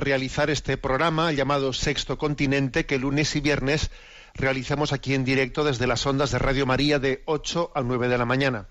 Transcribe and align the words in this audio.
realizar 0.00 0.50
este 0.50 0.76
programa 0.76 1.32
llamado 1.32 1.72
Sexto 1.72 2.18
Continente, 2.18 2.86
que 2.86 2.98
lunes 2.98 3.34
y 3.36 3.40
viernes 3.40 3.90
realizamos 4.34 4.92
aquí 4.92 5.14
en 5.14 5.24
directo 5.24 5.64
desde 5.64 5.86
las 5.86 6.04
ondas 6.06 6.30
de 6.30 6.38
Radio 6.38 6.66
María 6.66 6.98
de 6.98 7.22
8 7.26 7.72
a 7.74 7.82
9 7.82 8.08
de 8.08 8.18
la 8.18 8.24
mañana. 8.24 8.66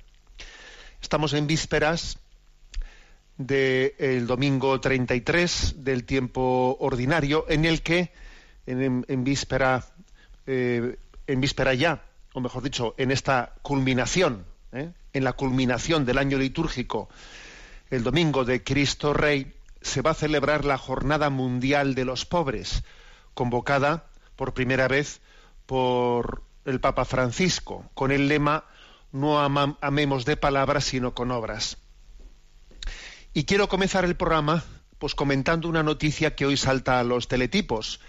Estamos 1.01 1.33
en 1.33 1.47
vísperas 1.47 2.19
del 3.37 4.27
domingo 4.27 4.79
33 4.79 5.83
del 5.83 6.03
tiempo 6.03 6.77
ordinario, 6.79 7.45
en 7.49 7.65
el 7.65 7.81
que, 7.81 8.11
en, 8.65 9.05
en 9.07 9.23
víspera, 9.23 9.85
eh, 10.45 10.97
en 11.27 11.41
víspera 11.41 11.73
ya, 11.73 12.03
o 12.33 12.41
mejor 12.41 12.63
dicho, 12.63 12.95
en 12.97 13.11
esta 13.11 13.53
culminación, 13.61 14.45
¿eh? 14.71 14.91
en 15.13 15.23
la 15.23 15.33
culminación 15.33 16.05
del 16.05 16.17
año 16.17 16.37
litúrgico, 16.37 17.09
el 17.89 18.03
domingo 18.03 18.43
de 18.43 18.63
Cristo 18.63 19.13
Rey, 19.13 19.53
se 19.83 20.01
va 20.01 20.11
a 20.11 20.15
celebrar 20.15 20.65
la 20.65 20.77
Jornada 20.77 21.29
Mundial 21.29 21.93
de 21.93 22.05
los 22.05 22.25
Pobres, 22.25 22.83
convocada 23.33 24.05
por 24.35 24.53
primera 24.53 24.87
vez 24.87 25.21
por 25.65 26.43
el 26.65 26.79
Papa 26.79 27.05
Francisco, 27.05 27.89
con 27.93 28.11
el 28.11 28.27
lema 28.27 28.65
No 29.11 29.39
amemos 29.39 30.25
de 30.25 30.37
palabras, 30.37 30.85
sino 30.85 31.13
con 31.13 31.31
obras. 31.31 31.77
Y 33.33 33.43
quiero 33.43 33.67
comenzar 33.67 34.05
el 34.05 34.15
programa 34.15 34.63
pues 34.99 35.15
comentando 35.15 35.67
una 35.67 35.83
noticia 35.83 36.33
que 36.33 36.45
hoy 36.45 36.55
salta 36.55 36.99
a 36.99 37.03
los 37.03 37.27
teletipos, 37.27 37.99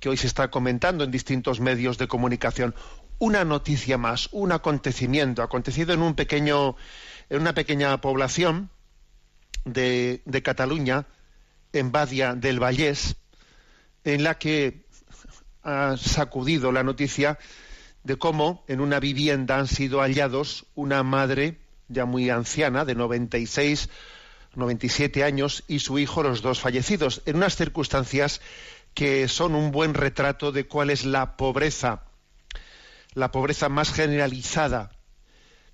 que 0.00 0.08
hoy 0.08 0.16
se 0.16 0.26
está 0.26 0.50
comentando 0.50 1.04
en 1.04 1.12
distintos 1.12 1.60
medios 1.60 1.96
de 1.96 2.08
comunicación. 2.08 2.74
Una 3.20 3.44
noticia 3.44 3.98
más, 3.98 4.28
un 4.32 4.50
acontecimiento 4.50 5.44
acontecido 5.44 5.92
en 5.92 6.02
un 6.02 6.14
pequeño, 6.14 6.74
en 7.28 7.40
una 7.40 7.54
pequeña 7.54 8.00
población 8.00 8.70
de 9.64 10.42
Cataluña, 10.42 11.06
en 11.72 11.92
Badia 11.92 12.34
del 12.34 12.60
Vallés, 12.62 13.16
en 14.04 14.24
la 14.24 14.38
que 14.38 14.86
ha 15.62 15.96
sacudido 15.96 16.72
la 16.72 16.82
noticia 16.82 17.38
de 18.04 18.16
cómo 18.16 18.64
en 18.66 18.80
una 18.80 18.98
vivienda 18.98 19.58
han 19.58 19.66
sido 19.66 20.00
hallados 20.00 20.66
una 20.74 21.02
madre 21.02 21.58
ya 21.88 22.04
muy 22.04 22.30
anciana, 22.30 22.84
de 22.84 22.94
96, 22.94 23.88
97 24.54 25.24
años, 25.24 25.64
y 25.68 25.80
su 25.80 25.98
hijo, 25.98 26.22
los 26.22 26.40
dos 26.40 26.60
fallecidos, 26.60 27.22
en 27.26 27.36
unas 27.36 27.56
circunstancias 27.56 28.40
que 28.94 29.28
son 29.28 29.54
un 29.54 29.70
buen 29.70 29.94
retrato 29.94 30.52
de 30.52 30.66
cuál 30.66 30.90
es 30.90 31.04
la 31.04 31.36
pobreza, 31.36 32.04
la 33.14 33.30
pobreza 33.30 33.68
más 33.68 33.92
generalizada 33.92 34.90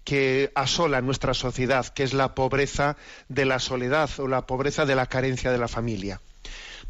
que 0.07 0.53
asola 0.55 1.01
nuestra 1.03 1.35
sociedad, 1.35 1.85
que 1.89 2.05
es 2.05 2.15
la 2.15 2.37
pobreza 2.37 2.97
de 3.29 3.45
la 3.45 3.59
soledad 3.59 4.09
o 4.19 4.29
la 4.29 4.47
pobreza 4.47 4.87
de 4.87 4.95
la 4.95 5.07
carencia 5.07 5.51
de 5.51 5.59
la 5.59 5.67
familia. 5.67 6.21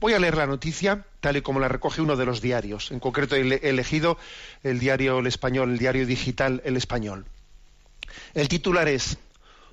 Voy 0.01 0.13
a 0.13 0.19
leer 0.19 0.37
la 0.37 0.47
noticia 0.47 1.07
tal 1.21 1.39
y 1.39 1.41
como 1.41 1.59
la 1.59 1.69
recoge 1.69 2.03
uno 2.03 2.17
de 2.17 2.27
los 2.27 2.43
diarios. 2.43 2.91
En 2.91 3.01
concreto 3.01 3.35
he 3.35 3.41
ele- 3.41 3.61
elegido 3.63 4.19
el 4.63 4.79
diario 4.79 5.19
El 5.21 5.27
Español, 5.27 5.71
el 5.71 5.79
diario 5.79 6.05
digital 6.05 6.61
El 6.67 6.77
Español. 6.77 7.25
El 8.35 8.49
titular 8.49 8.87
es 8.87 9.17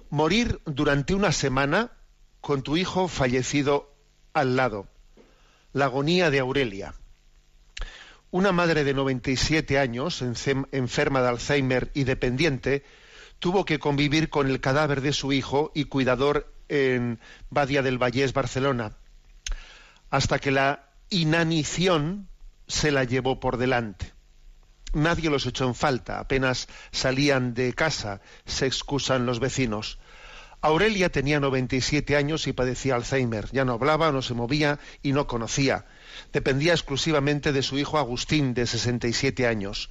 Morir 0.10 0.62
durante 0.66 1.14
una 1.14 1.34
semana 1.34 1.92
con 2.40 2.62
tu 2.64 2.78
hijo 2.78 3.10
fallecido 3.10 3.92
al 4.34 4.56
lado. 4.56 4.88
La 5.74 5.86
agonía 5.86 6.30
de 6.30 6.40
Aurelia. 6.40 6.94
Una 8.32 8.54
madre 8.54 8.86
de 8.86 8.94
97 8.94 9.78
años, 9.80 10.22
enferma 10.22 11.22
de 11.22 11.28
Alzheimer 11.28 11.92
y 11.94 12.06
dependiente, 12.06 12.84
tuvo 13.44 13.66
que 13.66 13.78
convivir 13.78 14.30
con 14.30 14.50
el 14.50 14.62
cadáver 14.62 15.02
de 15.02 15.12
su 15.12 15.34
hijo 15.34 15.70
y 15.76 15.84
cuidador 15.84 16.54
en 16.70 17.20
Badia 17.50 17.82
del 17.82 18.02
Vallés, 18.02 18.32
Barcelona, 18.32 18.96
hasta 20.10 20.40
que 20.40 20.50
la 20.50 20.88
inanición 21.10 22.30
se 22.68 22.94
la 22.94 23.04
llevó 23.04 23.42
por 23.42 23.58
delante. 23.58 24.14
Nadie 24.94 25.30
los 25.30 25.46
echó 25.46 25.66
en 25.68 25.76
falta, 25.76 26.20
apenas 26.20 26.70
salían 26.94 27.54
de 27.54 27.74
casa, 27.74 28.22
se 28.46 28.66
excusan 28.66 29.26
los 29.26 29.42
vecinos. 29.42 30.00
Aurelia 30.62 31.10
tenía 31.10 31.42
97 31.42 32.16
años 32.16 32.48
y 32.48 32.54
padecía 32.54 32.96
Alzheimer. 32.96 33.50
Ya 33.52 33.66
no 33.66 33.74
hablaba, 33.74 34.14
no 34.14 34.22
se 34.22 34.34
movía 34.34 34.80
y 35.02 35.12
no 35.12 35.28
conocía. 35.28 35.86
Dependía 36.32 36.72
exclusivamente 36.72 37.52
de 37.52 37.62
su 37.62 37.78
hijo 37.78 37.98
Agustín, 37.98 38.54
de 38.54 38.66
67 38.66 39.46
años. 39.46 39.90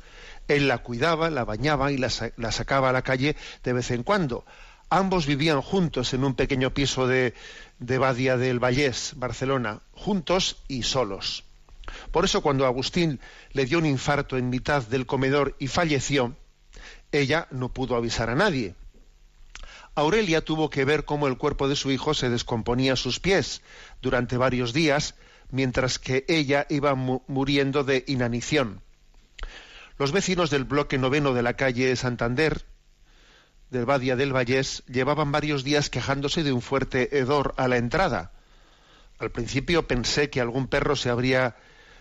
Él 0.48 0.68
la 0.68 0.78
cuidaba, 0.78 1.30
la 1.30 1.44
bañaba 1.44 1.92
y 1.92 1.98
la, 1.98 2.10
sa- 2.10 2.32
la 2.36 2.52
sacaba 2.52 2.90
a 2.90 2.92
la 2.92 3.02
calle 3.02 3.36
de 3.62 3.72
vez 3.72 3.90
en 3.90 4.02
cuando. 4.02 4.44
Ambos 4.90 5.26
vivían 5.26 5.62
juntos 5.62 6.12
en 6.12 6.22
un 6.24 6.34
pequeño 6.34 6.74
piso 6.74 7.06
de, 7.06 7.32
Badia 7.78 8.36
del 8.36 8.58
Vallés, 8.58 9.12
Barcelona, 9.16 9.80
juntos 9.92 10.56
y 10.68 10.82
solos. 10.82 11.44
Por 12.10 12.24
eso 12.24 12.42
cuando 12.42 12.66
Agustín 12.66 13.18
le 13.52 13.64
dio 13.64 13.78
un 13.78 13.86
infarto 13.86 14.36
en 14.36 14.50
mitad 14.50 14.82
del 14.82 15.06
comedor 15.06 15.56
y 15.58 15.68
falleció, 15.68 16.36
ella 17.10 17.48
no 17.50 17.70
pudo 17.70 17.96
avisar 17.96 18.28
a 18.30 18.34
nadie. 18.34 18.74
Aurelia 19.94 20.42
tuvo 20.42 20.70
que 20.70 20.84
ver 20.84 21.04
cómo 21.04 21.26
el 21.26 21.36
cuerpo 21.36 21.68
de 21.68 21.76
su 21.76 21.90
hijo 21.90 22.14
se 22.14 22.30
descomponía 22.30 22.94
a 22.94 22.96
sus 22.96 23.20
pies 23.20 23.62
durante 24.00 24.36
varios 24.38 24.72
días, 24.72 25.14
mientras 25.50 25.98
que 25.98 26.24
ella 26.28 26.66
iba 26.70 26.94
mu- 26.94 27.20
muriendo 27.26 27.84
de 27.84 28.04
inanición. 28.06 28.80
Los 30.02 30.10
vecinos 30.10 30.50
del 30.50 30.64
bloque 30.64 30.98
noveno 30.98 31.32
de 31.32 31.44
la 31.44 31.54
calle 31.54 31.94
Santander, 31.94 32.62
del 33.70 33.84
Badia 33.84 34.16
del 34.16 34.34
Vallés, 34.34 34.82
llevaban 34.88 35.30
varios 35.30 35.62
días 35.62 35.90
quejándose 35.90 36.42
de 36.42 36.50
un 36.50 36.60
fuerte 36.60 37.16
hedor 37.18 37.54
a 37.56 37.68
la 37.68 37.76
entrada. 37.76 38.32
Al 39.20 39.30
principio 39.30 39.86
pensé 39.86 40.28
que 40.28 40.40
algún 40.40 40.66
perro 40.66 40.96
se 40.96 41.08
habría, 41.08 41.54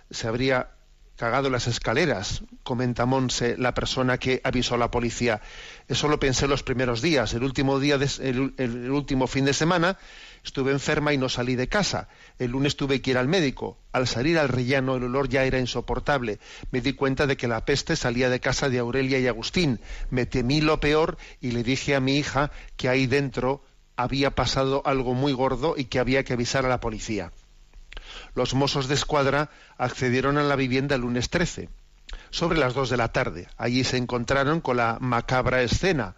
se 0.09 0.28
habría 0.28 0.72
cagado 1.16 1.51
las 1.51 1.67
escaleras, 1.67 2.41
comenta 2.63 3.06
Monse, 3.06 3.56
la 3.59 3.75
persona 3.75 4.18
que 4.18 4.41
avisó 4.44 4.73
a 4.73 4.79
la 4.79 4.89
policía. 4.89 5.39
Eso 5.88 6.07
lo 6.07 6.19
pensé 6.19 6.47
los 6.47 6.63
primeros 6.63 7.03
días. 7.03 7.35
El 7.35 7.44
último 7.44 7.79
día, 7.79 8.00
de- 8.00 8.54
el 8.57 8.89
último 8.89 9.27
fin 9.27 9.45
de 9.45 9.54
semana, 9.54 10.00
estuve 10.44 10.72
enferma 10.72 11.14
y 11.14 11.18
no 11.18 11.30
salí 11.30 11.56
de 11.56 11.68
casa. 11.68 12.08
El 12.40 12.52
lunes 12.52 12.76
tuve 12.76 13.02
que 13.02 13.12
ir 13.12 13.18
al 13.18 13.28
médico. 13.28 13.78
Al 13.92 14.08
salir 14.08 14.40
al 14.40 14.50
rellano, 14.50 14.96
el 14.96 15.04
olor 15.04 15.30
ya 15.30 15.44
era 15.44 15.60
insoportable. 15.60 16.40
Me 16.72 16.82
di 16.82 16.94
cuenta 16.94 17.28
de 17.28 17.38
que 17.38 17.48
la 17.48 17.66
peste 17.66 17.96
salía 17.96 18.30
de 18.30 18.40
casa 18.40 18.70
de 18.70 18.80
Aurelia 18.80 19.20
y 19.20 19.28
Agustín. 19.28 19.80
Me 20.10 20.26
temí 20.26 20.62
lo 20.62 20.80
peor 20.80 21.18
y 21.40 21.52
le 21.52 21.64
dije 21.64 21.96
a 21.96 22.00
mi 22.00 22.18
hija 22.18 22.52
que 22.78 22.90
ahí 22.90 23.08
dentro 23.08 23.64
había 23.96 24.32
pasado 24.32 24.82
algo 24.86 25.14
muy 25.14 25.34
gordo 25.34 25.76
y 25.78 25.86
que 25.86 26.00
había 26.00 26.24
que 26.24 26.34
avisar 26.34 26.66
a 26.66 26.70
la 26.70 26.80
policía. 26.80 27.32
Los 28.36 28.54
mozos 28.54 28.88
de 28.88 28.96
escuadra 28.96 29.50
accedieron 29.78 30.38
a 30.38 30.44
la 30.44 30.56
vivienda 30.56 30.96
el 30.96 31.02
lunes 31.02 31.30
13, 31.30 31.70
sobre 32.30 32.60
las 32.60 32.74
2 32.74 32.90
de 32.90 32.98
la 32.98 33.12
tarde. 33.12 33.48
Allí 33.58 33.84
se 33.84 33.98
encontraron 33.98 34.62
con 34.62 34.78
la 34.78 34.98
macabra 35.00 35.62
escena, 35.62 36.16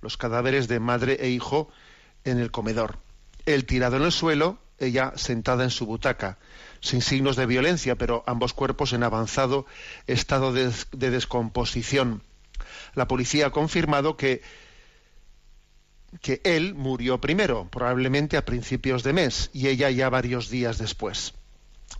los 0.00 0.16
cadáveres 0.16 0.68
de 0.68 0.80
madre 0.80 1.18
e 1.20 1.28
hijo 1.28 1.68
en 2.24 2.38
el 2.38 2.50
comedor. 2.50 2.98
Él 3.46 3.66
tirado 3.66 3.96
en 3.96 4.02
el 4.02 4.12
suelo, 4.12 4.58
ella 4.78 5.12
sentada 5.16 5.64
en 5.64 5.70
su 5.70 5.86
butaca, 5.86 6.38
sin 6.80 7.02
signos 7.02 7.36
de 7.36 7.46
violencia, 7.46 7.96
pero 7.96 8.24
ambos 8.26 8.52
cuerpos 8.52 8.92
en 8.92 9.02
avanzado 9.02 9.66
estado 10.06 10.52
de, 10.52 10.72
de 10.92 11.10
descomposición. 11.10 12.22
La 12.94 13.08
policía 13.08 13.46
ha 13.46 13.50
confirmado 13.50 14.16
que 14.16 14.42
que 16.20 16.40
él 16.44 16.74
murió 16.74 17.20
primero, 17.20 17.68
probablemente 17.70 18.36
a 18.36 18.44
principios 18.44 19.02
de 19.02 19.12
mes, 19.12 19.50
y 19.52 19.68
ella 19.68 19.90
ya 19.90 20.08
varios 20.08 20.48
días 20.48 20.78
después, 20.78 21.34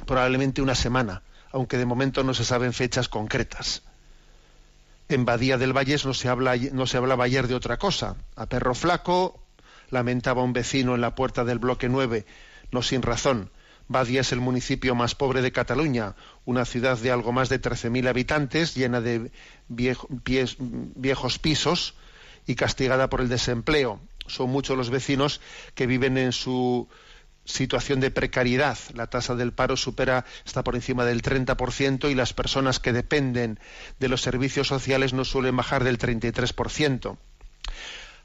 probablemente 0.06 0.62
una 0.62 0.74
semana, 0.74 1.22
aunque 1.52 1.78
de 1.78 1.86
momento 1.86 2.22
no 2.22 2.34
se 2.34 2.44
saben 2.44 2.72
fechas 2.72 3.08
concretas. 3.08 3.82
En 5.08 5.24
Badía 5.24 5.58
del 5.58 5.76
Valles 5.76 6.06
no 6.06 6.14
se, 6.14 6.28
habla, 6.28 6.56
no 6.56 6.86
se 6.86 6.96
hablaba 6.96 7.24
ayer 7.24 7.46
de 7.46 7.54
otra 7.54 7.76
cosa. 7.76 8.16
A 8.36 8.46
perro 8.46 8.74
flaco, 8.74 9.43
lamentaba 9.90 10.42
un 10.42 10.52
vecino 10.52 10.94
en 10.94 11.00
la 11.00 11.14
puerta 11.14 11.44
del 11.44 11.58
bloque 11.58 11.88
9, 11.88 12.26
no 12.70 12.82
sin 12.82 13.02
razón. 13.02 13.50
Badia 13.86 14.22
es 14.22 14.32
el 14.32 14.40
municipio 14.40 14.94
más 14.94 15.14
pobre 15.14 15.42
de 15.42 15.52
Cataluña, 15.52 16.14
una 16.44 16.64
ciudad 16.64 16.98
de 16.98 17.10
algo 17.10 17.32
más 17.32 17.48
de 17.48 17.60
13.000 17.60 18.08
habitantes, 18.08 18.74
llena 18.74 19.00
de 19.00 19.30
viejos 19.68 21.38
pisos 21.38 21.94
y 22.46 22.54
castigada 22.54 23.10
por 23.10 23.20
el 23.20 23.28
desempleo. 23.28 24.00
Son 24.26 24.48
muchos 24.48 24.76
los 24.76 24.88
vecinos 24.88 25.40
que 25.74 25.86
viven 25.86 26.16
en 26.16 26.32
su 26.32 26.88
situación 27.44 28.00
de 28.00 28.10
precariedad. 28.10 28.78
La 28.94 29.08
tasa 29.08 29.34
del 29.34 29.52
paro 29.52 29.76
supera, 29.76 30.24
está 30.46 30.64
por 30.64 30.74
encima 30.74 31.04
del 31.04 31.22
30% 31.22 32.10
y 32.10 32.14
las 32.14 32.32
personas 32.32 32.80
que 32.80 32.92
dependen 32.92 33.60
de 34.00 34.08
los 34.08 34.22
servicios 34.22 34.68
sociales 34.68 35.12
no 35.12 35.24
suelen 35.24 35.56
bajar 35.56 35.84
del 35.84 35.98
33%. 35.98 37.18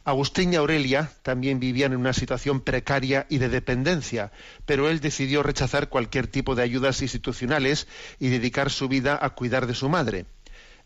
Agustín 0.10 0.52
y 0.52 0.56
Aurelia 0.56 1.12
también 1.22 1.60
vivían 1.60 1.94
en 1.94 2.00
una 2.00 2.14
situación 2.14 2.62
precaria 2.62 3.28
y 3.30 3.38
de 3.38 3.48
dependencia, 3.48 4.32
pero 4.66 4.90
él 4.90 5.00
decidió 5.02 5.44
rechazar 5.44 5.88
cualquier 5.90 6.26
tipo 6.26 6.56
de 6.56 6.64
ayudas 6.64 7.04
institucionales 7.04 7.88
y 8.20 8.30
dedicar 8.30 8.72
su 8.72 8.88
vida 8.88 9.20
a 9.22 9.30
cuidar 9.30 9.68
de 9.68 9.76
su 9.76 9.88
madre. 9.88 10.26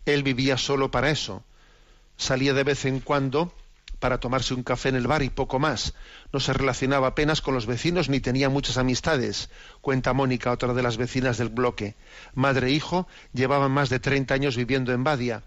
Él 0.06 0.24
vivía 0.24 0.58
solo 0.58 0.92
para 0.92 1.10
eso. 1.10 1.44
Salía 2.18 2.54
de 2.54 2.66
vez 2.66 2.84
en 2.84 3.00
cuando 3.00 3.54
para 4.00 4.20
tomarse 4.20 4.54
un 4.54 4.64
café 4.64 4.90
en 4.90 4.96
el 4.96 5.08
bar 5.08 5.24
y 5.24 5.30
poco 5.30 5.58
más. 5.58 5.94
No 6.34 6.42
se 6.42 6.52
relacionaba 6.52 7.08
apenas 7.08 7.40
con 7.40 7.54
los 7.54 7.66
vecinos 7.66 8.10
ni 8.10 8.20
tenía 8.20 8.50
muchas 8.50 8.78
amistades, 8.78 9.50
cuenta 9.80 10.12
Mónica, 10.12 10.52
otra 10.52 10.74
de 10.74 10.84
las 10.84 10.98
vecinas 10.98 11.38
del 11.38 11.48
bloque. 11.48 11.96
Madre 12.34 12.68
e 12.68 12.72
hijo 12.72 13.08
llevaban 13.32 13.72
más 13.72 13.90
de 13.90 14.02
30 14.02 14.34
años 14.34 14.58
viviendo 14.58 14.92
en 14.92 15.06
Badia, 15.06 15.44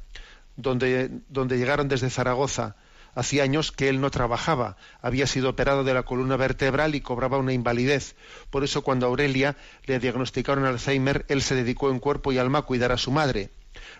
donde, 0.56 1.11
donde 1.29 1.58
llegaron 1.58 1.88
desde 1.88 2.08
Zaragoza. 2.08 2.76
Hacía 3.17 3.45
años 3.45 3.73
que 3.73 3.89
él 3.89 4.03
no 4.03 4.11
trabajaba, 4.11 4.77
había 5.01 5.27
sido 5.27 5.49
operado 5.49 5.85
de 5.85 5.95
la 5.95 6.03
columna 6.03 6.37
vertebral 6.37 6.95
y 6.95 7.01
cobraba 7.01 7.39
una 7.39 7.55
invalidez. 7.55 8.15
Por 8.51 8.63
eso 8.63 8.83
cuando 8.83 9.07
a 9.07 9.09
Aurelia 9.09 9.57
le 9.87 9.99
diagnosticaron 9.99 10.67
Alzheimer, 10.67 11.25
él 11.29 11.41
se 11.41 11.55
dedicó 11.55 11.91
en 11.91 11.99
cuerpo 11.99 12.31
y 12.31 12.37
alma 12.37 12.59
a 12.59 12.63
cuidar 12.63 12.93
a 12.93 12.99
su 12.99 13.11
madre. 13.11 13.49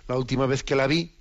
La 0.07 0.17
última 0.17 0.45
vez 0.45 0.63
que 0.63 0.77
la 0.77 0.87
vi, 0.87 1.15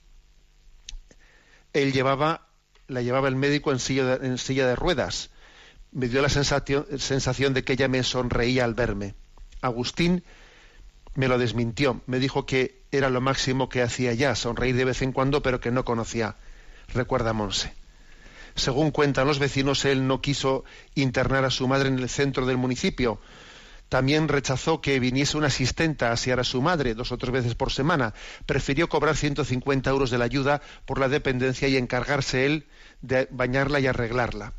él 1.72 1.94
llevaba 1.94 2.50
la 2.88 3.02
llevaba 3.02 3.30
el 3.30 3.38
médico 3.38 3.72
en 3.72 3.80
silla 3.80 4.18
de, 4.18 4.28
en 4.28 4.38
silla 4.38 4.68
de 4.68 4.76
ruedas. 4.76 5.30
Me 5.94 6.10
dio 6.10 6.22
la 6.22 6.28
sensación, 6.28 6.86
sensación 7.00 7.54
de 7.54 7.64
que 7.64 7.74
ella 7.74 7.88
me 7.88 8.04
sonreía 8.04 8.66
al 8.66 8.74
verme. 8.74 9.16
Agustín 9.62 10.26
me 11.16 11.30
lo 11.30 11.38
desmintió. 11.38 12.02
Me 12.08 12.20
dijo 12.20 12.46
que 12.46 12.84
era 12.92 13.10
lo 13.10 13.22
máximo 13.22 13.70
que 13.70 13.82
hacía 13.82 14.14
ya, 14.14 14.36
sonreír 14.36 14.76
de 14.76 14.84
vez 14.84 15.02
en 15.02 15.14
cuando, 15.14 15.42
pero 15.42 15.62
que 15.62 15.72
no 15.72 15.86
conocía. 15.86 16.36
Recuerda 16.94 17.32
Monse. 17.32 17.85
Según 18.56 18.92
cuentan 18.92 19.28
los 19.28 19.40
vecinos, 19.40 19.84
él 19.86 20.08
no 20.08 20.22
quiso 20.22 20.64
internar 20.96 21.44
a 21.44 21.50
su 21.50 21.68
madre 21.68 21.90
en 21.90 22.00
el 22.00 22.10
centro 22.10 22.46
del 22.46 22.58
municipio, 22.58 23.20
también 23.90 24.28
rechazó 24.28 24.82
que 24.82 25.00
viniese 25.00 25.38
una 25.38 25.48
asistenta 25.48 26.10
a 26.10 26.14
asear 26.14 26.40
a 26.40 26.44
su 26.44 26.62
madre 26.62 26.96
dos 26.96 27.12
o 27.12 27.18
tres 27.18 27.32
veces 27.32 27.56
por 27.56 27.72
semana. 27.72 28.14
Prefirió 28.46 28.90
cobrar 28.90 29.16
150 29.16 29.90
euros 29.90 30.10
de 30.10 30.18
la 30.18 30.26
ayuda 30.26 30.62
por 30.86 31.00
la 31.00 31.08
dependencia 31.08 31.68
y 31.68 31.78
encargarse 31.78 32.46
él 32.46 32.68
de 33.02 33.28
bañarla 33.30 33.80
y 33.80 33.88
arreglarla. 33.88 34.54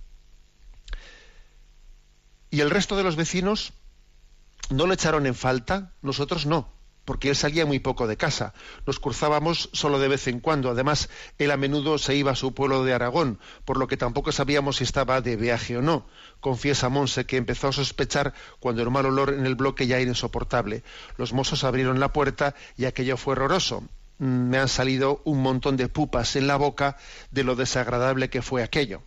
¿Y 2.50 2.60
el 2.60 2.70
resto 2.70 2.96
de 2.96 3.02
los 3.02 3.16
vecinos 3.16 3.72
no 4.70 4.86
lo 4.86 4.94
echaron 4.94 5.26
en 5.26 5.34
falta? 5.34 5.92
Nosotros 6.02 6.46
no 6.46 6.75
porque 7.06 7.30
él 7.30 7.36
salía 7.36 7.64
muy 7.64 7.78
poco 7.78 8.06
de 8.06 8.18
casa. 8.18 8.52
Nos 8.84 9.00
cruzábamos 9.00 9.70
solo 9.72 9.98
de 9.98 10.08
vez 10.08 10.26
en 10.26 10.40
cuando. 10.40 10.68
Además, 10.68 11.08
él 11.38 11.50
a 11.50 11.56
menudo 11.56 11.96
se 11.96 12.14
iba 12.14 12.32
a 12.32 12.36
su 12.36 12.52
pueblo 12.52 12.84
de 12.84 12.92
Aragón, 12.92 13.38
por 13.64 13.78
lo 13.78 13.86
que 13.86 13.96
tampoco 13.96 14.32
sabíamos 14.32 14.76
si 14.76 14.84
estaba 14.84 15.22
de 15.22 15.36
viaje 15.36 15.78
o 15.78 15.82
no. 15.82 16.04
Confiesa 16.40 16.90
Monse 16.90 17.24
que 17.24 17.38
empezó 17.38 17.68
a 17.68 17.72
sospechar 17.72 18.34
cuando 18.60 18.82
el 18.82 18.90
mal 18.90 19.06
olor 19.06 19.32
en 19.32 19.46
el 19.46 19.54
bloque 19.54 19.86
ya 19.86 19.98
era 19.98 20.10
insoportable. 20.10 20.82
Los 21.16 21.32
mozos 21.32 21.64
abrieron 21.64 22.00
la 22.00 22.12
puerta 22.12 22.54
y 22.76 22.84
aquello 22.84 23.16
fue 23.16 23.32
horroroso. 23.32 23.84
Mm, 24.18 24.48
me 24.48 24.58
han 24.58 24.68
salido 24.68 25.22
un 25.24 25.40
montón 25.40 25.76
de 25.76 25.88
pupas 25.88 26.36
en 26.36 26.48
la 26.48 26.56
boca 26.56 26.96
de 27.30 27.44
lo 27.44 27.54
desagradable 27.54 28.28
que 28.28 28.42
fue 28.42 28.62
aquello. 28.62 29.02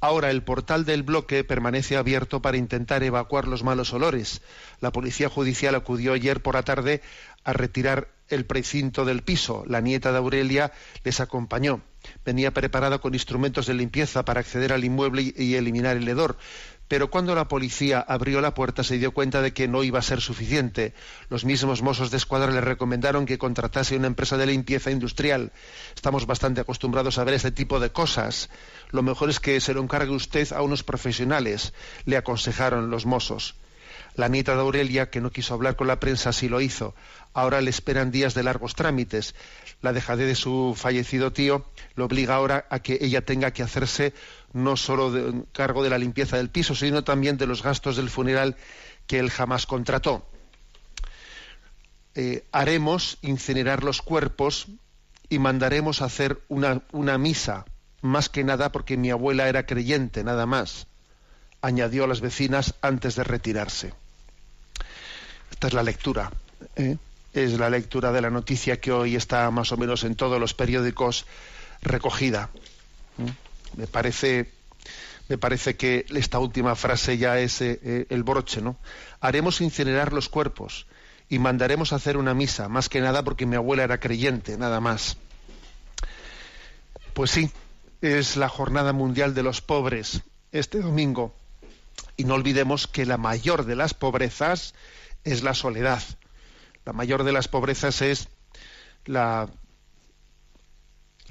Ahora 0.00 0.30
el 0.30 0.42
portal 0.42 0.84
del 0.84 1.02
bloque 1.02 1.42
permanece 1.42 1.96
abierto 1.96 2.40
para 2.40 2.56
intentar 2.56 3.02
evacuar 3.02 3.48
los 3.48 3.64
malos 3.64 3.92
olores. 3.92 4.42
La 4.80 4.92
policía 4.92 5.28
judicial 5.28 5.74
acudió 5.74 6.12
ayer 6.12 6.40
por 6.40 6.54
la 6.54 6.62
tarde 6.62 7.02
a 7.42 7.52
retirar 7.52 8.08
el 8.28 8.44
precinto 8.46 9.04
del 9.04 9.22
piso. 9.22 9.64
La 9.66 9.80
nieta 9.80 10.12
de 10.12 10.18
Aurelia 10.18 10.72
les 11.02 11.18
acompañó. 11.18 11.82
Venía 12.24 12.52
preparada 12.52 12.98
con 12.98 13.14
instrumentos 13.14 13.66
de 13.66 13.74
limpieza 13.74 14.24
para 14.24 14.40
acceder 14.40 14.72
al 14.72 14.84
inmueble 14.84 15.34
y 15.36 15.54
eliminar 15.56 15.96
el 15.96 16.06
hedor, 16.06 16.38
pero 16.88 17.10
cuando 17.10 17.34
la 17.34 17.48
policía 17.48 18.00
abrió 18.00 18.40
la 18.40 18.54
puerta 18.54 18.82
se 18.82 18.98
dio 18.98 19.12
cuenta 19.12 19.42
de 19.42 19.52
que 19.52 19.68
no 19.68 19.84
iba 19.84 19.98
a 19.98 20.02
ser 20.02 20.20
suficiente. 20.22 20.94
Los 21.28 21.44
mismos 21.44 21.82
mozos 21.82 22.10
de 22.10 22.16
escuadra 22.16 22.50
le 22.50 22.62
recomendaron 22.62 23.26
que 23.26 23.38
contratase 23.38 23.96
una 23.96 24.06
empresa 24.06 24.38
de 24.38 24.46
limpieza 24.46 24.90
industrial. 24.90 25.52
Estamos 25.94 26.26
bastante 26.26 26.62
acostumbrados 26.62 27.18
a 27.18 27.24
ver 27.24 27.34
este 27.34 27.52
tipo 27.52 27.78
de 27.78 27.92
cosas. 27.92 28.48
Lo 28.90 29.02
mejor 29.02 29.28
es 29.28 29.38
que 29.38 29.60
se 29.60 29.74
lo 29.74 29.82
encargue 29.82 30.12
usted 30.12 30.50
a 30.52 30.62
unos 30.62 30.82
profesionales, 30.82 31.74
le 32.06 32.16
aconsejaron 32.16 32.90
los 32.90 33.04
mozos. 33.04 33.54
La 34.18 34.26
nieta 34.26 34.56
de 34.56 34.62
Aurelia, 34.62 35.10
que 35.10 35.20
no 35.20 35.30
quiso 35.30 35.54
hablar 35.54 35.76
con 35.76 35.86
la 35.86 36.00
prensa, 36.00 36.32
sí 36.32 36.48
lo 36.48 36.60
hizo. 36.60 36.92
Ahora 37.34 37.60
le 37.60 37.70
esperan 37.70 38.10
días 38.10 38.34
de 38.34 38.42
largos 38.42 38.74
trámites. 38.74 39.36
La 39.80 39.92
dejadez 39.92 40.26
de 40.26 40.34
su 40.34 40.74
fallecido 40.76 41.32
tío 41.32 41.64
lo 41.94 42.06
obliga 42.06 42.34
ahora 42.34 42.66
a 42.68 42.80
que 42.80 42.98
ella 43.00 43.24
tenga 43.24 43.52
que 43.52 43.62
hacerse 43.62 44.14
no 44.52 44.76
solo 44.76 45.46
cargo 45.52 45.84
de 45.84 45.90
la 45.90 45.98
limpieza 45.98 46.36
del 46.36 46.50
piso, 46.50 46.74
sino 46.74 47.04
también 47.04 47.36
de 47.36 47.46
los 47.46 47.62
gastos 47.62 47.96
del 47.96 48.10
funeral 48.10 48.56
que 49.06 49.20
él 49.20 49.30
jamás 49.30 49.66
contrató. 49.66 50.26
Eh, 52.16 52.44
haremos 52.50 53.18
incinerar 53.22 53.84
los 53.84 54.02
cuerpos 54.02 54.66
y 55.28 55.38
mandaremos 55.38 56.02
hacer 56.02 56.42
una, 56.48 56.82
una 56.90 57.18
misa, 57.18 57.66
más 58.02 58.28
que 58.28 58.42
nada 58.42 58.72
porque 58.72 58.96
mi 58.96 59.10
abuela 59.10 59.48
era 59.48 59.64
creyente, 59.64 60.24
nada 60.24 60.44
más, 60.44 60.88
añadió 61.62 62.02
a 62.02 62.08
las 62.08 62.20
vecinas 62.20 62.74
antes 62.82 63.14
de 63.14 63.22
retirarse. 63.22 63.92
Esta 65.50 65.68
es 65.68 65.72
la 65.74 65.82
lectura. 65.82 66.30
¿eh? 66.76 66.96
Es 67.32 67.58
la 67.58 67.70
lectura 67.70 68.12
de 68.12 68.20
la 68.20 68.30
noticia 68.30 68.80
que 68.80 68.92
hoy 68.92 69.16
está 69.16 69.50
más 69.50 69.72
o 69.72 69.76
menos 69.76 70.04
en 70.04 70.14
todos 70.14 70.40
los 70.40 70.54
periódicos 70.54 71.26
recogida. 71.82 72.50
¿eh? 73.18 73.32
Me 73.76 73.86
parece, 73.86 74.50
me 75.28 75.38
parece 75.38 75.76
que 75.76 76.06
esta 76.10 76.38
última 76.38 76.74
frase 76.74 77.18
ya 77.18 77.38
es 77.38 77.60
eh, 77.60 77.78
eh, 77.82 78.06
el 78.10 78.22
broche, 78.22 78.60
¿no? 78.60 78.76
Haremos 79.20 79.60
incinerar 79.60 80.12
los 80.12 80.28
cuerpos 80.28 80.86
y 81.28 81.38
mandaremos 81.38 81.92
a 81.92 81.96
hacer 81.96 82.16
una 82.16 82.34
misa, 82.34 82.68
más 82.68 82.88
que 82.88 83.00
nada 83.00 83.22
porque 83.22 83.46
mi 83.46 83.56
abuela 83.56 83.84
era 83.84 84.00
creyente, 84.00 84.56
nada 84.56 84.80
más. 84.80 85.16
Pues 87.12 87.30
sí, 87.30 87.50
es 88.00 88.36
la 88.36 88.48
Jornada 88.48 88.92
Mundial 88.92 89.34
de 89.34 89.42
los 89.42 89.60
Pobres 89.60 90.22
este 90.52 90.80
domingo. 90.80 91.34
Y 92.16 92.24
no 92.24 92.34
olvidemos 92.34 92.86
que 92.86 93.06
la 93.06 93.16
mayor 93.16 93.64
de 93.64 93.76
las 93.76 93.94
pobrezas 93.94 94.74
es 95.24 95.42
la 95.42 95.54
soledad. 95.54 96.02
La 96.84 96.92
mayor 96.92 97.24
de 97.24 97.32
las 97.32 97.48
pobrezas 97.48 98.02
es 98.02 98.28
la 99.04 99.48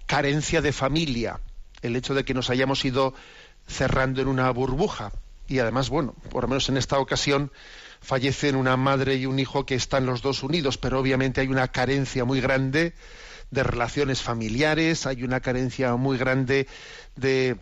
carencia 0.06 0.62
de 0.62 0.72
familia, 0.72 1.40
el 1.82 1.96
hecho 1.96 2.14
de 2.14 2.26
que 2.26 2.34
nos 2.34 2.50
hayamos 2.50 2.84
ido 2.86 3.14
cerrando 3.68 4.22
en 4.22 4.28
una 4.28 4.50
burbuja. 4.52 5.12
Y 5.48 5.60
además, 5.60 5.90
bueno, 5.90 6.14
por 6.30 6.44
lo 6.44 6.50
menos 6.50 6.70
en 6.70 6.78
esta 6.78 7.00
ocasión 7.00 7.52
fallecen 8.02 8.56
una 8.56 8.78
madre 8.78 9.16
y 9.16 9.26
un 9.26 9.40
hijo 9.40 9.66
que 9.66 9.76
están 9.76 10.06
los 10.06 10.22
dos 10.22 10.44
unidos, 10.44 10.78
pero 10.78 11.00
obviamente 11.00 11.42
hay 11.42 11.48
una 11.48 11.70
carencia 11.70 12.26
muy 12.26 12.42
grande 12.42 12.94
de 13.52 13.64
relaciones 13.64 14.22
familiares, 14.22 15.06
hay 15.06 15.24
una 15.24 15.40
carencia 15.40 15.96
muy 15.96 16.18
grande 16.18 16.68
de 17.16 17.58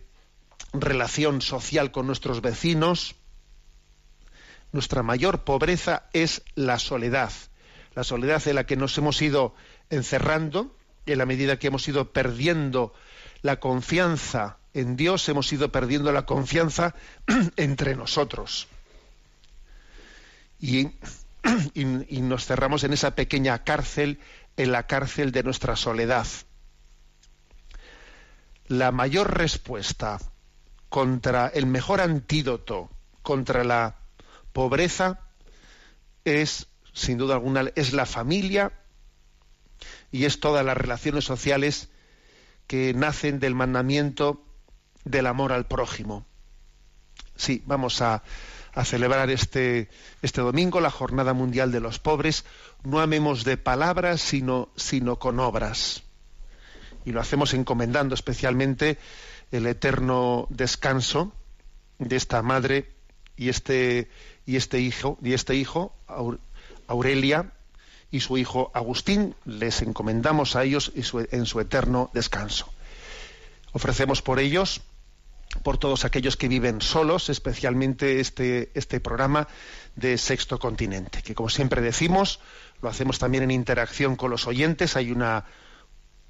relación 0.74 1.41
social 1.41 1.91
con 1.91 2.08
nuestros 2.08 2.41
vecinos. 2.41 3.15
Nuestra 4.75 5.03
mayor 5.03 5.46
pobreza 5.46 6.03
es 6.12 6.41
la 6.53 6.79
soledad, 6.79 7.32
la 7.94 8.03
soledad 8.03 8.46
en 8.46 8.55
la 8.55 8.65
que 8.65 8.75
nos 8.75 8.98
hemos 8.98 9.22
ido 9.22 9.55
encerrando, 9.89 10.75
en 11.05 11.17
la 11.17 11.25
medida 11.25 11.58
que 11.58 11.67
hemos 11.67 11.88
ido 11.88 12.12
perdiendo 12.12 12.94
la 13.41 13.62
confianza 13.62 14.58
en 14.74 14.98
Dios, 14.98 15.29
hemos 15.29 15.53
ido 15.53 15.72
perdiendo 15.72 16.12
la 16.12 16.25
confianza 16.25 16.94
entre 17.55 17.96
nosotros. 17.96 18.67
Y, 20.60 20.89
y, 21.74 22.22
nos 22.22 22.46
cerramos 22.46 22.84
en 22.84 22.91
esa 22.91 23.15
pequeña 23.15 23.63
cárcel, 23.63 24.20
en 24.58 24.74
la 24.74 24.88
cárcel 24.88 25.32
de 25.32 25.44
nuestra 25.44 25.77
soledad. 25.77 26.27
La 28.67 28.91
mayor 28.91 29.38
respuesta 29.38 30.20
contra 30.89 31.48
el 31.48 31.65
mejor 31.65 32.01
antídoto 32.01 32.89
contra 33.22 33.63
la 33.63 33.96
pobreza 34.55 35.19
es, 36.24 36.67
sin 36.93 37.17
duda 37.17 37.35
alguna, 37.35 37.74
es 37.75 37.91
la 37.91 38.05
familia 38.05 38.71
y 40.13 40.24
es 40.24 40.39
todas 40.39 40.65
las 40.65 40.77
relaciones 40.77 41.25
sociales 41.25 41.89
que 42.65 42.93
nacen 42.93 43.41
del 43.41 43.53
mandamiento 43.53 44.41
del 45.03 45.27
amor 45.27 45.51
al 45.51 45.67
prójimo. 45.67 46.25
Sí, 47.35 47.63
vamos 47.65 48.01
a, 48.01 48.24
celebrar 48.85 49.29
este, 49.29 49.89
este 50.21 50.41
domingo 50.41 50.79
la 50.79 50.89
Jornada 50.89 51.33
Mundial 51.33 51.74
de 51.74 51.81
los 51.81 52.00
Pobres. 52.00 52.45
No 52.83 53.01
amemos 53.01 53.43
de 53.43 53.57
palabras, 53.57 54.21
sino, 54.21 54.69
sino 54.77 55.19
con 55.19 55.41
obras. 55.41 56.03
Y 57.03 57.12
lo 57.12 57.19
hacemos 57.19 57.53
encomendando 57.53 58.15
especialmente 58.15 59.00
el 59.51 59.67
eterno 59.67 60.47
descanso 60.50 61.33
de 62.00 62.15
esta 62.15 62.41
madre 62.41 62.95
y 63.38 63.50
este, 63.50 64.09
y 64.46 64.58
este 64.58 64.80
hijo, 64.80 65.18
y 65.22 65.34
este 65.34 65.56
hijo, 65.56 65.94
Aurelia, 66.88 67.52
y 68.12 68.20
su 68.20 68.38
hijo 68.38 68.72
Agustín, 68.74 69.36
les 69.46 69.82
encomendamos 69.82 70.56
a 70.56 70.64
ellos 70.64 70.92
en 70.96 71.46
su 71.46 71.60
eterno 71.60 72.10
descanso. 72.14 72.72
Ofrecemos 73.74 74.22
por 74.22 74.40
ellos, 74.40 74.82
por 75.64 75.78
todos 75.78 76.06
aquellos 76.06 76.38
que 76.38 76.48
viven 76.48 76.82
solos, 76.82 77.30
especialmente 77.30 78.20
este, 78.20 78.72
este 78.74 79.00
programa 79.00 79.48
de 79.96 80.18
Sexto 80.18 80.58
Continente, 80.60 81.22
que 81.24 81.36
como 81.36 81.50
siempre 81.50 81.82
decimos, 81.82 82.40
lo 82.82 82.90
hacemos 82.90 83.20
también 83.20 83.44
en 83.44 83.52
interacción 83.52 84.16
con 84.16 84.32
los 84.32 84.48
oyentes. 84.48 84.96
Hay 84.96 85.12
una 85.12 85.46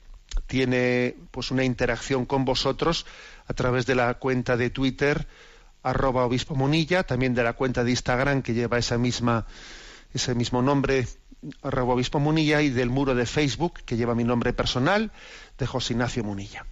tiene 0.47 1.14
pues 1.30 1.50
una 1.50 1.62
interacción 1.62 2.25
con 2.25 2.47
vosotros 2.47 3.04
a 3.47 3.52
través 3.52 3.85
de 3.85 3.97
la 3.97 4.14
cuenta 4.14 4.56
de 4.56 4.71
Twitter 4.71 5.26
arroba 5.83 6.25
obispo 6.25 6.54
Munilla, 6.54 7.02
también 7.02 7.35
de 7.35 7.45
la 7.45 7.52
cuenta 7.52 7.85
de 7.85 7.90
Instagram 7.90 8.40
que 8.40 8.54
lleva 8.54 8.78
esa 8.78 8.97
misma, 8.97 9.47
ese 10.14 10.35
mismo 10.35 10.62
nombre 10.62 11.06
arroba 11.62 11.95
obispo 11.95 12.19
Munilla 12.19 12.62
y 12.62 12.71
del 12.71 12.91
muro 12.91 13.15
de 13.15 13.26
Facebook 13.26 13.81
que 13.85 13.97
lleva 13.97 14.15
mi 14.15 14.25
nombre 14.25 14.53
personal 14.53 15.11
de 15.59 15.67
José 15.67 15.95
Ignacio 15.95 16.25
Munilla. 16.25 16.67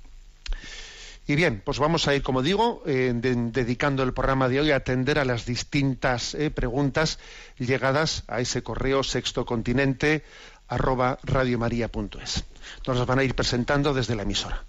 Y 1.26 1.36
bien, 1.36 1.62
pues 1.64 1.78
vamos 1.78 2.06
a 2.06 2.14
ir, 2.14 2.22
como 2.22 2.42
digo, 2.42 2.82
eh, 2.86 3.12
dedicando 3.14 4.02
el 4.02 4.12
programa 4.12 4.48
de 4.48 4.60
hoy 4.60 4.70
a 4.72 4.76
atender 4.76 5.18
a 5.18 5.24
las 5.24 5.46
distintas 5.46 6.34
eh, 6.34 6.50
preguntas 6.50 7.18
llegadas 7.58 8.24
a 8.28 8.40
ese 8.40 8.62
correo 8.62 9.02
sextocontinente 9.02 10.22
arroba 10.68 11.18
radiomaria.es. 11.22 12.44
Nos 12.86 13.06
van 13.06 13.18
a 13.18 13.24
ir 13.24 13.34
presentando 13.34 13.94
desde 13.94 14.14
la 14.14 14.22
emisora. 14.22 14.64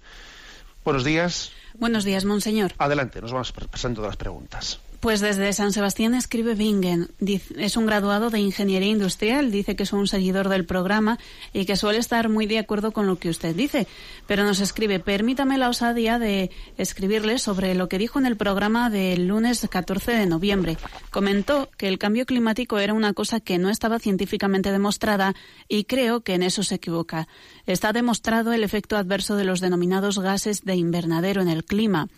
Buenos 0.82 1.04
días. 1.04 1.52
Buenos 1.74 2.04
días, 2.04 2.24
monseñor. 2.24 2.72
Adelante, 2.78 3.20
nos 3.20 3.32
vamos 3.32 3.52
presentando 3.52 4.02
las 4.06 4.16
preguntas. 4.16 4.80
Pues 5.06 5.20
desde 5.20 5.52
San 5.52 5.72
Sebastián 5.72 6.16
escribe 6.16 6.56
Bingen. 6.56 7.08
Es 7.56 7.76
un 7.76 7.86
graduado 7.86 8.28
de 8.28 8.40
Ingeniería 8.40 8.88
Industrial, 8.88 9.52
dice 9.52 9.76
que 9.76 9.84
es 9.84 9.92
un 9.92 10.08
seguidor 10.08 10.48
del 10.48 10.64
programa 10.64 11.20
y 11.52 11.64
que 11.64 11.76
suele 11.76 12.00
estar 12.00 12.28
muy 12.28 12.46
de 12.46 12.58
acuerdo 12.58 12.90
con 12.90 13.06
lo 13.06 13.14
que 13.14 13.28
usted 13.28 13.54
dice. 13.54 13.86
Pero 14.26 14.42
nos 14.42 14.58
escribe, 14.58 14.98
permítame 14.98 15.58
la 15.58 15.68
osadía 15.68 16.18
de 16.18 16.50
escribirle 16.76 17.38
sobre 17.38 17.76
lo 17.76 17.88
que 17.88 17.98
dijo 17.98 18.18
en 18.18 18.26
el 18.26 18.36
programa 18.36 18.90
del 18.90 19.28
lunes 19.28 19.64
14 19.70 20.10
de 20.10 20.26
noviembre. 20.26 20.76
Comentó 21.12 21.68
que 21.76 21.86
el 21.86 21.98
cambio 21.98 22.26
climático 22.26 22.80
era 22.80 22.92
una 22.92 23.12
cosa 23.12 23.38
que 23.38 23.58
no 23.58 23.70
estaba 23.70 24.00
científicamente 24.00 24.72
demostrada 24.72 25.36
y 25.68 25.84
creo 25.84 26.22
que 26.22 26.34
en 26.34 26.42
eso 26.42 26.64
se 26.64 26.74
equivoca. 26.74 27.28
Está 27.66 27.92
demostrado 27.92 28.52
el 28.52 28.64
efecto 28.64 28.96
adverso 28.96 29.36
de 29.36 29.44
los 29.44 29.60
denominados 29.60 30.18
gases 30.18 30.64
de 30.64 30.74
invernadero 30.74 31.42
en 31.42 31.48
el 31.48 31.64
clima. 31.64 32.08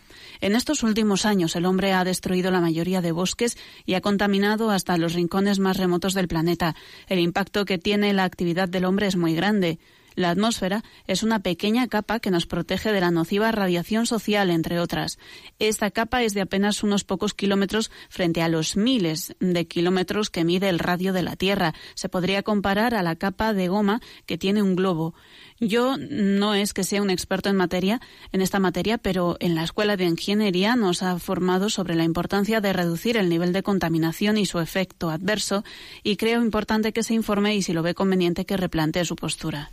En 0.41 0.55
estos 0.55 0.83
últimos 0.83 1.27
años 1.27 1.55
el 1.57 1.67
hombre 1.67 1.93
ha 1.93 2.05
destruido 2.05 2.51
la 2.51 2.61
de 2.85 3.13
bosques 3.13 3.59
y 3.85 3.95
ha 3.95 4.01
contaminado 4.01 4.71
hasta 4.71 4.97
los 4.97 5.15
rincones 5.15 5.59
más 5.59 5.77
remotos 5.77 6.15
del 6.15 6.29
planeta. 6.29 6.77
El 7.09 7.19
impacto 7.19 7.65
que 7.65 7.77
tiene 7.77 8.13
la 8.13 8.25
actividad 8.25 8.69
del 8.69 8.85
hombre 8.85 9.09
es 9.09 9.17
muy 9.17 9.35
grande. 9.35 9.79
La 10.19 10.31
atmósfera 10.31 10.83
es 11.07 11.23
una 11.23 11.45
pequeña 11.45 11.87
capa 11.87 12.19
que 12.19 12.33
nos 12.33 12.45
protege 12.45 12.91
de 12.91 13.01
la 13.01 13.13
nociva 13.13 13.53
radiación 13.53 14.05
social, 14.05 14.51
entre 14.51 14.81
otras. 14.81 15.17
Esta 15.61 15.93
capa 15.93 16.25
es 16.25 16.35
de 16.35 16.41
apenas 16.41 16.83
unos 16.83 17.05
pocos 17.05 17.35
kilómetros 17.35 17.93
frente 18.09 18.43
a 18.43 18.49
los 18.49 18.77
miles 18.77 19.37
de 19.39 19.69
kilómetros 19.69 20.29
que 20.29 20.43
mide 20.43 20.71
el 20.71 20.81
radio 20.81 21.13
de 21.13 21.23
la 21.23 21.37
Tierra. 21.37 21.73
Se 21.95 22.09
podría 22.09 22.43
comparar 22.43 22.97
a 22.97 23.05
la 23.05 23.15
capa 23.15 23.55
de 23.55 23.69
goma 23.69 24.01
que 24.27 24.37
tiene 24.37 24.61
un 24.61 24.75
globo. 24.75 25.15
Yo 25.61 25.97
no 25.97 26.57
es 26.57 26.75
que 26.75 26.83
sea 26.83 27.01
un 27.01 27.11
experto 27.11 27.49
en 27.49 27.55
materia, 27.55 28.01
en 28.33 28.41
esta 28.41 28.59
materia, 28.59 28.99
pero 28.99 29.37
en 29.39 29.55
la 29.55 29.63
Escuela 29.63 29.97
de 29.97 30.07
Ingeniería 30.07 30.75
nos 30.75 31.05
ha 31.05 31.17
formado 31.21 31.71
sobre 31.71 31.95
la 31.95 32.03
importancia 32.03 32.61
de 32.61 32.73
reducir 32.73 33.17
el 33.19 33.29
nivel 33.29 33.53
de 33.53 33.63
contaminación 33.63 34.37
y 34.37 34.47
su 34.47 34.59
efecto 34.59 35.11
adverso, 35.11 35.63
y 36.03 36.17
creo 36.17 36.43
importante 36.43 36.93
que 36.93 37.05
se 37.05 37.15
informe 37.15 37.55
y 37.55 37.63
si 37.63 37.73
lo 37.73 37.85
ve 37.85 37.95
conveniente 37.95 38.47
que 38.47 38.57
replantee 38.57 39.05
su 39.05 39.15
postura. 39.15 39.71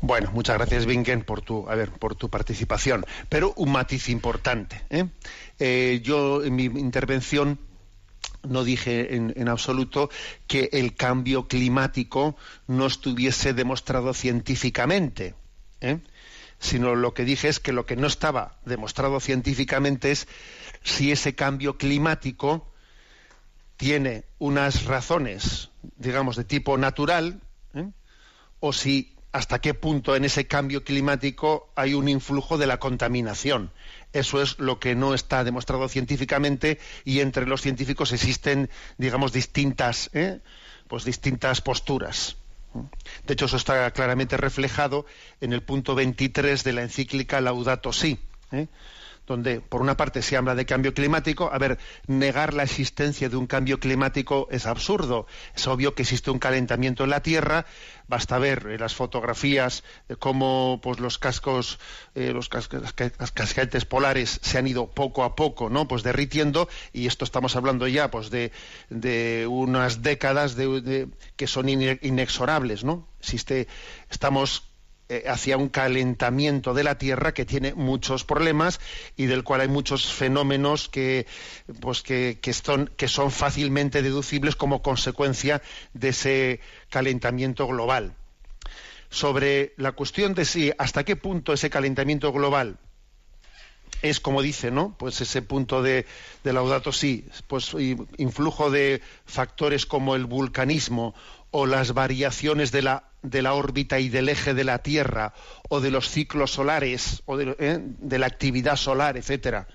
Bueno, 0.00 0.30
muchas 0.32 0.56
gracias, 0.56 0.86
Bingen, 0.86 1.22
por 1.22 1.42
tu, 1.42 1.68
a 1.68 1.74
ver, 1.74 1.90
por 1.92 2.14
tu 2.14 2.28
participación. 2.28 3.04
Pero 3.28 3.52
un 3.56 3.72
matiz 3.72 4.08
importante. 4.08 4.82
¿eh? 4.90 5.06
Eh, 5.58 6.00
yo 6.02 6.42
en 6.44 6.56
mi 6.56 6.64
intervención 6.64 7.58
no 8.42 8.64
dije 8.64 9.14
en, 9.14 9.48
absoluto 9.48 10.10
que 10.48 10.68
el 10.72 10.96
cambio 10.96 11.46
climático 11.46 12.36
no 12.66 12.86
estuviese 12.86 13.52
demostrado 13.54 14.14
científicamente, 14.14 15.34
¿eh? 15.80 16.00
sino 16.58 16.96
lo 16.96 17.14
que 17.14 17.24
dije 17.24 17.48
es 17.48 17.60
que 17.60 17.72
lo 17.72 17.86
que 17.86 17.96
no 17.96 18.06
estaba 18.06 18.58
demostrado 18.64 19.20
científicamente 19.20 20.10
es 20.10 20.26
si 20.82 21.12
ese 21.12 21.34
cambio 21.34 21.76
climático 21.76 22.68
tiene 23.76 24.24
unas 24.38 24.84
razones, 24.84 25.70
digamos, 25.96 26.36
de 26.36 26.44
tipo 26.44 26.76
natural, 26.78 27.40
o 28.60 28.72
si 28.72 29.16
hasta 29.32 29.60
qué 29.60 29.74
punto 29.74 30.14
en 30.14 30.24
ese 30.24 30.46
cambio 30.46 30.84
climático 30.84 31.70
hay 31.74 31.94
un 31.94 32.08
influjo 32.08 32.58
de 32.58 32.66
la 32.66 32.78
contaminación. 32.78 33.72
Eso 34.12 34.42
es 34.42 34.58
lo 34.58 34.78
que 34.78 34.94
no 34.94 35.14
está 35.14 35.42
demostrado 35.42 35.88
científicamente 35.88 36.78
y 37.04 37.20
entre 37.20 37.46
los 37.46 37.62
científicos 37.62 38.12
existen, 38.12 38.68
digamos, 38.98 39.32
distintas, 39.32 40.10
¿eh? 40.12 40.40
pues 40.86 41.04
distintas 41.04 41.62
posturas. 41.62 42.36
De 43.26 43.34
hecho, 43.34 43.46
eso 43.46 43.56
está 43.56 43.90
claramente 43.90 44.36
reflejado 44.36 45.06
en 45.40 45.52
el 45.52 45.62
punto 45.62 45.94
23 45.94 46.62
de 46.62 46.72
la 46.72 46.82
encíclica 46.82 47.40
Laudato 47.40 47.92
Si. 47.92 48.18
¿eh? 48.50 48.68
Donde 49.32 49.60
por 49.62 49.80
una 49.80 49.96
parte 49.96 50.20
se 50.20 50.36
habla 50.36 50.54
de 50.54 50.66
cambio 50.66 50.92
climático, 50.92 51.50
a 51.52 51.58
ver, 51.58 51.78
negar 52.06 52.52
la 52.52 52.64
existencia 52.64 53.30
de 53.30 53.36
un 53.36 53.46
cambio 53.46 53.80
climático 53.80 54.46
es 54.50 54.66
absurdo. 54.66 55.26
Es 55.56 55.66
obvio 55.66 55.94
que 55.94 56.02
existe 56.02 56.30
un 56.30 56.38
calentamiento 56.38 57.04
en 57.04 57.10
la 57.10 57.22
Tierra, 57.22 57.64
basta 58.08 58.38
ver 58.38 58.66
eh, 58.68 58.78
las 58.78 58.94
fotografías 58.94 59.84
de 60.08 60.16
cómo 60.16 60.80
pues 60.82 61.00
los 61.00 61.18
cascos, 61.18 61.78
eh, 62.14 62.32
los 62.34 62.50
casquetes 62.50 63.84
polares 63.86 64.38
se 64.42 64.58
han 64.58 64.66
ido 64.66 64.90
poco 64.90 65.24
a 65.24 65.34
poco, 65.34 65.70
¿no? 65.70 65.88
Pues 65.88 66.02
derritiendo 66.02 66.68
y 66.92 67.06
esto 67.06 67.24
estamos 67.24 67.56
hablando 67.56 67.88
ya 67.88 68.10
pues 68.10 68.28
de, 68.28 68.52
de 68.90 69.46
unas 69.48 70.02
décadas 70.02 70.56
de, 70.56 71.08
que 71.36 71.46
son 71.46 71.70
inexorables, 71.70 72.84
¿no? 72.84 73.08
Existe, 73.20 73.66
estamos 74.10 74.71
eh, 75.08 75.24
hacia 75.26 75.56
un 75.56 75.68
calentamiento 75.68 76.74
de 76.74 76.84
la 76.84 76.96
Tierra 76.96 77.34
que 77.34 77.44
tiene 77.44 77.74
muchos 77.74 78.24
problemas 78.24 78.80
y 79.16 79.26
del 79.26 79.44
cual 79.44 79.60
hay 79.60 79.68
muchos 79.68 80.12
fenómenos 80.12 80.88
que, 80.88 81.26
pues 81.80 82.02
que, 82.02 82.38
son, 82.52 82.90
que 82.96 83.08
son 83.08 83.30
fácilmente 83.30 84.00
deducibles 84.00 84.56
como 84.56 84.80
consecuencia 84.80 85.60
de 85.92 86.10
ese 86.10 86.60
calentamiento 86.88 87.66
global. 87.66 88.14
Sobre 89.10 89.74
la 89.76 89.92
cuestión 89.92 90.34
de 90.34 90.44
si 90.44 90.72
hasta 90.78 91.04
qué 91.04 91.16
punto 91.16 91.52
ese 91.52 91.68
calentamiento 91.68 92.32
global 92.32 92.78
es 94.00 94.18
como 94.18 94.40
dice, 94.40 94.70
¿no? 94.70 94.96
Pues 94.98 95.20
ese 95.20 95.42
punto 95.42 95.82
de, 95.82 96.06
de 96.42 96.52
Laudato 96.52 96.92
sí, 96.92 97.26
pues 97.46 97.74
influjo 98.16 98.70
de 98.70 99.02
factores 99.26 99.84
como 99.84 100.16
el 100.16 100.26
vulcanismo 100.26 101.14
o 101.50 101.66
las 101.66 101.92
variaciones 101.92 102.72
de 102.72 102.82
la 102.82 103.11
de 103.22 103.42
la 103.42 103.54
órbita 103.54 103.98
y 103.98 104.08
del 104.08 104.28
eje 104.28 104.54
de 104.54 104.64
la 104.64 104.78
Tierra 104.78 105.32
o 105.68 105.80
de 105.80 105.90
los 105.90 106.08
ciclos 106.08 106.52
solares 106.52 107.22
o 107.26 107.36
de, 107.36 107.56
¿eh? 107.58 108.18
la 108.18 108.26
actividad 108.26 108.76
solar, 108.76 109.16
etcétera. 109.16 109.66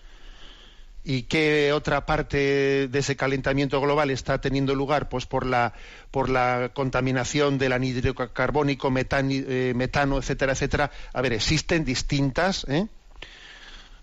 ¿Y 1.09 1.23
qué 1.23 1.71
otra 1.71 2.05
parte 2.05 2.89
de 2.89 2.99
ese 2.99 3.15
calentamiento 3.15 3.79
global 3.79 4.09
está 4.09 4.41
teniendo 4.41 4.75
lugar? 4.75 5.07
Pues 5.07 5.25
por 5.25 5.45
la, 5.45 5.73
por 6.11 6.27
la 6.27 6.71
contaminación 6.73 7.57
del 7.57 7.71
anhídrido 7.71 8.13
carbónico, 8.13 8.91
eh, 8.93 9.73
metano, 9.73 10.17
etcétera, 10.17 10.51
etcétera. 10.51 10.91
A 11.13 11.21
ver, 11.21 11.31
existen 11.31 11.85
distintas, 11.85 12.65
¿eh? 12.67 12.87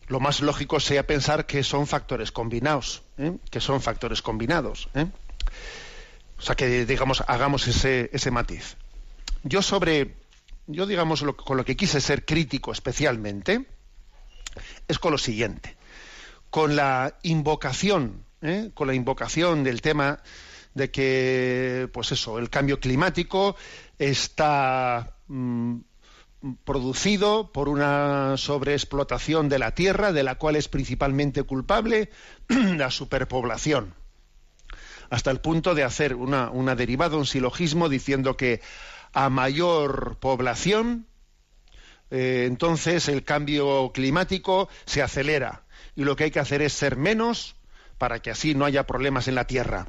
lo 0.09 0.19
más 0.19 0.41
lógico 0.41 0.81
sea 0.81 1.07
pensar 1.07 1.45
que 1.45 1.63
son 1.63 1.87
factores 1.87 2.33
combinados, 2.33 3.03
¿eh? 3.19 3.37
que 3.51 3.61
son 3.61 3.83
factores 3.83 4.23
combinados. 4.23 4.89
O 6.39 6.43
sea, 6.43 6.55
que 6.55 6.87
digamos, 6.87 7.23
hagamos 7.27 7.69
ese, 7.69 8.09
ese 8.15 8.31
matiz. 8.31 8.79
Yo 9.47 9.61
sobre, 9.61 10.17
yo 10.67 10.87
digamos, 10.87 11.23
con 11.23 11.59
lo 11.59 11.67
que 11.67 11.77
quise 11.77 12.01
ser 12.01 12.25
crítico 12.25 12.73
especialmente, 12.73 13.67
es 14.89 14.99
con 14.99 15.13
lo 15.13 15.19
siguiente. 15.19 15.77
Con 16.49 16.77
la 16.77 17.19
invocación, 17.23 18.25
¿eh? 18.41 18.71
con 18.73 18.87
la 18.87 18.95
invocación 18.95 19.63
del 19.63 19.83
tema 19.83 20.23
de 20.73 20.91
que, 20.91 21.91
pues 21.93 22.11
eso, 22.13 22.39
el 22.39 22.49
cambio 22.49 22.81
climático 22.81 23.55
está 23.99 25.19
mm, 25.29 25.77
producido 26.65 27.53
por 27.53 27.69
una 27.69 28.39
sobreexplotación 28.39 29.51
de 29.51 29.59
la 29.59 29.75
tierra, 29.75 30.13
de 30.13 30.23
la 30.23 30.37
cual 30.37 30.57
es 30.57 30.69
principalmente 30.69 31.43
culpable 31.43 32.09
la 32.49 32.91
superpoblación, 32.91 33.95
hasta 35.11 35.31
el 35.31 35.41
punto 35.41 35.75
de 35.75 35.85
hacer 35.85 36.15
una, 36.15 36.49
una 36.49 36.75
derivada, 36.75 37.19
un 37.19 37.27
silogismo, 37.27 37.91
diciendo 37.91 38.39
que 38.39 38.63
a 39.15 39.31
mayor 39.31 40.19
población, 40.21 41.07
eh, 42.11 42.45
entonces 42.47 43.09
el 43.09 43.25
cambio 43.25 43.93
climático 43.95 44.69
se 44.85 45.03
acelera 45.03 45.63
y 45.97 46.05
lo 46.05 46.17
que 46.17 46.25
hay 46.25 46.31
que 46.31 46.41
hacer 46.41 46.61
es 46.61 46.73
ser 46.73 46.97
menos 46.97 47.57
para 47.97 48.21
que 48.21 48.31
así 48.31 48.55
no 48.55 48.65
haya 48.65 48.87
problemas 48.87 49.29
en 49.29 49.37
la 49.37 49.47
tierra. 49.47 49.87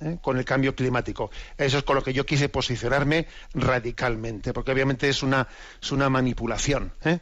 ¿eh? 0.00 0.18
con 0.20 0.36
el 0.36 0.44
cambio 0.44 0.74
climático. 0.74 1.30
Eso 1.56 1.78
es 1.78 1.84
con 1.84 1.96
lo 1.96 2.02
que 2.02 2.12
yo 2.12 2.26
quise 2.26 2.48
posicionarme 2.48 3.26
radicalmente, 3.54 4.52
porque 4.52 4.72
obviamente 4.72 5.08
es 5.08 5.22
una, 5.22 5.48
es 5.80 5.92
una 5.92 6.10
manipulación. 6.10 6.92
¿eh? 7.04 7.20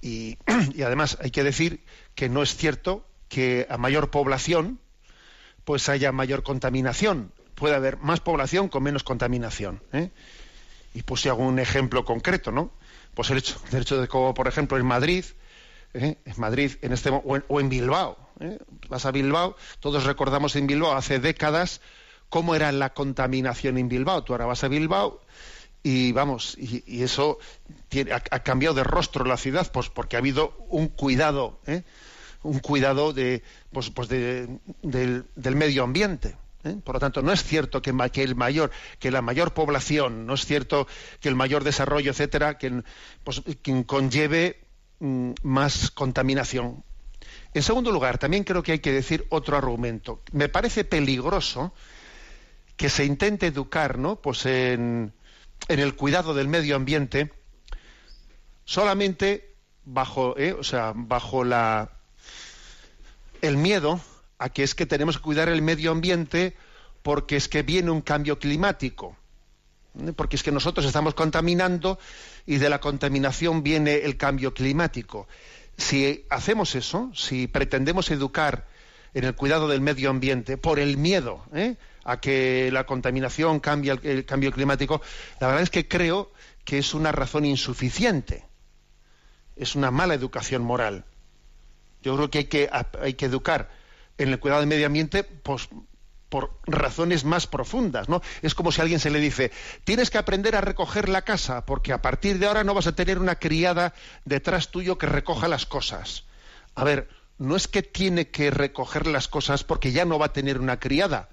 Y, 0.00 0.38
y, 0.74 0.82
además 0.82 1.18
hay 1.20 1.30
que 1.30 1.44
decir 1.44 1.84
que 2.14 2.28
no 2.28 2.42
es 2.42 2.56
cierto 2.56 3.06
que 3.28 3.66
a 3.68 3.76
mayor 3.76 4.10
población 4.10 4.80
pues 5.64 5.88
haya 5.90 6.12
mayor 6.12 6.42
contaminación. 6.42 7.32
Puede 7.58 7.74
haber 7.74 7.98
más 7.98 8.20
población 8.20 8.68
con 8.68 8.82
menos 8.82 9.02
contaminación. 9.02 9.82
¿eh? 9.92 10.10
Y 10.94 11.02
puse 11.02 11.28
algún 11.28 11.58
ejemplo 11.58 12.04
concreto, 12.04 12.52
¿no? 12.52 12.72
Pues 13.14 13.30
el 13.30 13.38
hecho, 13.38 13.60
el 13.72 13.82
hecho 13.82 14.00
de 14.00 14.08
como, 14.08 14.32
por 14.34 14.48
ejemplo, 14.48 14.78
en 14.78 14.86
Madrid, 14.86 15.24
en 15.92 16.16
Madrid, 16.36 16.72
en 16.82 16.92
este 16.92 17.10
o 17.10 17.36
en, 17.36 17.44
o 17.48 17.60
en 17.60 17.68
Bilbao, 17.68 18.16
vas 18.88 19.06
a 19.06 19.10
Bilbao, 19.10 19.56
todos 19.80 20.04
recordamos 20.04 20.54
en 20.54 20.66
Bilbao 20.66 20.94
hace 20.94 21.18
décadas 21.18 21.80
cómo 22.28 22.54
era 22.54 22.70
la 22.72 22.94
contaminación 22.94 23.78
en 23.78 23.88
Bilbao. 23.88 24.22
Tú 24.22 24.34
ahora 24.34 24.46
vas 24.46 24.62
a 24.64 24.68
Bilbao 24.68 25.20
y 25.82 26.12
vamos, 26.12 26.56
y, 26.58 27.02
eso 27.02 27.38
ha, 28.12 28.40
cambiado 28.40 28.74
de 28.74 28.84
rostro 28.84 29.24
la 29.24 29.36
ciudad, 29.36 29.70
pues 29.72 29.88
porque 29.88 30.16
ha 30.16 30.18
habido 30.18 30.54
un 30.68 30.88
cuidado, 30.88 31.60
¿eh? 31.66 31.82
un 32.42 32.58
cuidado 32.58 33.12
de, 33.12 33.42
pues, 33.72 33.90
pues 33.90 34.08
del, 34.08 34.60
medio 35.54 35.84
ambiente. 35.84 36.36
¿Eh? 36.64 36.76
Por 36.82 36.96
lo 36.96 37.00
tanto, 37.00 37.22
no 37.22 37.32
es 37.32 37.42
cierto 37.42 37.82
que, 37.82 37.90
el 37.90 38.34
mayor, 38.34 38.70
que 38.98 39.10
la 39.10 39.22
mayor 39.22 39.54
población, 39.54 40.26
no 40.26 40.34
es 40.34 40.44
cierto 40.44 40.86
que 41.20 41.28
el 41.28 41.34
mayor 41.34 41.64
desarrollo, 41.64 42.10
etcétera, 42.10 42.58
que, 42.58 42.82
pues, 43.24 43.42
conlleve 43.86 44.60
mm, 45.00 45.32
más 45.42 45.90
contaminación. 45.90 46.84
En 47.54 47.62
segundo 47.62 47.90
lugar, 47.92 48.18
también 48.18 48.44
creo 48.44 48.62
que 48.62 48.72
hay 48.72 48.78
que 48.78 48.92
decir 48.92 49.26
otro 49.30 49.56
argumento. 49.56 50.22
Me 50.32 50.48
parece 50.48 50.84
peligroso 50.84 51.72
que 52.76 52.90
se 52.90 53.04
intente 53.04 53.46
educar 53.46 53.98
¿no? 53.98 54.16
pues 54.16 54.46
en, 54.46 55.12
el 55.66 55.96
cuidado 55.96 56.34
del 56.34 56.46
medio 56.48 56.76
ambiente 56.76 57.32
solamente 58.64 59.56
bajo, 59.84 60.38
¿eh? 60.38 60.52
o 60.52 60.62
sea, 60.62 60.92
bajo 60.94 61.42
la, 61.42 61.90
el 63.42 63.56
miedo 63.56 64.00
a 64.38 64.48
que 64.48 64.62
es 64.62 64.74
que 64.74 64.86
tenemos 64.86 65.18
que 65.18 65.22
cuidar 65.22 65.48
el 65.48 65.62
medio 65.62 65.90
ambiente 65.90 66.56
porque 67.02 67.36
es 67.36 67.48
que 67.48 67.62
viene 67.62 67.90
un 67.90 68.00
cambio 68.00 68.38
climático, 68.38 69.16
¿eh? 70.00 70.12
porque 70.14 70.36
es 70.36 70.42
que 70.42 70.52
nosotros 70.52 70.86
estamos 70.86 71.14
contaminando 71.14 71.98
y 72.46 72.58
de 72.58 72.70
la 72.70 72.80
contaminación 72.80 73.62
viene 73.62 73.96
el 73.96 74.16
cambio 74.16 74.54
climático. 74.54 75.28
Si 75.76 76.24
hacemos 76.30 76.74
eso, 76.74 77.10
si 77.14 77.46
pretendemos 77.46 78.10
educar 78.10 78.66
en 79.14 79.24
el 79.24 79.34
cuidado 79.34 79.68
del 79.68 79.80
medio 79.80 80.10
ambiente 80.10 80.56
por 80.56 80.78
el 80.78 80.96
miedo 80.96 81.44
¿eh? 81.54 81.76
a 82.04 82.20
que 82.20 82.70
la 82.72 82.84
contaminación 82.84 83.60
cambie 83.60 83.98
el, 84.02 84.24
cambio 84.24 84.52
climático, 84.52 85.00
la 85.40 85.48
verdad 85.48 85.62
es 85.62 85.70
que 85.70 85.88
creo 85.88 86.32
que 86.64 86.78
es 86.78 86.94
una 86.94 87.12
razón 87.12 87.44
insuficiente. 87.44 88.44
Es 89.56 89.74
una 89.74 89.90
mala 89.90 90.14
educación 90.14 90.62
moral. 90.62 91.04
Yo 92.02 92.14
creo 92.14 92.30
que 92.30 92.38
hay 92.38 92.44
que, 92.44 92.70
hay 93.00 93.14
que 93.14 93.26
educar 93.26 93.70
en 94.18 94.28
el 94.28 94.38
cuidado 94.40 94.60
del 94.60 94.68
medio 94.68 94.86
ambiente 94.86 95.24
pues, 95.24 95.68
por 96.28 96.60
razones 96.66 97.24
más 97.24 97.46
profundas, 97.46 98.08
¿no? 98.08 98.20
Es 98.42 98.54
como 98.54 98.70
si 98.70 98.80
a 98.80 98.82
alguien 98.82 99.00
se 99.00 99.10
le 99.10 99.20
dice, 99.20 99.50
tienes 99.84 100.10
que 100.10 100.18
aprender 100.18 100.56
a 100.56 100.60
recoger 100.60 101.08
la 101.08 101.22
casa, 101.22 101.64
porque 101.64 101.92
a 101.92 102.02
partir 102.02 102.38
de 102.38 102.46
ahora 102.46 102.64
no 102.64 102.74
vas 102.74 102.86
a 102.86 102.94
tener 102.94 103.18
una 103.18 103.36
criada 103.36 103.94
detrás 104.24 104.70
tuyo 104.70 104.98
que 104.98 105.06
recoja 105.06 105.48
las 105.48 105.64
cosas. 105.64 106.24
A 106.74 106.84
ver, 106.84 107.08
no 107.38 107.56
es 107.56 107.68
que 107.68 107.82
tiene 107.82 108.28
que 108.28 108.50
recoger 108.50 109.06
las 109.06 109.28
cosas 109.28 109.64
porque 109.64 109.92
ya 109.92 110.04
no 110.04 110.18
va 110.18 110.26
a 110.26 110.32
tener 110.32 110.58
una 110.60 110.78
criada, 110.78 111.30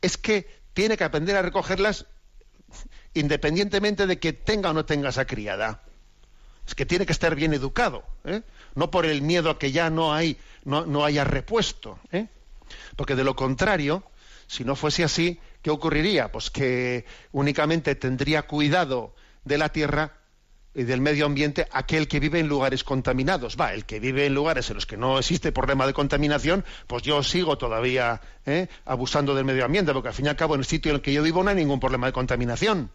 es 0.00 0.16
que 0.16 0.48
tiene 0.72 0.96
que 0.96 1.04
aprender 1.04 1.36
a 1.36 1.42
recogerlas 1.42 2.06
independientemente 3.14 4.06
de 4.06 4.18
que 4.18 4.32
tenga 4.32 4.70
o 4.70 4.74
no 4.74 4.84
tenga 4.84 5.08
esa 5.08 5.26
criada. 5.26 5.82
Es 6.66 6.74
que 6.74 6.86
tiene 6.86 7.06
que 7.06 7.12
estar 7.12 7.34
bien 7.34 7.54
educado, 7.54 8.04
¿eh? 8.24 8.42
No 8.78 8.92
por 8.92 9.06
el 9.06 9.22
miedo 9.22 9.50
a 9.50 9.58
que 9.58 9.72
ya 9.72 9.90
no 9.90 10.14
hay, 10.14 10.38
no, 10.64 10.86
no 10.86 11.04
haya 11.04 11.24
repuesto. 11.24 11.98
¿eh? 12.12 12.28
Porque 12.94 13.16
de 13.16 13.24
lo 13.24 13.34
contrario, 13.34 14.04
si 14.46 14.64
no 14.64 14.76
fuese 14.76 15.02
así, 15.02 15.40
¿qué 15.62 15.70
ocurriría? 15.70 16.30
Pues 16.30 16.48
que 16.50 17.04
únicamente 17.32 17.96
tendría 17.96 18.42
cuidado 18.42 19.16
de 19.44 19.58
la 19.58 19.70
tierra 19.70 20.12
y 20.76 20.84
del 20.84 21.00
medio 21.00 21.26
ambiente 21.26 21.66
aquel 21.72 22.06
que 22.06 22.20
vive 22.20 22.38
en 22.38 22.46
lugares 22.46 22.84
contaminados. 22.84 23.56
Va, 23.60 23.74
el 23.74 23.84
que 23.84 23.98
vive 23.98 24.26
en 24.26 24.34
lugares 24.34 24.70
en 24.70 24.76
los 24.76 24.86
que 24.86 24.96
no 24.96 25.18
existe 25.18 25.50
problema 25.50 25.84
de 25.84 25.92
contaminación, 25.92 26.64
pues 26.86 27.02
yo 27.02 27.20
sigo 27.24 27.58
todavía 27.58 28.20
¿eh? 28.46 28.68
abusando 28.84 29.34
del 29.34 29.44
medio 29.44 29.64
ambiente, 29.64 29.92
porque 29.92 30.10
al 30.10 30.14
fin 30.14 30.26
y 30.26 30.28
al 30.28 30.36
cabo 30.36 30.54
en 30.54 30.60
el 30.60 30.66
sitio 30.66 30.90
en 30.90 30.96
el 30.96 31.02
que 31.02 31.12
yo 31.12 31.24
vivo 31.24 31.42
no 31.42 31.50
hay 31.50 31.56
ningún 31.56 31.80
problema 31.80 32.06
de 32.06 32.12
contaminación. 32.12 32.92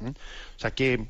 ¿Mm? 0.00 0.08
O 0.08 0.58
sea 0.58 0.72
que 0.72 1.06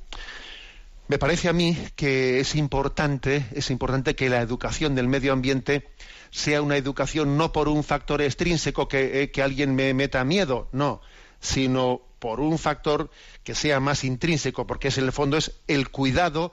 me 1.09 1.19
parece 1.19 1.49
a 1.49 1.55
mí 1.55 1.77
que 1.97 2.41
es 2.41 2.55
importante, 2.55 3.47
es 3.53 3.71
importante 3.71 4.15
que 4.15 4.29
la 4.29 4.43
educación 4.43 4.95
del 4.95 5.09
medio 5.09 5.33
ambiente 5.33 5.89
sea 6.31 6.61
una 6.61 6.77
educación 6.77 7.39
no 7.39 7.51
por 7.51 7.69
un 7.69 7.83
factor 7.83 8.21
extrínseco 8.21 8.89
que, 8.89 9.23
eh, 9.23 9.31
que 9.31 9.43
alguien 9.43 9.75
me 9.75 9.95
meta 9.95 10.23
miedo, 10.25 10.69
no, 10.73 11.01
sino 11.41 12.03
por 12.19 12.41
un 12.41 12.59
factor 12.59 13.11
que 13.43 13.55
sea 13.55 13.81
más 13.81 14.05
intrínseco, 14.05 14.67
porque 14.67 14.89
es 14.89 14.99
en 14.99 15.05
el 15.05 15.13
fondo 15.13 15.39
es 15.39 15.53
el 15.67 15.89
cuidado, 15.89 16.53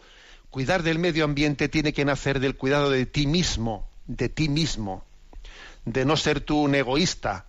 cuidar 0.50 0.84
del 0.84 1.00
medio 1.00 1.26
ambiente 1.26 1.68
tiene 1.68 1.91
que 1.91 2.06
nacer 2.06 2.39
del 2.39 2.56
cuidado 2.56 2.89
de 2.89 3.06
ti 3.06 3.28
mismo, 3.28 3.89
de 4.08 4.30
ti 4.30 4.48
mismo, 4.48 5.04
de 5.84 6.06
no 6.06 6.15
ser 6.15 6.39
tú 6.39 6.62
un 6.62 6.76
egoísta, 6.76 7.46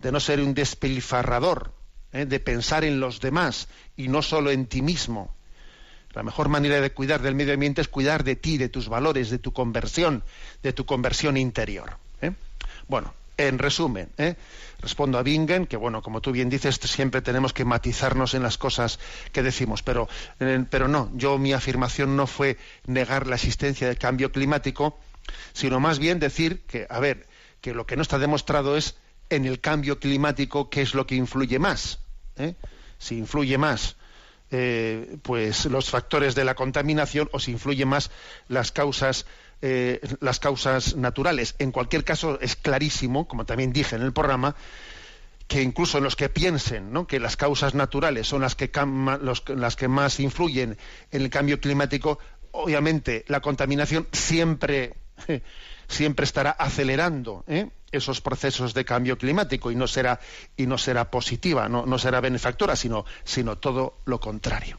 de 0.00 0.10
no 0.10 0.18
ser 0.18 0.40
un 0.40 0.54
despilfarrador, 0.54 1.72
¿eh? 2.12 2.26
de 2.26 2.40
pensar 2.40 2.82
en 2.82 2.98
los 2.98 3.20
demás 3.20 3.68
y 3.96 4.08
no 4.08 4.22
solo 4.22 4.50
en 4.50 4.66
ti 4.66 4.82
mismo. 4.82 5.32
La 6.12 6.22
mejor 6.24 6.48
manera 6.48 6.80
de 6.80 6.90
cuidar 6.90 7.22
del 7.22 7.34
medio 7.34 7.54
ambiente 7.54 7.80
es 7.80 7.88
cuidar 7.88 8.24
de 8.24 8.34
ti, 8.36 8.58
de 8.58 8.68
tus 8.68 8.88
valores, 8.88 9.30
de 9.30 9.38
tu 9.38 9.52
conversión, 9.52 10.24
de 10.62 10.72
tu 10.72 10.84
conversión 10.84 11.36
interior. 11.36 11.98
¿eh? 12.20 12.32
Bueno, 12.88 13.14
en 13.36 13.58
resumen, 13.58 14.08
¿eh? 14.18 14.34
respondo 14.80 15.18
a 15.18 15.22
Bingen, 15.22 15.66
que 15.66 15.76
bueno, 15.76 16.02
como 16.02 16.20
tú 16.20 16.32
bien 16.32 16.50
dices, 16.50 16.80
siempre 16.82 17.22
tenemos 17.22 17.52
que 17.52 17.64
matizarnos 17.64 18.34
en 18.34 18.42
las 18.42 18.58
cosas 18.58 18.98
que 19.30 19.42
decimos, 19.42 19.82
pero, 19.84 20.08
eh, 20.40 20.64
pero 20.68 20.88
no, 20.88 21.10
yo 21.14 21.38
mi 21.38 21.52
afirmación 21.52 22.16
no 22.16 22.26
fue 22.26 22.58
negar 22.86 23.28
la 23.28 23.36
existencia 23.36 23.86
del 23.86 23.98
cambio 23.98 24.32
climático, 24.32 24.98
sino 25.52 25.78
más 25.78 26.00
bien 26.00 26.18
decir 26.18 26.62
que, 26.66 26.88
a 26.90 26.98
ver, 26.98 27.28
que 27.60 27.72
lo 27.72 27.86
que 27.86 27.94
no 27.94 28.02
está 28.02 28.18
demostrado 28.18 28.76
es 28.76 28.96
en 29.28 29.44
el 29.44 29.60
cambio 29.60 30.00
climático 30.00 30.70
qué 30.70 30.82
es 30.82 30.94
lo 30.94 31.06
que 31.06 31.14
influye 31.14 31.60
más. 31.60 32.00
Si 32.98 33.16
influye 33.16 33.58
más 33.58 33.96
eh, 34.50 35.16
pues 35.22 35.66
los 35.66 35.90
factores 35.90 36.34
de 36.34 36.44
la 36.44 36.54
contaminación 36.54 37.28
o 37.32 37.38
si 37.38 37.52
influye 37.52 37.84
más 37.84 38.10
las 38.48 38.72
causas 38.72 39.26
eh, 39.62 40.00
las 40.20 40.40
causas 40.40 40.96
naturales. 40.96 41.54
En 41.58 41.70
cualquier 41.70 42.02
caso, 42.02 42.40
es 42.40 42.56
clarísimo, 42.56 43.28
como 43.28 43.44
también 43.44 43.74
dije 43.74 43.94
en 43.94 44.00
el 44.02 44.12
programa, 44.12 44.56
que 45.46 45.60
incluso 45.60 45.98
en 45.98 46.04
los 46.04 46.16
que 46.16 46.30
piensen 46.30 46.92
que 47.06 47.20
las 47.20 47.36
causas 47.36 47.74
naturales 47.74 48.26
son 48.26 48.40
las 48.40 48.54
que, 48.54 48.70
las 49.56 49.76
que 49.76 49.88
más 49.88 50.18
influyen 50.20 50.78
en 51.10 51.22
el 51.22 51.28
cambio 51.28 51.60
climático, 51.60 52.18
obviamente 52.52 53.24
la 53.28 53.40
contaminación 53.40 54.08
siempre, 54.12 54.94
siempre 55.88 56.24
estará 56.24 56.52
acelerando 56.52 57.44
¿eh? 57.46 57.68
Esos 57.92 58.20
procesos 58.20 58.74
de 58.74 58.84
cambio 58.84 59.18
climático 59.18 59.70
y 59.70 59.76
no 59.76 59.86
será, 59.86 60.20
y 60.56 60.66
no 60.66 60.78
será 60.78 61.10
positiva, 61.10 61.68
no, 61.68 61.86
no 61.86 61.98
será 61.98 62.20
benefactora, 62.20 62.76
sino, 62.76 63.04
sino 63.24 63.58
todo 63.58 63.94
lo 64.04 64.20
contrario. 64.20 64.78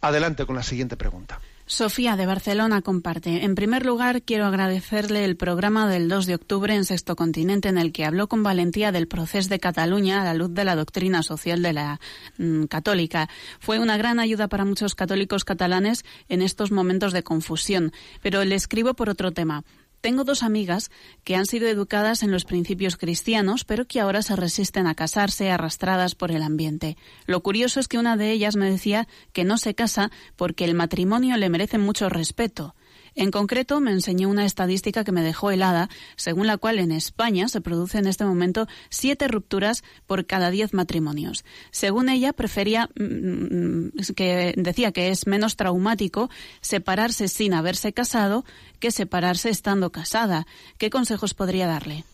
Adelante 0.00 0.44
con 0.44 0.56
la 0.56 0.62
siguiente 0.62 0.96
pregunta. 0.96 1.40
Sofía 1.66 2.14
de 2.16 2.26
Barcelona 2.26 2.82
comparte. 2.82 3.42
En 3.42 3.54
primer 3.54 3.86
lugar, 3.86 4.20
quiero 4.20 4.44
agradecerle 4.44 5.24
el 5.24 5.34
programa 5.34 5.88
del 5.88 6.10
2 6.10 6.26
de 6.26 6.34
octubre 6.34 6.74
en 6.74 6.84
Sexto 6.84 7.16
Continente 7.16 7.70
en 7.70 7.78
el 7.78 7.90
que 7.90 8.04
habló 8.04 8.28
con 8.28 8.42
valentía 8.42 8.92
del 8.92 9.08
proceso 9.08 9.48
de 9.48 9.60
Cataluña 9.60 10.20
a 10.20 10.24
la 10.24 10.34
luz 10.34 10.52
de 10.52 10.64
la 10.64 10.76
doctrina 10.76 11.22
social 11.22 11.62
de 11.62 11.72
la 11.72 12.00
mm, 12.36 12.64
católica. 12.64 13.30
Fue 13.60 13.78
una 13.78 13.96
gran 13.96 14.20
ayuda 14.20 14.48
para 14.48 14.66
muchos 14.66 14.94
católicos 14.94 15.46
catalanes 15.46 16.04
en 16.28 16.42
estos 16.42 16.70
momentos 16.70 17.14
de 17.14 17.22
confusión. 17.22 17.92
Pero 18.20 18.44
le 18.44 18.56
escribo 18.56 18.92
por 18.92 19.08
otro 19.08 19.32
tema. 19.32 19.64
Tengo 20.04 20.24
dos 20.24 20.42
amigas 20.42 20.90
que 21.24 21.34
han 21.34 21.46
sido 21.46 21.66
educadas 21.66 22.22
en 22.22 22.30
los 22.30 22.44
principios 22.44 22.98
cristianos, 22.98 23.64
pero 23.64 23.86
que 23.86 24.00
ahora 24.00 24.20
se 24.20 24.36
resisten 24.36 24.86
a 24.86 24.94
casarse 24.94 25.50
arrastradas 25.50 26.14
por 26.14 26.30
el 26.30 26.42
ambiente. 26.42 26.98
Lo 27.24 27.42
curioso 27.42 27.80
es 27.80 27.88
que 27.88 27.96
una 27.96 28.18
de 28.18 28.30
ellas 28.30 28.54
me 28.54 28.70
decía 28.70 29.08
que 29.32 29.44
no 29.44 29.56
se 29.56 29.74
casa 29.74 30.10
porque 30.36 30.66
el 30.66 30.74
matrimonio 30.74 31.38
le 31.38 31.48
merece 31.48 31.78
mucho 31.78 32.10
respeto. 32.10 32.74
En 33.14 33.30
concreto, 33.30 33.80
me 33.80 33.92
enseñó 33.92 34.28
una 34.28 34.44
estadística 34.44 35.04
que 35.04 35.12
me 35.12 35.22
dejó 35.22 35.50
helada, 35.50 35.88
según 36.16 36.46
la 36.46 36.56
cual 36.56 36.78
en 36.78 36.92
España 36.92 37.48
se 37.48 37.60
producen 37.60 38.04
en 38.04 38.08
este 38.08 38.24
momento 38.24 38.66
siete 38.90 39.28
rupturas 39.28 39.84
por 40.06 40.26
cada 40.26 40.50
diez 40.50 40.72
matrimonios. 40.72 41.44
Según 41.70 42.08
ella, 42.08 42.32
prefería 42.32 42.88
mm, 42.98 43.04
mm, 43.04 43.92
que 44.16 44.54
decía 44.56 44.92
que 44.92 45.10
es 45.10 45.26
menos 45.26 45.56
traumático 45.56 46.30
separarse 46.60 47.28
sin 47.28 47.54
haberse 47.54 47.92
casado 47.92 48.44
que 48.80 48.90
separarse 48.90 49.50
estando 49.50 49.90
casada. 49.90 50.46
¿Qué 50.78 50.90
consejos 50.90 51.34
podría 51.34 51.66
darle? 51.66 52.04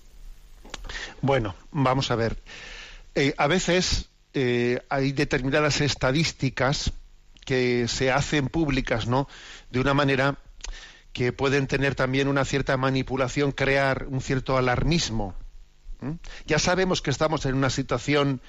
Bueno, 1.22 1.54
vamos 1.70 2.10
a 2.10 2.16
ver. 2.16 2.36
Eh, 3.14 3.34
a 3.36 3.46
veces 3.46 4.10
eh, 4.34 4.80
hay 4.88 5.12
determinadas 5.12 5.80
estadísticas 5.80 6.92
que 7.44 7.88
se 7.88 8.10
hacen 8.12 8.48
públicas, 8.48 9.06
¿no? 9.06 9.28
De 9.70 9.80
una 9.80 9.94
manera 9.94 10.38
que 11.12 11.32
pueden 11.32 11.66
tener 11.66 11.94
también 11.94 12.28
una 12.28 12.44
cierta 12.44 12.76
manipulación, 12.76 13.52
crear 13.52 14.06
un 14.08 14.20
cierto 14.20 14.56
alarmismo. 14.56 15.34
Ya 16.46 16.58
sabemos 16.58 17.02
que 17.02 17.10
estamos 17.10 17.44
en 17.46 17.54
una 17.54 17.70
situación 17.70 18.40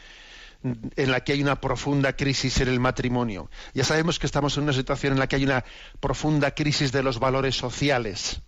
en 0.64 1.12
la 1.12 1.24
que 1.24 1.34
hay 1.34 1.42
una 1.42 1.60
profunda 1.60 2.14
crisis 2.14 2.62
en 2.62 2.68
el 2.68 2.80
matrimonio. 2.80 3.50
Ya 3.74 3.84
sabemos 3.84 4.20
que 4.20 4.28
estamos 4.28 4.58
en 4.58 4.64
una 4.64 4.74
situación 4.74 5.14
en 5.14 5.20
la 5.20 5.28
que 5.28 5.36
hay 5.36 5.44
una 5.44 5.66
profunda 6.00 6.52
crisis 6.52 6.92
de 6.92 7.04
los 7.04 7.20
valores 7.20 7.56
sociales. 7.56 8.42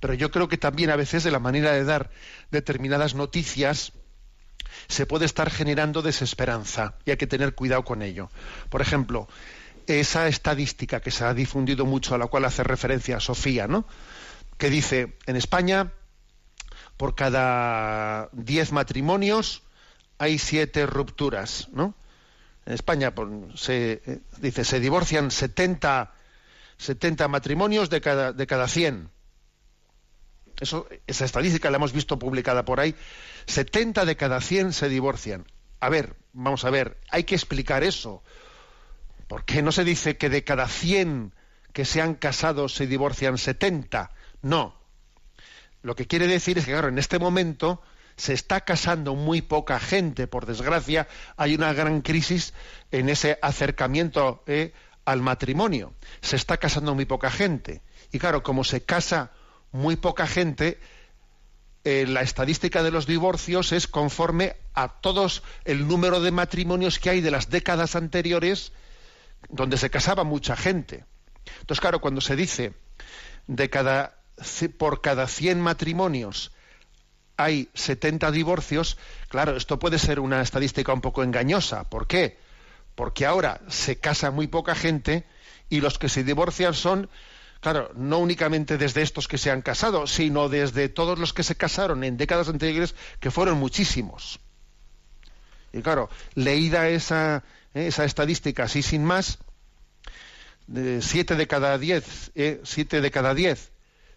Pero 0.00 0.14
yo 0.14 0.30
creo 0.30 0.48
que 0.48 0.58
también 0.58 0.90
a 0.90 0.96
veces 0.96 1.24
de 1.24 1.30
la 1.30 1.38
manera 1.38 1.72
de 1.72 1.84
dar 1.84 2.10
determinadas 2.50 3.14
noticias 3.14 3.92
se 4.88 5.06
puede 5.06 5.24
estar 5.24 5.50
generando 5.50 6.02
desesperanza 6.02 6.94
y 7.04 7.10
hay 7.10 7.16
que 7.16 7.26
tener 7.26 7.54
cuidado 7.54 7.84
con 7.84 8.02
ello. 8.02 8.30
Por 8.70 8.80
ejemplo, 8.80 9.28
esa 9.86 10.28
estadística 10.28 11.00
que 11.00 11.10
se 11.10 11.24
ha 11.24 11.34
difundido 11.34 11.86
mucho, 11.86 12.14
a 12.14 12.18
la 12.18 12.26
cual 12.26 12.44
hace 12.44 12.62
referencia 12.62 13.20
Sofía, 13.20 13.66
¿no? 13.66 13.86
que 14.58 14.70
dice, 14.70 15.16
en 15.26 15.36
España, 15.36 15.92
por 16.96 17.14
cada 17.14 18.28
diez 18.32 18.72
matrimonios 18.72 19.62
hay 20.18 20.38
siete 20.38 20.86
rupturas, 20.86 21.68
¿no? 21.72 21.94
En 22.66 22.72
España 22.72 23.12
se 23.56 24.02
eh, 24.06 24.20
dice 24.38 24.64
se 24.64 24.80
divorcian 24.80 25.30
70, 25.30 26.12
70 26.78 27.28
matrimonios 27.28 27.90
de 27.90 28.00
cada, 28.00 28.32
de 28.32 28.46
cada 28.46 28.68
100. 28.68 29.10
Eso, 30.60 30.88
esa 31.06 31.24
estadística 31.24 31.70
la 31.70 31.76
hemos 31.76 31.92
visto 31.92 32.18
publicada 32.18 32.64
por 32.64 32.80
ahí. 32.80 32.94
70 33.46 34.04
de 34.04 34.16
cada 34.16 34.40
100 34.40 34.72
se 34.72 34.88
divorcian. 34.88 35.44
A 35.80 35.88
ver, 35.88 36.16
vamos 36.32 36.64
a 36.64 36.70
ver, 36.70 36.96
hay 37.10 37.24
que 37.24 37.34
explicar 37.34 37.82
eso. 37.82 38.22
¿Por 39.28 39.44
qué 39.44 39.62
no 39.62 39.72
se 39.72 39.84
dice 39.84 40.16
que 40.16 40.28
de 40.28 40.44
cada 40.44 40.68
100 40.68 41.32
que 41.72 41.84
se 41.84 42.00
han 42.00 42.14
casado 42.14 42.68
se 42.68 42.86
divorcian 42.86 43.38
70? 43.38 44.10
No. 44.42 44.76
Lo 45.82 45.94
que 45.94 46.06
quiere 46.06 46.26
decir 46.26 46.58
es 46.58 46.64
que, 46.64 46.72
claro, 46.72 46.88
en 46.88 46.98
este 46.98 47.18
momento 47.18 47.82
se 48.16 48.32
está 48.32 48.60
casando 48.60 49.14
muy 49.14 49.42
poca 49.42 49.80
gente, 49.80 50.26
por 50.26 50.46
desgracia, 50.46 51.08
hay 51.36 51.54
una 51.54 51.72
gran 51.72 52.00
crisis 52.00 52.54
en 52.90 53.08
ese 53.08 53.38
acercamiento 53.42 54.42
eh, 54.46 54.72
al 55.04 55.20
matrimonio. 55.20 55.94
Se 56.20 56.36
está 56.36 56.58
casando 56.58 56.94
muy 56.94 57.04
poca 57.04 57.30
gente. 57.30 57.82
Y 58.12 58.18
claro, 58.18 58.42
como 58.42 58.64
se 58.64 58.84
casa 58.84 59.32
muy 59.72 59.96
poca 59.96 60.26
gente, 60.26 60.78
eh, 61.82 62.06
la 62.06 62.22
estadística 62.22 62.82
de 62.82 62.90
los 62.90 63.06
divorcios 63.06 63.72
es 63.72 63.88
conforme 63.88 64.56
a 64.72 65.00
todos 65.00 65.42
el 65.64 65.86
número 65.88 66.20
de 66.20 66.30
matrimonios 66.30 66.98
que 66.98 67.10
hay 67.10 67.20
de 67.20 67.30
las 67.30 67.50
décadas 67.50 67.96
anteriores 67.96 68.72
donde 69.48 69.76
se 69.76 69.90
casaba 69.90 70.24
mucha 70.24 70.56
gente. 70.56 71.04
Entonces, 71.60 71.80
claro, 71.80 72.00
cuando 72.00 72.20
se 72.20 72.36
dice 72.36 72.74
de 73.46 73.70
cada, 73.70 74.16
por 74.78 75.00
cada 75.00 75.26
100 75.26 75.60
matrimonios 75.60 76.52
hay 77.36 77.68
70 77.74 78.30
divorcios, 78.30 78.96
claro, 79.28 79.56
esto 79.56 79.78
puede 79.78 79.98
ser 79.98 80.20
una 80.20 80.40
estadística 80.40 80.92
un 80.92 81.00
poco 81.00 81.22
engañosa. 81.22 81.84
¿Por 81.84 82.06
qué? 82.06 82.38
Porque 82.94 83.26
ahora 83.26 83.60
se 83.68 83.98
casa 83.98 84.30
muy 84.30 84.46
poca 84.46 84.74
gente 84.74 85.24
y 85.68 85.80
los 85.80 85.98
que 85.98 86.08
se 86.08 86.22
divorcian 86.22 86.74
son, 86.74 87.10
claro, 87.60 87.90
no 87.96 88.18
únicamente 88.18 88.78
desde 88.78 89.02
estos 89.02 89.26
que 89.26 89.38
se 89.38 89.50
han 89.50 89.62
casado, 89.62 90.06
sino 90.06 90.48
desde 90.48 90.88
todos 90.88 91.18
los 91.18 91.32
que 91.32 91.42
se 91.42 91.56
casaron 91.56 92.04
en 92.04 92.16
décadas 92.16 92.48
anteriores, 92.48 92.94
que 93.18 93.32
fueron 93.32 93.58
muchísimos. 93.58 94.38
Y 95.72 95.82
claro, 95.82 96.08
leída 96.34 96.88
esa, 96.88 97.42
¿eh? 97.74 97.88
esa 97.88 98.04
estadística 98.04 98.64
así 98.64 98.82
sin 98.82 99.04
más, 99.04 99.38
siete 101.00 101.36
de 101.36 101.46
cada 101.46 101.76
diez, 101.78 102.30
¿eh? 102.34 102.60
siete 102.64 103.00
de 103.00 103.10
cada 103.10 103.34
diez 103.34 103.70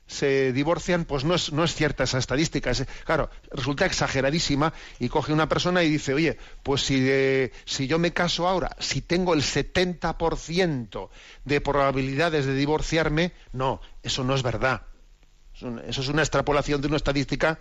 se 0.07 0.53
divorcian, 0.53 1.03
pues 1.03 1.25
no 1.25 1.35
es, 1.35 1.51
no 1.51 1.65
es 1.65 1.75
cierta 1.75 2.05
esa 2.05 2.17
estadística. 2.17 2.71
claro, 3.03 3.29
resulta 3.51 3.85
exageradísima 3.85 4.73
y 4.99 5.09
coge 5.09 5.33
una 5.33 5.49
persona 5.49 5.83
y 5.83 5.89
dice, 5.89 6.13
oye, 6.13 6.37
pues 6.63 6.81
si, 6.81 7.51
si 7.65 7.87
yo 7.87 7.99
me 7.99 8.13
caso 8.13 8.47
ahora, 8.47 8.75
si 8.79 9.01
tengo 9.01 9.33
el 9.33 9.41
70% 9.41 11.09
de 11.43 11.61
probabilidades 11.61 12.45
de 12.45 12.55
divorciarme, 12.55 13.33
no, 13.51 13.81
eso 14.01 14.23
no 14.23 14.33
es 14.33 14.43
verdad. 14.43 14.83
Eso 15.53 16.01
es 16.01 16.07
una 16.07 16.21
extrapolación 16.21 16.81
de 16.81 16.87
una 16.87 16.97
estadística, 16.97 17.59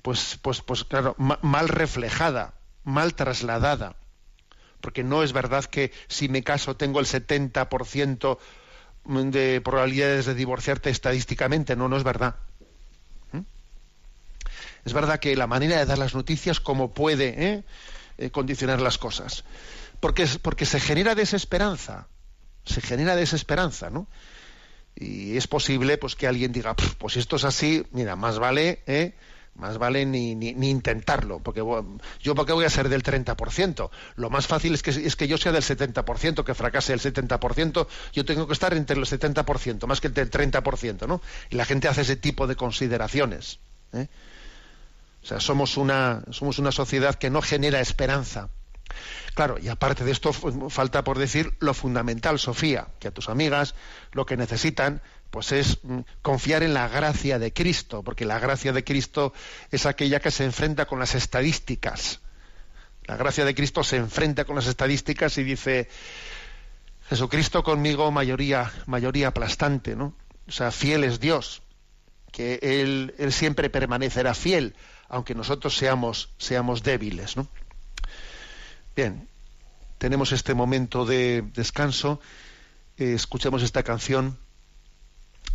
pues, 0.00 0.38
pues, 0.40 0.62
pues 0.62 0.84
claro, 0.84 1.16
mal 1.18 1.68
reflejada, 1.68 2.54
mal 2.84 3.14
trasladada 3.14 3.96
porque 4.80 5.02
no 5.04 5.22
es 5.22 5.32
verdad 5.32 5.64
que 5.64 5.92
si 6.06 6.28
me 6.28 6.42
caso 6.42 6.76
tengo 6.76 7.00
el 7.00 7.06
70% 7.06 8.38
de 9.30 9.60
probabilidades 9.62 10.26
de 10.26 10.34
divorciarte 10.34 10.90
estadísticamente, 10.90 11.76
no, 11.76 11.88
no 11.88 11.96
es 11.96 12.04
verdad. 12.04 12.36
¿Mm? 13.32 13.40
Es 14.84 14.92
verdad 14.92 15.18
que 15.18 15.34
la 15.36 15.46
manera 15.46 15.78
de 15.78 15.86
dar 15.86 15.98
las 15.98 16.14
noticias 16.14 16.60
como 16.60 16.92
puede 16.92 17.34
¿eh? 17.42 17.64
Eh, 18.18 18.30
condicionar 18.30 18.80
las 18.80 18.98
cosas. 18.98 19.44
Porque, 20.00 20.26
porque 20.42 20.66
se 20.66 20.80
genera 20.80 21.14
desesperanza, 21.14 22.06
se 22.64 22.80
genera 22.80 23.16
desesperanza, 23.16 23.90
¿no? 23.90 24.06
Y 24.94 25.36
es 25.36 25.46
posible 25.46 25.98
pues 25.98 26.16
que 26.16 26.26
alguien 26.26 26.52
diga, 26.52 26.74
pues 26.74 27.14
si 27.14 27.20
esto 27.20 27.36
es 27.36 27.44
así, 27.44 27.86
mira, 27.92 28.16
más 28.16 28.38
vale 28.38 28.82
¿eh? 28.86 29.14
Más 29.58 29.76
vale 29.76 30.06
ni, 30.06 30.36
ni, 30.36 30.70
intentarlo, 30.70 31.40
porque 31.40 31.64
yo 32.20 32.34
porque 32.36 32.52
voy 32.52 32.64
a 32.64 32.70
ser 32.70 32.88
del 32.88 33.02
30%. 33.02 33.90
Lo 34.14 34.30
más 34.30 34.46
fácil 34.46 34.74
es 34.74 34.84
que, 34.84 34.90
es 34.90 35.16
que 35.16 35.26
yo 35.26 35.36
sea 35.36 35.50
del 35.50 35.64
70%, 35.64 36.44
que 36.44 36.54
fracase 36.54 36.92
el 36.92 37.00
70%, 37.00 37.88
yo 38.12 38.24
tengo 38.24 38.46
que 38.46 38.52
estar 38.52 38.72
entre 38.74 38.96
el 38.96 39.04
70%, 39.04 39.86
más 39.86 40.00
que 40.00 40.06
el 40.06 40.14
30%, 40.14 41.08
¿no? 41.08 41.20
Y 41.50 41.56
la 41.56 41.64
gente 41.64 41.88
hace 41.88 42.02
ese 42.02 42.14
tipo 42.14 42.46
de 42.46 42.54
consideraciones. 42.54 43.58
¿eh? 43.92 44.06
O 45.24 45.26
sea, 45.26 45.40
somos 45.40 45.76
una, 45.76 46.22
somos 46.30 46.60
una 46.60 46.70
sociedad 46.70 47.16
que 47.16 47.28
no 47.28 47.42
genera 47.42 47.80
esperanza. 47.80 48.50
Claro, 49.34 49.58
y 49.58 49.68
aparte 49.68 50.04
de 50.04 50.12
esto, 50.12 50.32
falta 50.32 51.04
por 51.04 51.18
decir 51.18 51.52
lo 51.60 51.74
fundamental, 51.74 52.38
Sofía, 52.38 52.88
que 52.98 53.08
a 53.08 53.10
tus 53.10 53.28
amigas 53.28 53.74
lo 54.12 54.24
que 54.24 54.36
necesitan 54.36 55.02
pues 55.30 55.52
es 55.52 55.78
mm, 55.82 56.00
confiar 56.22 56.62
en 56.62 56.74
la 56.74 56.88
gracia 56.88 57.38
de 57.38 57.52
Cristo, 57.52 58.02
porque 58.02 58.24
la 58.24 58.38
gracia 58.38 58.72
de 58.72 58.84
Cristo 58.84 59.32
es 59.70 59.86
aquella 59.86 60.20
que 60.20 60.30
se 60.30 60.44
enfrenta 60.44 60.86
con 60.86 60.98
las 60.98 61.14
estadísticas. 61.14 62.20
La 63.04 63.16
gracia 63.16 63.44
de 63.44 63.54
Cristo 63.54 63.84
se 63.84 63.96
enfrenta 63.96 64.44
con 64.44 64.56
las 64.56 64.66
estadísticas 64.66 65.38
y 65.38 65.42
dice, 65.42 65.88
Jesucristo 67.08 67.62
conmigo 67.62 68.10
mayoría, 68.10 68.70
mayoría 68.86 69.28
aplastante, 69.28 69.96
¿no? 69.96 70.14
O 70.46 70.52
sea, 70.52 70.70
fiel 70.70 71.04
es 71.04 71.20
Dios, 71.20 71.62
que 72.32 72.58
Él, 72.62 73.14
él 73.18 73.32
siempre 73.32 73.70
permanecerá 73.70 74.34
fiel, 74.34 74.74
aunque 75.08 75.34
nosotros 75.34 75.76
seamos, 75.76 76.30
seamos 76.38 76.82
débiles, 76.82 77.36
¿no? 77.36 77.48
Bien, 78.94 79.28
tenemos 79.98 80.32
este 80.32 80.54
momento 80.54 81.06
de 81.06 81.42
descanso, 81.54 82.20
eh, 82.96 83.14
escuchemos 83.14 83.62
esta 83.62 83.82
canción 83.82 84.38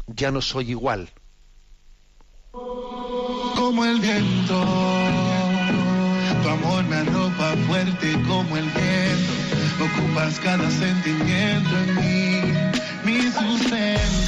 ya 0.08 0.32
no 0.32 0.42
soy 0.42 0.72
igual. 0.72 1.10
Como 2.52 3.86
el 3.86 4.00
viento, 4.00 4.63
tu 6.44 6.50
amor 6.50 6.84
me 6.86 6.96
arropa 6.98 7.56
fuerte 7.68 8.13
como 8.28 8.58
el 8.58 8.66
viento, 8.66 9.34
ocupas 9.84 10.39
cada 10.39 10.70
sentimiento 10.70 11.78
en 11.78 11.96
mí 11.96 12.24
mi 13.06 13.22
sustento. 13.32 14.22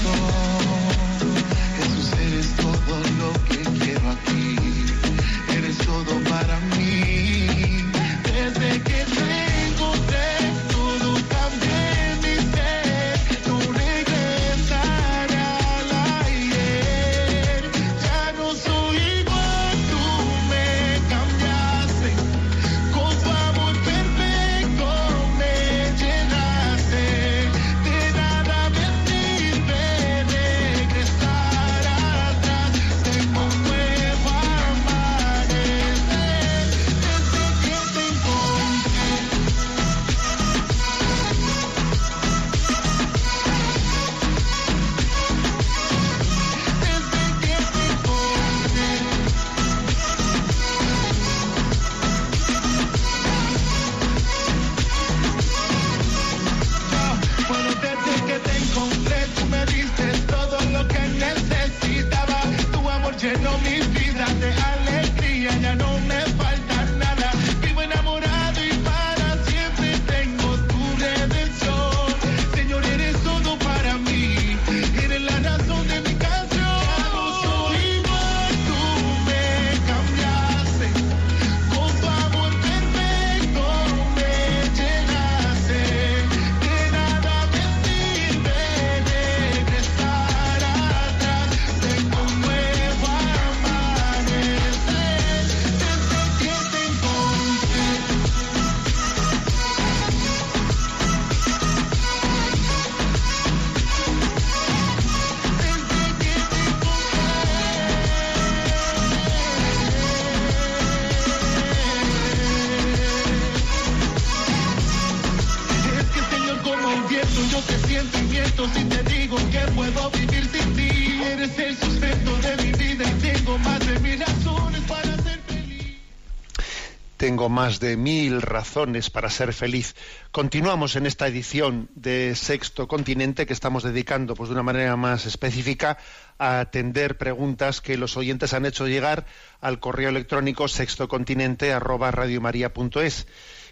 Más 127.55 127.79
de 127.79 127.95
mil 127.95 128.41
razones 128.41 129.09
para 129.09 129.29
ser 129.29 129.53
feliz. 129.53 129.95
Continuamos 130.31 130.97
en 130.97 131.05
esta 131.05 131.25
edición 131.25 131.87
de 131.95 132.35
Sexto 132.35 132.89
Continente 132.89 133.45
que 133.45 133.53
estamos 133.53 133.83
dedicando 133.83 134.35
pues, 134.35 134.49
de 134.49 134.55
una 134.55 134.63
manera 134.63 134.97
más 134.97 135.25
específica 135.25 135.97
a 136.37 136.59
atender 136.59 137.17
preguntas 137.17 137.79
que 137.79 137.97
los 137.97 138.17
oyentes 138.17 138.53
han 138.53 138.65
hecho 138.65 138.89
llegar 138.89 139.25
al 139.61 139.79
correo 139.79 140.09
electrónico 140.09 140.67
sextocontinente@radiomaria.es 140.67 143.25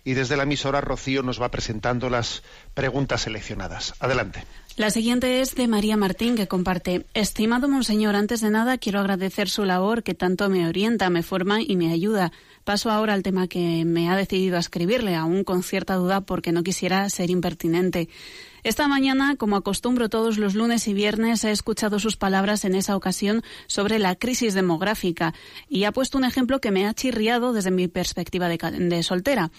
y 0.06 0.14
desde 0.14 0.38
la 0.38 0.44
emisora 0.44 0.80
Rocío 0.80 1.22
nos 1.22 1.42
va 1.42 1.52
presentando 1.52 2.10
las 2.10 2.42
preguntas 2.74 3.24
seleccionadas. 3.24 3.96
Adelante. 4.00 4.46
La 4.76 4.90
siguiente 4.90 5.42
es 5.42 5.56
de 5.56 5.68
María 5.68 5.98
Martín, 5.98 6.36
que 6.36 6.48
comparte. 6.48 7.06
Estimado 7.14 7.70
Monseñor, 7.70 8.16
antes 8.16 8.42
de 8.42 8.50
nada 8.50 8.78
quiero 8.78 9.00
agradecer 9.00 9.50
su 9.50 9.66
labor 9.66 10.04
que 10.04 10.14
tanto 10.14 10.50
me 10.50 10.68
orienta, 10.68 11.10
me 11.10 11.22
forma 11.22 11.62
y 11.62 11.76
me 11.76 11.92
ayuda. 11.92 12.32
Paso 12.64 12.90
ahora 12.90 13.14
al 13.14 13.24
tema 13.24 13.48
que 13.48 13.84
me 13.86 14.10
ha 14.10 14.16
decidido 14.16 14.56
a 14.56 14.62
escribirle, 14.62 15.16
aún 15.16 15.44
con 15.44 15.64
cierta 15.64 15.96
duda 15.96 16.22
porque 16.22 16.54
no 16.54 16.64
quisiera 16.64 17.10
ser 17.10 17.30
impertinente. 17.30 18.08
Esta 18.64 18.88
mañana, 18.88 19.36
como 19.36 19.58
acostumbro 19.58 20.08
todos 20.08 20.38
los 20.38 20.56
lunes 20.56 20.88
y 20.88 20.94
viernes, 20.94 21.44
he 21.44 21.52
escuchado 21.52 22.00
sus 22.00 22.16
palabras 22.16 22.64
en 22.64 22.76
esa 22.76 22.96
ocasión 22.96 23.44
sobre 23.68 24.00
la 24.00 24.16
crisis 24.16 24.54
demográfica 24.54 25.34
y 25.68 25.84
ha 25.84 25.92
puesto 25.92 26.18
un 26.18 26.24
ejemplo 26.24 26.62
que 26.62 26.72
me 26.72 26.88
ha 26.88 26.94
chirriado 26.94 27.52
desde 27.52 27.72
mi 27.72 27.90
perspectiva 27.90 28.48
de, 28.48 29.04
soltera. 29.04 29.52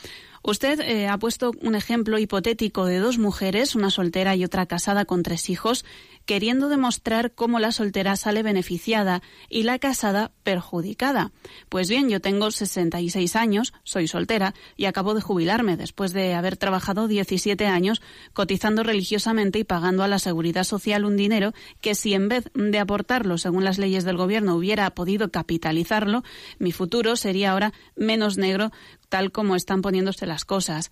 Usted 0.46 0.78
eh, 0.80 1.08
ha 1.08 1.16
puesto 1.16 1.52
un 1.62 1.74
ejemplo 1.74 2.18
hipotético 2.18 2.84
de 2.84 2.98
dos 2.98 3.16
mujeres, 3.16 3.74
una 3.74 3.88
soltera 3.88 4.36
y 4.36 4.44
otra 4.44 4.66
casada 4.66 5.06
con 5.06 5.22
tres 5.22 5.48
hijos, 5.48 5.86
queriendo 6.26 6.68
demostrar 6.68 7.32
cómo 7.32 7.60
la 7.60 7.72
soltera 7.72 8.14
sale 8.16 8.42
beneficiada 8.42 9.22
y 9.48 9.62
la 9.62 9.78
casada 9.78 10.32
perjudicada. 10.42 11.32
Pues 11.70 11.88
bien, 11.88 12.10
yo 12.10 12.20
tengo 12.20 12.50
66 12.50 13.36
años, 13.36 13.72
soy 13.84 14.06
soltera 14.06 14.52
y 14.76 14.84
acabo 14.84 15.14
de 15.14 15.22
jubilarme 15.22 15.78
después 15.78 16.12
de 16.12 16.34
haber 16.34 16.58
trabajado 16.58 17.08
17 17.08 17.66
años 17.66 18.02
cotizando 18.34 18.82
religiosamente 18.82 19.58
y 19.58 19.64
pagando 19.64 20.02
a 20.02 20.08
la 20.08 20.18
seguridad 20.18 20.64
social 20.64 21.06
un 21.06 21.16
dinero 21.16 21.54
que 21.80 21.94
si 21.94 22.12
en 22.12 22.28
vez 22.28 22.50
de 22.52 22.78
aportarlo 22.78 23.38
según 23.38 23.64
las 23.64 23.78
leyes 23.78 24.04
del 24.04 24.18
gobierno 24.18 24.56
hubiera 24.56 24.90
podido 24.90 25.30
capitalizarlo, 25.30 26.22
mi 26.58 26.72
futuro 26.72 27.16
sería 27.16 27.52
ahora 27.52 27.72
menos 27.96 28.36
negro 28.36 28.72
tal 29.14 29.30
como 29.30 29.54
están 29.54 29.80
poniéndose 29.80 30.26
las 30.26 30.44
cosas. 30.44 30.90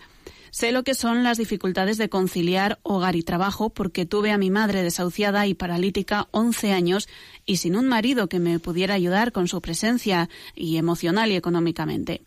Sé 0.53 0.71
lo 0.71 0.85
que 0.85 0.95
son 0.95 1.25
las 1.25 1.39
dificultades 1.39 1.99
de 1.99 2.09
conciliar 2.09 2.79
hogar 2.85 3.17
y 3.17 3.25
trabajo 3.25 3.71
porque 3.71 4.07
tuve 4.07 4.31
a 4.31 4.39
mi 4.39 4.49
madre 4.49 4.85
desahuciada 4.85 5.49
y 5.49 5.55
paralítica 5.55 6.29
11 6.31 6.73
años 6.73 7.09
y 7.47 7.57
sin 7.57 7.75
un 7.75 7.89
marido 7.89 8.29
que 8.29 8.39
me 8.39 8.61
pudiera 8.61 8.95
ayudar 8.95 9.33
con 9.33 9.49
su 9.49 9.61
presencia 9.61 10.29
y 10.55 10.77
emocional 10.77 11.33
y 11.33 11.35
económicamente. 11.35 12.23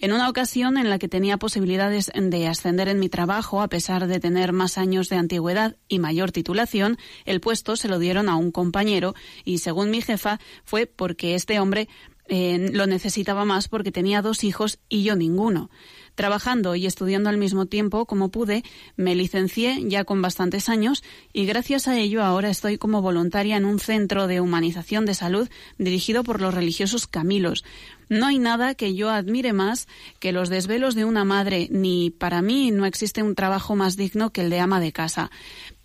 En 0.00 0.12
una 0.12 0.28
ocasión 0.28 0.76
en 0.76 0.90
la 0.90 0.98
que 0.98 1.08
tenía 1.08 1.38
posibilidades 1.38 2.10
de 2.14 2.46
ascender 2.48 2.88
en 2.88 2.98
mi 2.98 3.08
trabajo, 3.08 3.62
a 3.62 3.68
pesar 3.68 4.08
de 4.08 4.18
tener 4.18 4.52
más 4.52 4.76
años 4.76 5.08
de 5.08 5.16
antigüedad 5.16 5.76
y 5.88 6.00
mayor 6.00 6.32
titulación, 6.32 6.98
el 7.26 7.40
puesto 7.40 7.76
se 7.76 7.88
lo 7.88 8.00
dieron 8.00 8.28
a 8.28 8.36
un 8.36 8.50
compañero 8.50 9.14
y, 9.44 9.58
según 9.58 9.90
mi 9.90 10.00
jefa, 10.00 10.38
fue 10.64 10.86
porque 10.86 11.34
este 11.34 11.60
hombre 11.60 11.88
lo 12.28 12.86
necesitaba 12.86 13.44
más 13.44 13.68
porque 13.68 13.92
tenía 13.92 14.22
dos 14.22 14.44
hijos 14.44 14.78
y 14.88 15.02
yo 15.02 15.16
ninguno. 15.16 15.70
Trabajando 16.14 16.74
y 16.74 16.84
estudiando 16.86 17.30
al 17.30 17.38
mismo 17.38 17.66
tiempo 17.66 18.04
como 18.04 18.30
pude, 18.30 18.64
me 18.96 19.14
licencié 19.14 19.84
ya 19.88 20.02
con 20.04 20.20
bastantes 20.20 20.68
años 20.68 21.04
y 21.32 21.46
gracias 21.46 21.86
a 21.86 21.96
ello 21.96 22.24
ahora 22.24 22.50
estoy 22.50 22.76
como 22.76 23.02
voluntaria 23.02 23.56
en 23.56 23.64
un 23.64 23.78
centro 23.78 24.26
de 24.26 24.40
humanización 24.40 25.06
de 25.06 25.14
salud 25.14 25.48
dirigido 25.78 26.24
por 26.24 26.40
los 26.40 26.52
religiosos 26.52 27.06
Camilos. 27.06 27.64
No 28.08 28.26
hay 28.26 28.38
nada 28.38 28.74
que 28.74 28.94
yo 28.94 29.10
admire 29.10 29.52
más 29.52 29.86
que 30.18 30.32
los 30.32 30.48
desvelos 30.48 30.94
de 30.94 31.04
una 31.04 31.24
madre, 31.24 31.68
ni 31.70 32.10
para 32.10 32.42
mí 32.42 32.70
no 32.72 32.84
existe 32.84 33.22
un 33.22 33.34
trabajo 33.34 33.76
más 33.76 33.96
digno 33.96 34.30
que 34.30 34.40
el 34.40 34.50
de 34.50 34.60
ama 34.60 34.80
de 34.80 34.92
casa. 34.92 35.30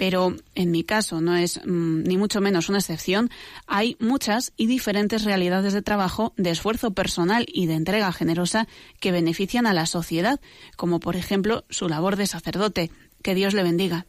Pero 0.04 0.36
en 0.54 0.70
mi 0.70 0.84
caso 0.84 1.22
no 1.22 1.38
es 1.38 1.62
mm, 1.66 2.04
ni 2.04 2.18
mucho 2.18 2.42
menos 2.42 2.68
una 2.68 2.80
excepción. 2.80 3.30
Hay 3.68 3.96
muchas 4.02 4.52
y 4.58 4.68
diferentes 4.68 5.24
realidades 5.24 5.72
de 5.72 5.82
trabajo, 5.82 6.34
de 6.36 6.50
esfuerzo 6.50 6.92
personal 6.92 7.46
y 7.48 7.68
de 7.68 7.76
entrega 7.76 8.12
generosa 8.12 8.68
que 9.00 9.14
benefician 9.14 9.66
a 9.66 9.72
la 9.72 9.86
sociedad, 9.86 10.42
como 10.76 11.00
por 11.00 11.16
ejemplo 11.16 11.64
su 11.70 11.88
labor 11.88 12.18
de 12.18 12.28
sacerdote. 12.28 12.92
Que 13.22 13.34
Dios 13.34 13.54
le 13.54 13.64
bendiga. 13.64 14.06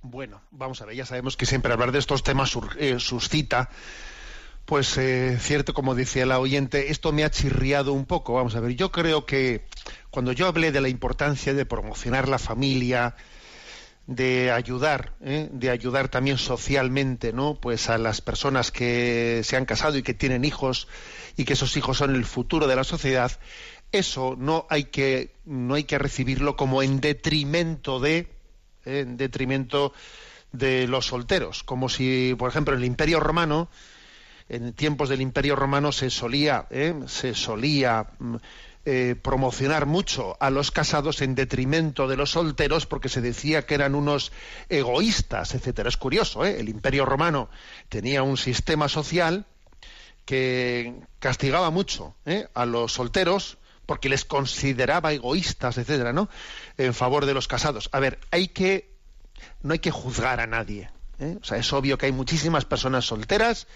Bueno, 0.00 0.42
vamos 0.50 0.82
a 0.82 0.86
ver, 0.86 0.96
ya 0.96 1.06
sabemos 1.06 1.36
que 1.36 1.46
siempre 1.46 1.72
hablar 1.72 1.92
de 1.92 2.00
estos 2.00 2.24
temas 2.24 2.52
eh, 2.78 2.98
suscita, 2.98 3.70
pues 4.64 4.98
eh, 4.98 5.38
cierto, 5.38 5.72
como 5.72 5.94
decía 5.94 6.26
la 6.26 6.40
oyente, 6.40 6.90
esto 6.90 7.12
me 7.12 7.22
ha 7.22 7.30
chirriado 7.30 7.92
un 7.92 8.06
poco. 8.06 8.32
Vamos 8.32 8.56
a 8.56 8.60
ver, 8.60 8.74
yo 8.74 8.90
creo 8.90 9.24
que 9.24 9.64
cuando 10.10 10.32
yo 10.32 10.48
hablé 10.48 10.72
de 10.72 10.80
la 10.80 10.88
importancia 10.88 11.54
de 11.54 11.64
promocionar 11.64 12.28
la 12.28 12.40
familia, 12.40 13.14
de 14.06 14.50
ayudar, 14.50 15.14
¿eh? 15.20 15.48
de 15.52 15.70
ayudar 15.70 16.08
también 16.08 16.38
socialmente, 16.38 17.32
¿no? 17.32 17.54
Pues 17.60 17.88
a 17.88 17.98
las 17.98 18.20
personas 18.20 18.70
que 18.72 19.42
se 19.44 19.56
han 19.56 19.64
casado 19.64 19.96
y 19.96 20.02
que 20.02 20.14
tienen 20.14 20.44
hijos 20.44 20.88
y 21.36 21.44
que 21.44 21.52
esos 21.52 21.76
hijos 21.76 21.98
son 21.98 22.14
el 22.14 22.24
futuro 22.24 22.66
de 22.66 22.76
la 22.76 22.84
sociedad, 22.84 23.32
eso 23.92 24.36
no 24.38 24.66
hay 24.70 24.84
que 24.84 25.34
no 25.44 25.74
hay 25.74 25.84
que 25.84 25.98
recibirlo 25.98 26.56
como 26.56 26.82
en 26.82 27.00
detrimento 27.00 28.00
de 28.00 28.18
¿eh? 28.84 29.00
en 29.00 29.16
detrimento 29.16 29.92
de 30.52 30.86
los 30.86 31.06
solteros, 31.06 31.62
como 31.62 31.88
si, 31.88 32.34
por 32.38 32.50
ejemplo, 32.50 32.74
en 32.74 32.80
el 32.80 32.86
Imperio 32.86 33.20
Romano, 33.20 33.70
en 34.48 34.74
tiempos 34.74 35.08
del 35.08 35.22
Imperio 35.22 35.56
Romano 35.56 35.92
se 35.92 36.10
solía, 36.10 36.66
¿eh? 36.70 36.94
se 37.06 37.34
solía 37.34 38.06
mm, 38.18 38.36
eh, 38.84 39.14
promocionar 39.20 39.86
mucho 39.86 40.36
a 40.40 40.50
los 40.50 40.70
casados 40.70 41.22
en 41.22 41.34
detrimento 41.34 42.08
de 42.08 42.16
los 42.16 42.30
solteros 42.32 42.86
porque 42.86 43.08
se 43.08 43.20
decía 43.20 43.64
que 43.64 43.74
eran 43.74 43.94
unos 43.94 44.32
egoístas, 44.68 45.54
etcétera. 45.54 45.88
Es 45.88 45.96
curioso, 45.96 46.44
¿eh? 46.44 46.58
el 46.58 46.68
Imperio 46.68 47.04
Romano 47.04 47.48
tenía 47.88 48.22
un 48.22 48.36
sistema 48.36 48.88
social 48.88 49.46
que 50.24 50.94
castigaba 51.18 51.70
mucho 51.70 52.14
¿eh? 52.26 52.48
a 52.54 52.66
los 52.66 52.92
solteros 52.92 53.58
porque 53.86 54.08
les 54.08 54.24
consideraba 54.24 55.12
egoístas, 55.12 55.78
etcétera, 55.78 56.12
¿no? 56.12 56.28
En 56.78 56.94
favor 56.94 57.26
de 57.26 57.34
los 57.34 57.48
casados. 57.48 57.88
A 57.92 58.00
ver, 58.00 58.18
hay 58.30 58.48
que 58.48 58.92
no 59.62 59.72
hay 59.72 59.78
que 59.78 59.90
juzgar 59.90 60.40
a 60.40 60.46
nadie. 60.46 60.90
¿eh? 61.18 61.38
O 61.40 61.44
sea, 61.44 61.58
es 61.58 61.72
obvio 61.72 61.98
que 61.98 62.06
hay 62.06 62.12
muchísimas 62.12 62.64
personas 62.64 63.04
solteras 63.04 63.66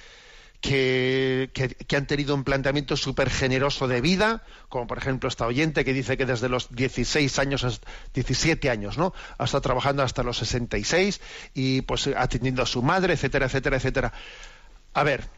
que, 0.60 1.50
han 1.96 2.06
tenido 2.06 2.34
un 2.34 2.44
planteamiento 2.44 2.96
súper 2.96 3.30
generoso 3.30 3.88
de 3.88 4.00
vida, 4.00 4.44
como 4.68 4.86
por 4.86 4.98
ejemplo 4.98 5.28
esta 5.28 5.46
oyente 5.46 5.84
que 5.84 5.92
dice 5.92 6.16
que 6.16 6.26
desde 6.26 6.48
los 6.48 6.74
16 6.74 7.38
años, 7.38 7.80
17 8.14 8.70
años, 8.70 8.98
¿no? 8.98 9.12
Ha 9.38 9.44
estado 9.44 9.62
trabajando 9.62 10.02
hasta 10.02 10.22
los 10.22 10.38
66 10.38 11.20
y 11.54 11.82
pues 11.82 12.06
atendiendo 12.08 12.62
a 12.62 12.66
su 12.66 12.82
madre, 12.82 13.14
etcétera, 13.14 13.46
etcétera, 13.46 13.76
etcétera. 13.76 14.12
A 14.94 15.02
ver, 15.02 15.28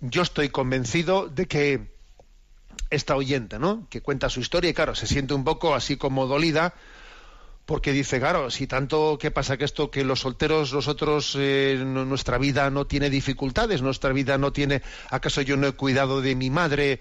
yo 0.00 0.22
estoy 0.22 0.50
convencido 0.50 1.28
de 1.28 1.46
que 1.46 2.00
esta 2.90 3.16
oyente, 3.16 3.58
¿no? 3.58 3.86
Que 3.88 4.00
cuenta 4.00 4.28
su 4.28 4.40
historia 4.40 4.70
y 4.70 4.74
claro, 4.74 4.94
se 4.94 5.06
siente 5.06 5.34
un 5.34 5.44
poco 5.44 5.74
así 5.74 5.96
como 5.96 6.26
dolida 6.26 6.74
porque 7.70 7.92
dice, 7.92 8.18
claro, 8.18 8.50
si 8.50 8.66
tanto, 8.66 9.16
¿qué 9.16 9.30
pasa? 9.30 9.56
Que 9.56 9.64
esto, 9.64 9.92
que 9.92 10.02
los 10.02 10.18
solteros, 10.18 10.72
nosotros, 10.72 11.36
eh, 11.38 11.80
nuestra 11.80 12.36
vida 12.36 12.68
no 12.68 12.88
tiene 12.88 13.10
dificultades, 13.10 13.80
nuestra 13.80 14.12
vida 14.12 14.38
no 14.38 14.52
tiene, 14.52 14.82
¿acaso 15.08 15.40
yo 15.40 15.56
no 15.56 15.68
he 15.68 15.72
cuidado 15.74 16.20
de 16.20 16.34
mi 16.34 16.50
madre? 16.50 16.98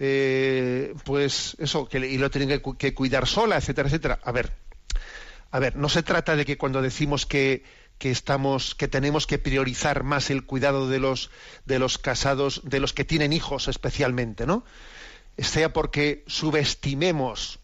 Eh, 0.00 0.92
pues 1.04 1.54
eso, 1.60 1.88
que, 1.88 1.98
y 1.98 2.18
lo 2.18 2.32
tienen 2.32 2.60
que, 2.76 2.94
cuidar 2.94 3.28
sola, 3.28 3.58
etcétera, 3.58 3.86
etcétera. 3.86 4.18
A 4.24 4.32
ver, 4.32 4.54
a 5.52 5.60
ver, 5.60 5.76
no 5.76 5.88
se 5.88 6.02
trata 6.02 6.34
de 6.34 6.44
que 6.44 6.58
cuando 6.58 6.82
decimos 6.82 7.24
que, 7.24 7.62
que 7.98 8.10
estamos, 8.10 8.74
que 8.74 8.88
tenemos 8.88 9.24
que 9.28 9.38
priorizar 9.38 10.02
más 10.02 10.30
el 10.30 10.44
cuidado 10.44 10.88
de 10.88 10.98
los, 10.98 11.30
de 11.64 11.78
los 11.78 11.96
casados, 11.96 12.62
de 12.64 12.80
los 12.80 12.92
que 12.92 13.04
tienen 13.04 13.32
hijos 13.32 13.68
especialmente, 13.68 14.46
¿no? 14.46 14.64
Sea 15.38 15.72
porque 15.72 16.24
subestimemos 16.26 17.60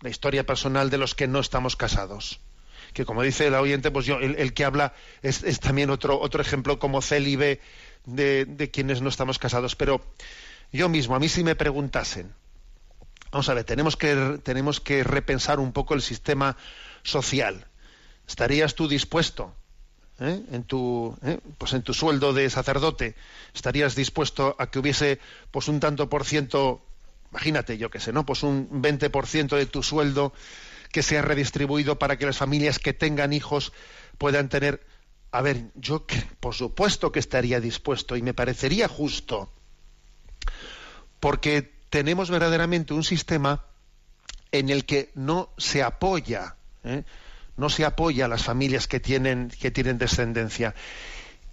la 0.00 0.08
historia 0.08 0.44
personal 0.44 0.90
de 0.90 0.98
los 0.98 1.14
que 1.14 1.26
no 1.26 1.40
estamos 1.40 1.76
casados. 1.76 2.40
Que 2.92 3.04
como 3.04 3.22
dice 3.22 3.46
el 3.46 3.54
oyente, 3.54 3.90
pues 3.90 4.06
yo, 4.06 4.18
el, 4.18 4.54
que 4.54 4.64
habla 4.64 4.94
es, 5.22 5.42
también 5.60 5.90
otro, 5.90 6.18
otro 6.18 6.40
ejemplo 6.40 6.78
como 6.78 7.02
célibe 7.02 7.60
de, 8.06 8.44
de, 8.46 8.70
quienes 8.70 9.02
no 9.02 9.08
estamos 9.08 9.38
casados. 9.38 9.76
Pero 9.76 10.00
yo 10.72 10.88
mismo, 10.88 11.14
a 11.14 11.18
mí 11.18 11.28
si 11.28 11.44
me 11.44 11.54
preguntasen, 11.54 12.32
vamos 13.30 13.48
a 13.48 13.54
ver, 13.54 13.64
tenemos 13.64 13.96
que, 13.96 14.40
tenemos 14.42 14.80
que 14.80 15.04
repensar 15.04 15.60
un 15.60 15.72
poco 15.72 15.94
el 15.94 16.02
sistema 16.02 16.56
social. 17.02 17.66
¿Estarías 18.26 18.74
tú 18.74 18.88
dispuesto 18.88 19.54
¿eh? 20.20 20.42
en 20.52 20.64
tu 20.64 21.16
¿eh? 21.22 21.38
pues 21.58 21.72
en 21.72 21.82
tu 21.82 21.94
sueldo 21.94 22.32
de 22.32 22.50
sacerdote 22.50 23.14
estarías 23.54 23.94
dispuesto 23.94 24.56
a 24.58 24.68
que 24.68 24.78
hubiese 24.78 25.18
pues 25.50 25.68
un 25.68 25.80
tanto 25.80 26.08
por 26.08 26.24
ciento 26.24 26.82
imagínate, 27.30 27.78
yo 27.78 27.90
qué 27.90 28.00
sé, 28.00 28.12
¿no? 28.12 28.24
Pues 28.24 28.42
un 28.42 28.82
20% 28.82 29.56
de 29.56 29.66
tu 29.66 29.82
sueldo 29.82 30.32
que 30.92 31.02
sea 31.02 31.22
redistribuido 31.22 31.98
para 31.98 32.16
que 32.16 32.26
las 32.26 32.38
familias 32.38 32.78
que 32.78 32.92
tengan 32.92 33.32
hijos 33.32 33.72
puedan 34.16 34.48
tener... 34.48 34.86
A 35.30 35.42
ver, 35.42 35.66
yo 35.74 36.06
por 36.40 36.54
supuesto 36.54 37.12
que 37.12 37.18
estaría 37.18 37.60
dispuesto 37.60 38.16
y 38.16 38.22
me 38.22 38.32
parecería 38.32 38.88
justo, 38.88 39.52
porque 41.20 41.70
tenemos 41.90 42.30
verdaderamente 42.30 42.94
un 42.94 43.04
sistema 43.04 43.64
en 44.52 44.70
el 44.70 44.86
que 44.86 45.10
no 45.14 45.50
se 45.58 45.82
apoya, 45.82 46.56
¿eh? 46.84 47.04
no 47.58 47.68
se 47.68 47.84
apoya 47.84 48.24
a 48.24 48.28
las 48.28 48.44
familias 48.44 48.86
que 48.86 49.00
tienen, 49.00 49.50
que 49.60 49.70
tienen 49.70 49.98
descendencia. 49.98 50.74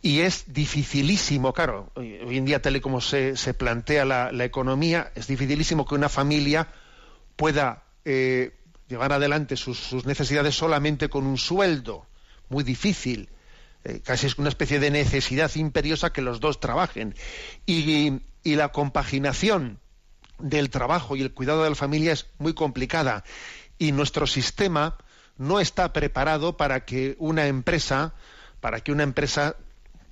Y 0.05 0.21
es 0.21 0.53
dificilísimo, 0.53 1.51
claro, 1.51 1.91
hoy 1.95 2.37
en 2.37 2.45
día 2.45 2.61
tal 2.61 2.75
y 2.75 2.79
como 2.79 3.01
se, 3.01 3.33
plantea 3.57 4.05
la, 4.05 4.45
economía, 4.45 5.11
es 5.15 5.25
dificilísimo 5.25 5.83
que 5.87 5.95
una 5.95 6.09
familia 6.09 6.67
pueda 7.35 7.85
eh, 8.05 8.55
llevar 8.87 9.13
adelante 9.13 9.57
sus, 9.57 10.05
necesidades 10.05 10.55
solamente 10.55 11.09
con 11.09 11.25
un 11.25 11.39
sueldo. 11.39 12.05
Muy 12.49 12.63
difícil. 12.63 13.29
Eh, 13.83 14.01
casi 14.05 14.27
es 14.27 14.37
una 14.37 14.49
especie 14.49 14.79
de 14.79 14.91
necesidad 14.91 15.49
imperiosa 15.55 16.13
que 16.13 16.21
los 16.21 16.39
dos 16.39 16.59
trabajen. 16.59 17.15
Y, 17.65 18.21
y 18.43 18.55
la 18.55 18.71
compaginación 18.71 19.79
del 20.37 20.69
trabajo 20.69 21.15
y 21.15 21.23
el 21.23 21.33
cuidado 21.33 21.63
de 21.63 21.71
la 21.71 21.75
familia 21.75 22.13
es 22.13 22.27
muy 22.37 22.53
complicada. 22.53 23.23
Y 23.79 23.91
nuestro 23.91 24.27
sistema 24.27 24.99
no 25.39 25.59
está 25.59 25.93
preparado 25.93 26.57
para 26.57 26.85
que 26.85 27.15
una 27.17 27.47
empresa 27.47 28.13
para 28.61 28.79
que 28.79 28.91
una 28.91 29.03
empresa 29.03 29.57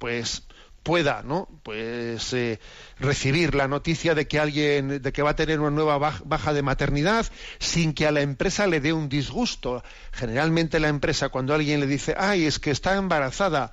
pues 0.04 0.44
pueda 0.84 1.24
no 1.24 1.48
pues 1.64 2.34
eh, 2.34 2.60
recibir 3.00 3.56
la 3.56 3.70
noticia 3.70 4.14
de 4.14 4.28
que 4.28 4.38
alguien 4.38 5.02
de 5.02 5.14
que 5.14 5.22
va 5.22 5.30
a 5.30 5.36
tener 5.38 5.62
una 5.62 5.70
nueva 5.70 5.98
baja 5.98 6.52
de 6.52 6.62
maternidad 6.62 7.26
sin 7.58 7.94
que 7.94 8.06
a 8.06 8.12
la 8.12 8.20
empresa 8.20 8.68
le 8.68 8.82
dé 8.82 8.92
un 8.92 9.08
disgusto 9.08 9.82
generalmente 10.12 10.82
la 10.82 10.90
empresa 10.90 11.30
cuando 11.30 11.54
alguien 11.54 11.80
le 11.80 11.88
dice 11.88 12.16
ay 12.18 12.44
es 12.44 12.60
que 12.60 12.70
está 12.70 12.98
embarazada 12.98 13.72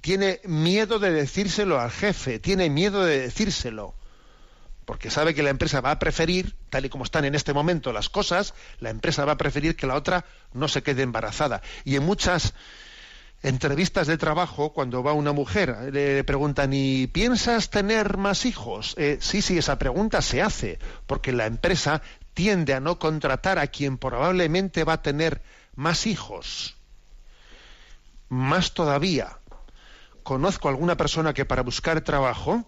tiene 0.00 0.40
miedo 0.44 0.98
de 0.98 1.12
decírselo 1.12 1.78
al 1.78 1.90
jefe 1.90 2.38
tiene 2.38 2.70
miedo 2.70 3.04
de 3.04 3.18
decírselo 3.20 3.94
porque 4.86 5.10
sabe 5.10 5.34
que 5.34 5.42
la 5.42 5.50
empresa 5.50 5.80
va 5.80 5.90
a 5.90 5.98
preferir, 5.98 6.54
tal 6.70 6.84
y 6.86 6.88
como 6.88 7.02
están 7.02 7.24
en 7.24 7.34
este 7.34 7.52
momento 7.52 7.92
las 7.92 8.08
cosas, 8.08 8.54
la 8.78 8.90
empresa 8.90 9.24
va 9.24 9.32
a 9.32 9.36
preferir 9.36 9.74
que 9.74 9.88
la 9.88 9.96
otra 9.96 10.24
no 10.52 10.68
se 10.68 10.84
quede 10.84 11.02
embarazada. 11.02 11.60
Y 11.84 11.96
en 11.96 12.04
muchas 12.04 12.54
entrevistas 13.42 14.06
de 14.06 14.18
trabajo, 14.18 14.72
cuando 14.72 15.02
va 15.02 15.12
una 15.12 15.32
mujer, 15.32 15.90
le 15.92 16.24
preguntan, 16.24 16.72
¿y 16.72 17.06
piensas 17.06 17.70
tener 17.70 18.16
más 18.16 18.44
hijos? 18.46 18.94
Eh, 18.98 19.18
sí, 19.20 19.42
sí, 19.42 19.58
esa 19.58 19.78
pregunta 19.78 20.22
se 20.22 20.42
hace, 20.42 20.78
porque 21.06 21.32
la 21.32 21.46
empresa 21.46 22.02
tiende 22.34 22.74
a 22.74 22.80
no 22.80 22.98
contratar 22.98 23.58
a 23.58 23.68
quien 23.68 23.98
probablemente 23.98 24.84
va 24.84 24.94
a 24.94 25.02
tener 25.02 25.42
más 25.74 26.06
hijos. 26.06 26.76
Más 28.28 28.74
todavía, 28.74 29.38
conozco 30.22 30.68
a 30.68 30.72
alguna 30.72 30.96
persona 30.96 31.32
que 31.32 31.44
para 31.44 31.62
buscar 31.62 32.00
trabajo 32.00 32.64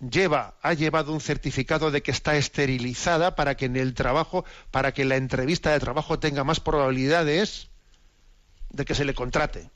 lleva, 0.00 0.56
ha 0.62 0.74
llevado 0.74 1.12
un 1.12 1.20
certificado 1.20 1.90
de 1.90 2.02
que 2.02 2.10
está 2.10 2.36
esterilizada 2.36 3.36
para 3.36 3.56
que 3.56 3.66
en 3.66 3.76
el 3.76 3.94
trabajo, 3.94 4.44
para 4.70 4.92
que 4.92 5.04
la 5.04 5.16
entrevista 5.16 5.70
de 5.70 5.80
trabajo 5.80 6.18
tenga 6.18 6.44
más 6.44 6.60
probabilidades 6.60 7.70
de 8.70 8.84
que 8.84 8.94
se 8.94 9.04
le 9.04 9.14
contrate. 9.14 9.70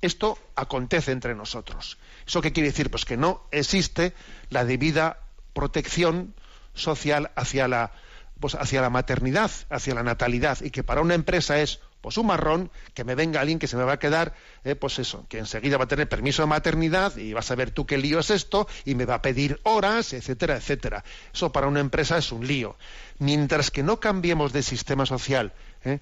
Esto 0.00 0.36
acontece 0.56 1.12
entre 1.12 1.34
nosotros. 1.34 1.98
¿Eso 2.26 2.40
qué 2.40 2.52
quiere 2.52 2.70
decir? 2.70 2.90
Pues 2.90 3.04
que 3.04 3.16
no 3.16 3.46
existe 3.52 4.14
la 4.50 4.64
debida 4.64 5.20
protección 5.52 6.34
social 6.74 7.30
hacia 7.36 7.68
la, 7.68 7.92
pues 8.40 8.56
hacia 8.56 8.80
la 8.80 8.90
maternidad, 8.90 9.50
hacia 9.70 9.94
la 9.94 10.02
natalidad, 10.02 10.60
y 10.60 10.70
que 10.70 10.82
para 10.82 11.00
una 11.00 11.14
empresa 11.14 11.60
es 11.60 11.80
pues 12.00 12.18
un 12.18 12.26
marrón 12.26 12.70
que 12.94 13.04
me 13.04 13.14
venga 13.14 13.40
alguien 13.40 13.60
que 13.60 13.68
se 13.68 13.76
me 13.76 13.84
va 13.84 13.92
a 13.92 13.98
quedar, 14.00 14.34
eh, 14.64 14.74
pues 14.74 14.98
eso, 14.98 15.24
que 15.28 15.38
enseguida 15.38 15.78
va 15.78 15.84
a 15.84 15.88
tener 15.88 16.08
permiso 16.08 16.42
de 16.42 16.48
maternidad 16.48 17.16
y 17.16 17.32
vas 17.32 17.48
a 17.52 17.54
ver 17.54 17.70
tú 17.70 17.86
qué 17.86 17.96
lío 17.96 18.18
es 18.18 18.30
esto 18.30 18.66
y 18.84 18.96
me 18.96 19.04
va 19.04 19.14
a 19.14 19.22
pedir 19.22 19.60
horas, 19.62 20.12
etcétera, 20.12 20.56
etcétera. 20.56 21.04
Eso 21.32 21.52
para 21.52 21.68
una 21.68 21.78
empresa 21.78 22.18
es 22.18 22.32
un 22.32 22.44
lío. 22.44 22.76
Mientras 23.20 23.70
que 23.70 23.84
no 23.84 24.00
cambiemos 24.00 24.52
de 24.52 24.64
sistema 24.64 25.06
social, 25.06 25.52
¿eh? 25.84 26.00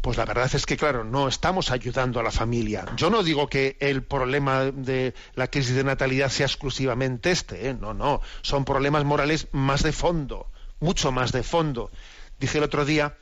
Pues 0.00 0.16
la 0.16 0.24
verdad 0.24 0.50
es 0.54 0.64
que, 0.64 0.76
claro, 0.76 1.04
no 1.04 1.28
estamos 1.28 1.70
ayudando 1.70 2.20
a 2.20 2.22
la 2.22 2.30
familia. 2.30 2.84
Yo 2.96 3.10
no 3.10 3.22
digo 3.22 3.48
que 3.48 3.76
el 3.80 4.02
problema 4.02 4.66
de 4.66 5.14
la 5.34 5.48
crisis 5.48 5.74
de 5.74 5.84
natalidad 5.84 6.28
sea 6.28 6.46
exclusivamente 6.46 7.30
este, 7.30 7.68
¿eh? 7.68 7.74
no, 7.74 7.94
no, 7.94 8.20
son 8.42 8.64
problemas 8.64 9.04
morales 9.04 9.48
más 9.52 9.82
de 9.82 9.92
fondo, 9.92 10.46
mucho 10.80 11.10
más 11.10 11.32
de 11.32 11.42
fondo. 11.42 11.90
Dije 12.38 12.58
el 12.58 12.64
otro 12.64 12.84
día 12.84 13.16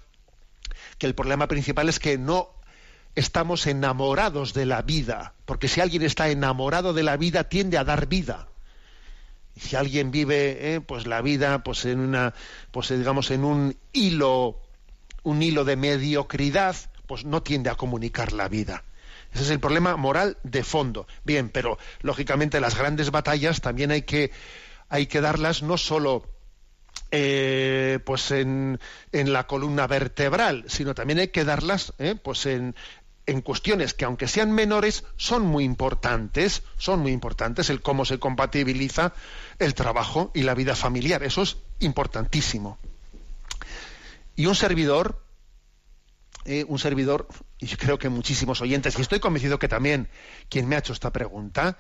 que 0.99 1.07
el 1.07 1.14
problema 1.14 1.49
principal 1.49 1.89
es 1.89 1.99
que 1.99 2.18
no 2.18 2.51
estamos 3.14 3.66
enamorados 3.66 4.53
de 4.53 4.66
la 4.66 4.83
vida, 4.83 5.35
porque 5.47 5.68
si 5.68 5.81
alguien 5.81 6.03
está 6.03 6.29
enamorado 6.29 6.93
de 6.93 7.03
la 7.03 7.16
vida 7.16 7.45
tiende 7.45 7.79
a 7.79 7.85
dar 7.85 8.07
vida. 8.07 8.49
Si 9.59 9.74
alguien 9.74 10.11
vive, 10.11 10.74
¿eh? 10.74 10.81
pues 10.83 11.07
la 11.07 11.22
vida, 11.22 11.64
pues 11.64 11.87
en 11.87 12.01
una, 12.01 12.35
pues 12.70 12.91
digamos 12.91 13.31
en 13.31 13.43
un 13.43 13.77
hilo 13.93 14.61
un 15.27 15.43
hilo 15.43 15.64
de 15.64 15.74
mediocridad, 15.74 16.77
pues 17.09 17.24
no 17.24 17.43
tiende 17.43 17.68
a 17.68 17.74
comunicar 17.74 18.33
la 18.33 18.49
vida. 18.49 18.85
Ese 19.35 19.43
es 19.43 19.51
el 19.51 19.59
problema 19.59 19.97
moral 19.97 20.39
de 20.45 20.62
fondo. 20.62 21.09
Bien, 21.24 21.49
pero 21.49 21.79
lógicamente 22.01 22.61
las 22.61 22.79
grandes 22.79 23.11
batallas 23.11 23.61
también 23.61 23.91
hay 23.91 24.03
que, 24.03 24.31
hay 24.89 25.09
que 25.09 25.20
darlas 25.20 25.64
no 25.64 25.79
solo 25.79 26.31
eh, 27.11 27.99
pues 28.07 28.31
en, 28.31 28.79
en, 29.11 29.33
la 29.33 29.49
columna 29.49 29.89
vertebral, 29.89 30.64
sino 30.68 30.95
también 30.95 31.18
hay 31.18 31.29
que 31.29 31.45
darlas 31.45 31.93
eh, 31.99 32.14
pues 32.14 32.47
en, 32.47 32.77
en 33.27 33.41
cuestiones 33.41 33.95
que 33.95 34.05
aunque 34.05 34.29
sean 34.29 34.53
menores 34.53 35.03
son 35.16 35.43
muy 35.43 35.64
importantes, 35.64 36.62
son 36.77 37.01
muy 37.01 37.11
importantes 37.11 37.68
el 37.68 37.83
cómo 37.83 38.05
se 38.05 38.20
compatibiliza 38.20 39.12
el 39.59 39.74
trabajo 39.74 40.31
y 40.35 40.43
la 40.45 40.55
vida 40.55 40.77
familiar, 40.77 41.24
eso 41.24 41.43
es 41.43 41.57
importantísimo. 41.81 42.79
Y 44.37 44.47
un 44.47 44.55
servidor, 44.55 45.24
eh, 46.45 46.64
un 46.68 46.78
servidor, 46.78 47.26
y 47.59 47.66
yo 47.66 47.78
creo 47.78 47.99
que 47.99 48.11
muchísimos 48.11 48.61
oyentes, 48.61 48.99
y 48.99 49.03
estoy 49.03 49.18
convencido 49.18 49.59
que 49.59 49.66
también 49.66 50.09
quien 50.51 50.68
me 50.68 50.76
ha 50.76 50.80
hecho 50.80 50.93
esta 50.93 51.11
pregunta, 51.11 51.78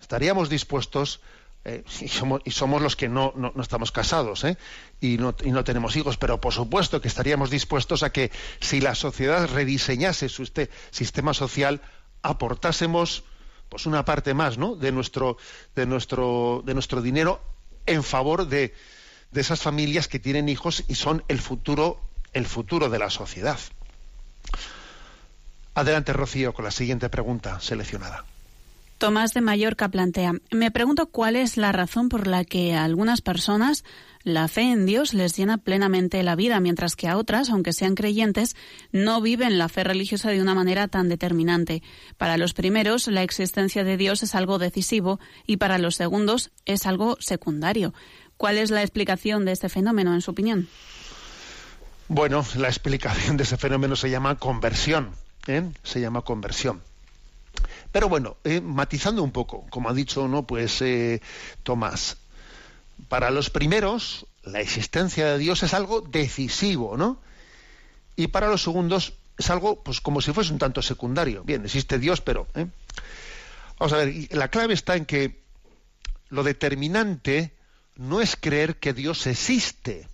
estaríamos 0.00 0.48
dispuestos 0.48 1.20
eh, 1.64 1.84
y, 2.00 2.08
somos, 2.08 2.82
los 2.82 2.96
que 2.96 3.08
no, 3.08 3.32
estamos 3.60 3.92
casados 3.92 4.42
¿eh? 4.42 4.58
y, 5.00 5.16
no, 5.16 5.32
tenemos 5.32 5.94
hijos, 5.94 6.16
pero 6.16 6.40
por 6.40 6.52
supuesto 6.52 7.00
que 7.00 7.06
estaríamos 7.06 7.50
dispuestos 7.50 8.02
a 8.02 8.10
que 8.10 8.32
si 8.58 8.80
la 8.80 8.96
sociedad 8.96 9.48
rediseñase 9.48 10.28
su 10.28 10.42
este 10.42 10.70
sistema 10.90 11.34
social, 11.34 11.80
aportásemos 12.22 13.22
pues 13.68 13.86
una 13.86 14.04
parte 14.04 14.34
más 14.34 14.58
¿no? 14.58 14.74
de, 14.74 14.90
nuestro, 14.90 15.36
de, 15.76 15.86
nuestro, 15.86 16.64
de 16.66 16.74
nuestro 16.74 17.00
dinero 17.00 17.40
en 17.86 18.02
favor 18.02 18.48
de, 18.48 18.74
de 19.32 19.40
esas 19.40 19.60
familias 19.60 20.08
que 20.08 20.18
tienen 20.18 20.48
hijos 20.48 20.84
y 20.88 20.94
son 20.94 21.24
el 21.28 21.40
futuro, 21.40 22.00
el 22.32 22.46
futuro 22.46 22.88
de 22.88 22.98
la 22.98 23.10
sociedad. 23.10 23.58
Adelante, 25.74 26.12
Rocío, 26.12 26.52
con 26.52 26.64
la 26.64 26.70
siguiente 26.70 27.08
pregunta 27.08 27.58
seleccionada. 27.60 28.24
Tomás 28.98 29.34
de 29.34 29.40
Mallorca 29.40 29.88
plantea, 29.88 30.34
me 30.52 30.70
pregunto 30.70 31.06
cuál 31.06 31.34
es 31.34 31.56
la 31.56 31.72
razón 31.72 32.08
por 32.08 32.28
la 32.28 32.44
que 32.44 32.74
a 32.74 32.84
algunas 32.84 33.20
personas 33.20 33.82
la 34.22 34.46
fe 34.46 34.70
en 34.70 34.86
Dios 34.86 35.14
les 35.14 35.36
llena 35.36 35.58
plenamente 35.58 36.22
la 36.22 36.36
vida, 36.36 36.60
mientras 36.60 36.94
que 36.94 37.08
a 37.08 37.16
otras, 37.16 37.50
aunque 37.50 37.72
sean 37.72 37.96
creyentes, 37.96 38.54
no 38.92 39.20
viven 39.20 39.58
la 39.58 39.68
fe 39.68 39.82
religiosa 39.82 40.30
de 40.30 40.40
una 40.40 40.54
manera 40.54 40.86
tan 40.86 41.08
determinante. 41.08 41.82
Para 42.16 42.36
los 42.36 42.54
primeros, 42.54 43.08
la 43.08 43.24
existencia 43.24 43.82
de 43.82 43.96
Dios 43.96 44.22
es 44.22 44.36
algo 44.36 44.60
decisivo 44.60 45.18
y 45.48 45.56
para 45.56 45.78
los 45.78 45.96
segundos 45.96 46.52
es 46.64 46.86
algo 46.86 47.16
secundario. 47.18 47.94
¿Cuál 48.42 48.58
es 48.58 48.72
la 48.72 48.82
explicación 48.82 49.44
de 49.44 49.52
este 49.52 49.68
fenómeno, 49.68 50.14
en 50.14 50.20
su 50.20 50.32
opinión? 50.32 50.68
Bueno, 52.08 52.44
la 52.56 52.66
explicación 52.66 53.36
de 53.36 53.44
ese 53.44 53.56
fenómeno 53.56 53.94
se 53.94 54.10
llama 54.10 54.36
conversión. 54.36 55.14
¿eh? 55.46 55.70
Se 55.84 56.00
llama 56.00 56.22
conversión. 56.22 56.82
Pero 57.92 58.08
bueno, 58.08 58.36
eh, 58.42 58.60
matizando 58.60 59.22
un 59.22 59.30
poco, 59.30 59.64
como 59.70 59.90
ha 59.90 59.94
dicho 59.94 60.26
no, 60.26 60.44
pues 60.44 60.82
eh, 60.82 61.22
Tomás, 61.62 62.16
para 63.08 63.30
los 63.30 63.48
primeros 63.48 64.26
la 64.42 64.60
existencia 64.60 65.24
de 65.26 65.38
Dios 65.38 65.62
es 65.62 65.72
algo 65.72 66.00
decisivo, 66.00 66.96
¿no? 66.96 67.20
Y 68.16 68.26
para 68.26 68.48
los 68.48 68.64
segundos 68.64 69.12
es 69.38 69.50
algo, 69.50 69.84
pues 69.84 70.00
como 70.00 70.20
si 70.20 70.32
fuese 70.32 70.52
un 70.52 70.58
tanto 70.58 70.82
secundario. 70.82 71.44
Bien, 71.44 71.64
existe 71.64 72.00
Dios, 72.00 72.20
pero 72.20 72.48
¿eh? 72.56 72.66
vamos 73.78 73.92
a 73.92 73.98
ver, 73.98 74.12
la 74.32 74.48
clave 74.48 74.74
está 74.74 74.96
en 74.96 75.06
que 75.06 75.40
lo 76.28 76.42
determinante 76.42 77.52
no 77.96 78.20
es 78.20 78.36
creer 78.36 78.78
que 78.78 78.92
Dios 78.92 79.26
existe, 79.26 80.08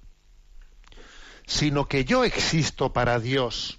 sino 1.46 1.88
que 1.88 2.04
yo 2.04 2.24
existo 2.24 2.92
para 2.92 3.18
Dios 3.18 3.78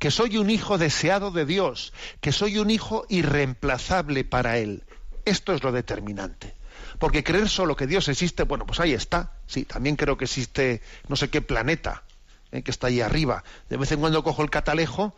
que 0.00 0.10
soy 0.10 0.38
un 0.38 0.48
hijo 0.48 0.78
deseado 0.78 1.30
de 1.30 1.44
Dios, 1.44 1.92
que 2.22 2.32
soy 2.32 2.56
un 2.56 2.70
hijo 2.70 3.04
irreemplazable 3.10 4.24
para 4.24 4.56
Él. 4.56 4.82
Esto 5.26 5.52
es 5.52 5.62
lo 5.62 5.72
determinante. 5.72 6.54
Porque 6.98 7.22
creer 7.22 7.50
solo 7.50 7.76
que 7.76 7.86
Dios 7.86 8.08
existe, 8.08 8.44
bueno, 8.44 8.64
pues 8.64 8.80
ahí 8.80 8.94
está. 8.94 9.34
Sí, 9.46 9.66
también 9.66 9.96
creo 9.96 10.16
que 10.16 10.24
existe 10.24 10.80
no 11.08 11.16
sé 11.16 11.28
qué 11.28 11.42
planeta 11.42 12.02
eh, 12.50 12.62
que 12.62 12.70
está 12.70 12.86
ahí 12.86 13.02
arriba. 13.02 13.44
De 13.68 13.76
vez 13.76 13.92
en 13.92 14.00
cuando 14.00 14.24
cojo 14.24 14.42
el 14.42 14.48
catalejo 14.48 15.14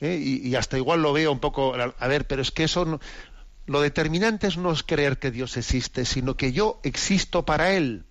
eh, 0.00 0.18
y, 0.20 0.52
hasta 0.56 0.76
igual 0.76 1.00
lo 1.00 1.12
veo 1.12 1.30
un 1.30 1.38
poco. 1.38 1.74
A 1.76 2.08
ver, 2.08 2.26
pero 2.26 2.42
es 2.42 2.50
que 2.50 2.64
eso. 2.64 3.00
Lo 3.68 3.80
determinante 3.80 4.48
es 4.48 4.56
no 4.56 4.72
es 4.72 4.82
creer 4.82 5.18
que 5.18 5.30
Dios 5.30 5.56
existe, 5.56 6.04
sino 6.04 6.36
que 6.36 6.52
yo 6.52 6.80
existo 6.82 7.44
para 7.44 7.72
Él. 7.72 8.04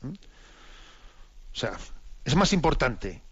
¿Mm? 0.00 0.08
O 0.08 1.56
sea, 1.56 1.76
es 2.24 2.34
más 2.34 2.52
importante 2.52 3.22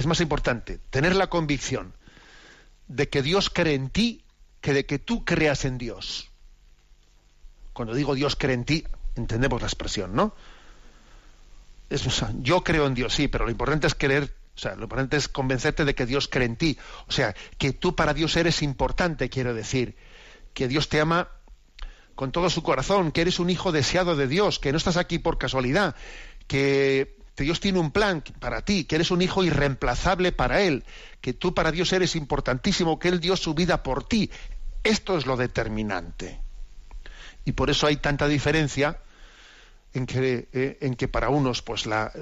es 0.00 0.06
más 0.06 0.20
importante 0.22 0.78
tener 0.88 1.14
la 1.14 1.28
convicción 1.28 1.92
de 2.88 3.10
que 3.10 3.20
Dios 3.20 3.50
cree 3.50 3.74
en 3.74 3.90
ti 3.90 4.24
que 4.62 4.72
de 4.72 4.86
que 4.86 4.98
tú 4.98 5.26
creas 5.26 5.66
en 5.66 5.76
Dios. 5.76 6.30
Cuando 7.74 7.94
digo 7.94 8.14
Dios 8.14 8.34
cree 8.34 8.54
en 8.54 8.64
ti, 8.64 8.84
entendemos 9.14 9.60
la 9.60 9.66
expresión, 9.66 10.14
¿no? 10.14 10.34
Es, 11.90 12.02
yo 12.38 12.64
creo 12.64 12.86
en 12.86 12.94
Dios, 12.94 13.14
sí, 13.14 13.28
pero 13.28 13.44
lo 13.44 13.50
importante 13.50 13.86
es 13.86 13.94
creer, 13.94 14.34
o 14.60 14.62
sea, 14.62 14.76
lo 14.76 14.82
importante 14.82 15.16
es 15.16 15.26
convencerte 15.26 15.86
de 15.86 15.94
que 15.94 16.04
Dios 16.04 16.28
cree 16.28 16.44
en 16.44 16.56
ti. 16.56 16.76
O 17.08 17.12
sea, 17.12 17.34
que 17.56 17.72
tú 17.72 17.96
para 17.96 18.12
Dios 18.12 18.36
eres 18.36 18.60
importante, 18.60 19.30
quiero 19.30 19.54
decir. 19.54 19.96
Que 20.52 20.68
Dios 20.68 20.90
te 20.90 21.00
ama 21.00 21.28
con 22.14 22.30
todo 22.30 22.50
su 22.50 22.62
corazón, 22.62 23.10
que 23.10 23.22
eres 23.22 23.38
un 23.38 23.48
hijo 23.48 23.72
deseado 23.72 24.16
de 24.16 24.26
Dios, 24.26 24.58
que 24.58 24.70
no 24.70 24.76
estás 24.76 24.98
aquí 24.98 25.18
por 25.18 25.38
casualidad, 25.38 25.96
que 26.46 27.16
Dios 27.38 27.60
tiene 27.60 27.78
un 27.78 27.90
plan 27.90 28.22
para 28.38 28.60
ti, 28.60 28.84
que 28.84 28.96
eres 28.96 29.10
un 29.10 29.22
hijo 29.22 29.44
irreemplazable 29.44 30.30
para 30.30 30.60
Él, 30.60 30.84
que 31.22 31.32
tú 31.32 31.54
para 31.54 31.72
Dios 31.72 31.90
eres 31.94 32.14
importantísimo, 32.14 32.98
que 32.98 33.08
Él 33.08 33.18
dio 33.18 33.38
su 33.38 33.54
vida 33.54 33.82
por 33.82 34.06
ti. 34.06 34.30
Esto 34.84 35.16
es 35.16 35.24
lo 35.24 35.38
determinante. 35.38 36.38
Y 37.46 37.52
por 37.52 37.70
eso 37.70 37.86
hay 37.86 37.96
tanta 37.96 38.28
diferencia 38.28 38.98
en 39.94 40.04
que, 40.04 40.48
eh, 40.52 40.76
en 40.82 40.96
que 40.96 41.08
para 41.08 41.30
unos 41.30 41.62
pues, 41.62 41.86
la, 41.86 42.12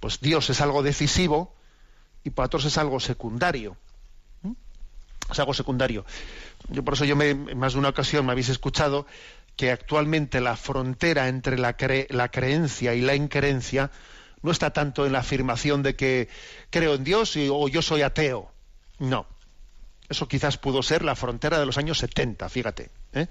pues 0.00 0.20
Dios 0.20 0.48
es 0.48 0.62
algo 0.62 0.82
decisivo 0.82 1.54
y 2.26 2.30
para 2.30 2.46
otros 2.46 2.64
es 2.64 2.76
algo 2.76 2.98
secundario. 2.98 3.76
Es 5.30 5.38
algo 5.38 5.54
secundario. 5.54 6.04
Yo 6.68 6.84
por 6.84 6.94
eso 6.94 7.04
yo 7.04 7.20
en 7.20 7.56
más 7.56 7.74
de 7.74 7.78
una 7.78 7.90
ocasión 7.90 8.26
me 8.26 8.32
habéis 8.32 8.48
escuchado 8.48 9.06
que 9.54 9.70
actualmente 9.70 10.40
la 10.40 10.56
frontera 10.56 11.28
entre 11.28 11.56
la, 11.56 11.76
creencia 11.76 12.94
y 12.94 13.00
la 13.00 13.14
increencia 13.14 13.92
no 14.42 14.50
está 14.50 14.72
tanto 14.72 15.06
en 15.06 15.12
la 15.12 15.20
afirmación 15.20 15.84
de 15.84 15.94
que 15.94 16.28
creo 16.70 16.94
en 16.94 17.04
Dios 17.04 17.36
o 17.36 17.68
yo 17.68 17.80
soy 17.80 18.02
ateo. 18.02 18.50
No. 18.98 19.26
Eso 20.08 20.26
quizás 20.26 20.58
pudo 20.58 20.82
ser 20.82 21.04
la 21.04 21.14
frontera 21.14 21.60
de 21.60 21.66
los 21.66 21.78
años 21.78 21.98
70, 21.98 22.48
fíjate. 22.48 22.90
¿eh? 23.12 23.28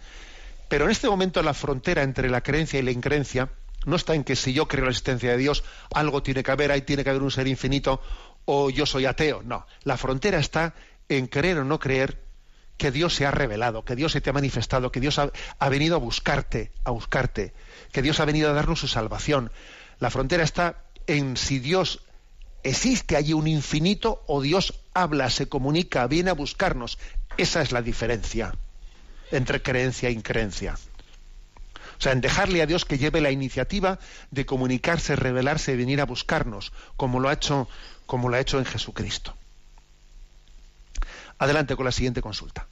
Pero 0.70 0.86
en 0.86 0.92
este 0.92 1.10
momento 1.10 1.44
la 1.44 1.54
frontera 1.54 2.04
entre 2.04 2.30
la 2.30 2.42
creencia 2.42 2.80
y 2.80 2.84
la 2.84 2.92
increencia 2.92 3.50
no 3.86 3.96
está 3.96 4.16
en 4.16 4.24
que 4.24 4.36
si 4.36 4.54
yo 4.54 4.68
creo 4.68 4.82
en 4.82 4.86
la 4.86 4.92
existencia 4.92 5.32
de 5.32 5.38
Dios, 5.38 5.64
algo 5.94 6.24
tiene 6.24 6.44
que 6.44 6.52
haber, 6.52 6.72
ahí 6.72 6.82
tiene 6.82 7.04
que 7.04 7.10
haber 7.12 7.22
un 7.22 7.32
ser 7.32 7.48
infinito, 7.48 8.02
o 8.46 8.70
yo 8.70 8.86
soy 8.86 9.06
ateo. 9.06 9.44
No. 9.44 9.66
La 9.84 9.98
frontera 9.98 10.40
está 10.40 10.74
en 11.10 11.28
creer 11.28 11.60
o 11.60 11.66
no 11.66 11.80
creer 11.80 12.26
que 12.78 12.92
Dios 12.92 13.16
se 13.16 13.26
ha 13.26 13.32
revelado, 13.32 13.86
que 13.86 13.96
Dios 13.96 14.12
se 14.12 14.22
te 14.22 14.30
ha 14.30 14.34
manifestado, 14.34 14.92
que 14.92 15.00
Dios 15.00 15.20
ha, 15.20 15.70
venido 15.70 15.96
a 15.96 16.00
buscarte, 16.00 16.72
a 16.84 16.92
buscarte, 16.92 17.54
que 17.92 18.02
Dios 18.02 18.20
ha 18.20 18.26
venido 18.26 18.50
a 18.50 18.54
darnos 18.54 18.80
su 18.80 18.88
salvación. 18.88 19.52
La 20.00 20.10
frontera 20.10 20.44
está 20.44 20.84
en 21.08 21.38
si 21.38 21.60
Dios 21.60 22.02
existe 22.64 23.16
allí 23.16 23.34
un 23.34 23.48
infinito 23.48 24.24
o 24.28 24.42
Dios 24.42 24.74
habla, 24.94 25.30
se 25.30 25.48
comunica, 25.48 26.08
viene 26.08 26.32
a 26.32 26.34
buscarnos. 26.34 26.98
Esa 27.38 27.62
es 27.62 27.72
la 27.72 27.82
diferencia 27.82 28.54
entre 29.32 29.62
creencia 29.62 30.10
e 30.10 30.14
increencia. 30.14 30.76
O 31.98 32.02
sea, 32.02 32.12
en 32.12 32.22
dejarle 32.22 32.62
a 32.62 32.66
Dios 32.66 32.84
que 32.84 32.98
lleve 32.98 33.22
la 33.22 33.32
iniciativa 33.32 34.00
de 34.32 34.46
comunicarse, 34.46 35.16
revelarse 35.16 35.72
y 35.72 35.78
venir 35.78 36.02
a 36.02 36.06
buscarnos, 36.06 36.74
como 36.98 37.22
lo 37.22 37.30
ha 37.30 37.34
hecho, 37.34 37.70
como 38.06 38.30
lo 38.30 38.36
ha 38.36 38.40
hecho 38.40 38.60
en 38.60 38.66
Jesucristo. 38.66 39.34
Adelante 41.38 41.76
con 41.76 41.86
la 41.86 41.92
siguiente 41.92 42.22
consulta. 42.22 42.68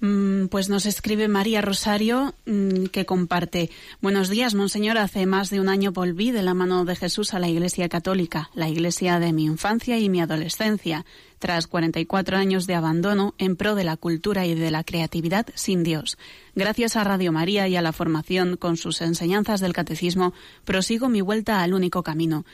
Mm, 0.00 0.48
pues 0.48 0.68
nos 0.68 0.84
escribe 0.84 1.26
María 1.26 1.62
Rosario 1.62 2.34
mm, 2.44 2.86
que 2.86 3.06
comparte. 3.06 3.70
Buenos 4.02 4.28
días, 4.28 4.54
Monseñor. 4.54 4.98
Hace 4.98 5.24
más 5.24 5.48
de 5.48 5.58
un 5.58 5.70
año 5.70 5.92
volví 5.92 6.32
de 6.32 6.42
la 6.42 6.52
mano 6.52 6.84
de 6.84 6.96
Jesús 6.96 7.32
a 7.32 7.38
la 7.38 7.48
Iglesia 7.48 7.88
Católica, 7.88 8.50
la 8.54 8.68
Iglesia 8.68 9.18
de 9.18 9.32
mi 9.32 9.44
infancia 9.44 9.98
y 9.98 10.10
mi 10.10 10.20
adolescencia, 10.20 11.06
tras 11.38 11.66
44 11.66 12.36
años 12.36 12.66
de 12.66 12.74
abandono 12.74 13.34
en 13.38 13.56
pro 13.56 13.74
de 13.74 13.84
la 13.84 13.96
cultura 13.96 14.44
y 14.44 14.54
de 14.54 14.70
la 14.70 14.84
creatividad 14.84 15.46
sin 15.54 15.82
Dios. 15.82 16.18
Gracias 16.54 16.96
a 16.96 17.04
Radio 17.04 17.32
María 17.32 17.66
y 17.66 17.76
a 17.76 17.82
la 17.82 17.92
formación 17.92 18.58
con 18.58 18.76
sus 18.76 19.00
enseñanzas 19.00 19.60
del 19.60 19.72
catecismo, 19.72 20.34
prosigo 20.66 21.08
mi 21.08 21.22
vuelta 21.22 21.62
al 21.62 21.72
único 21.72 22.02
camino 22.02 22.44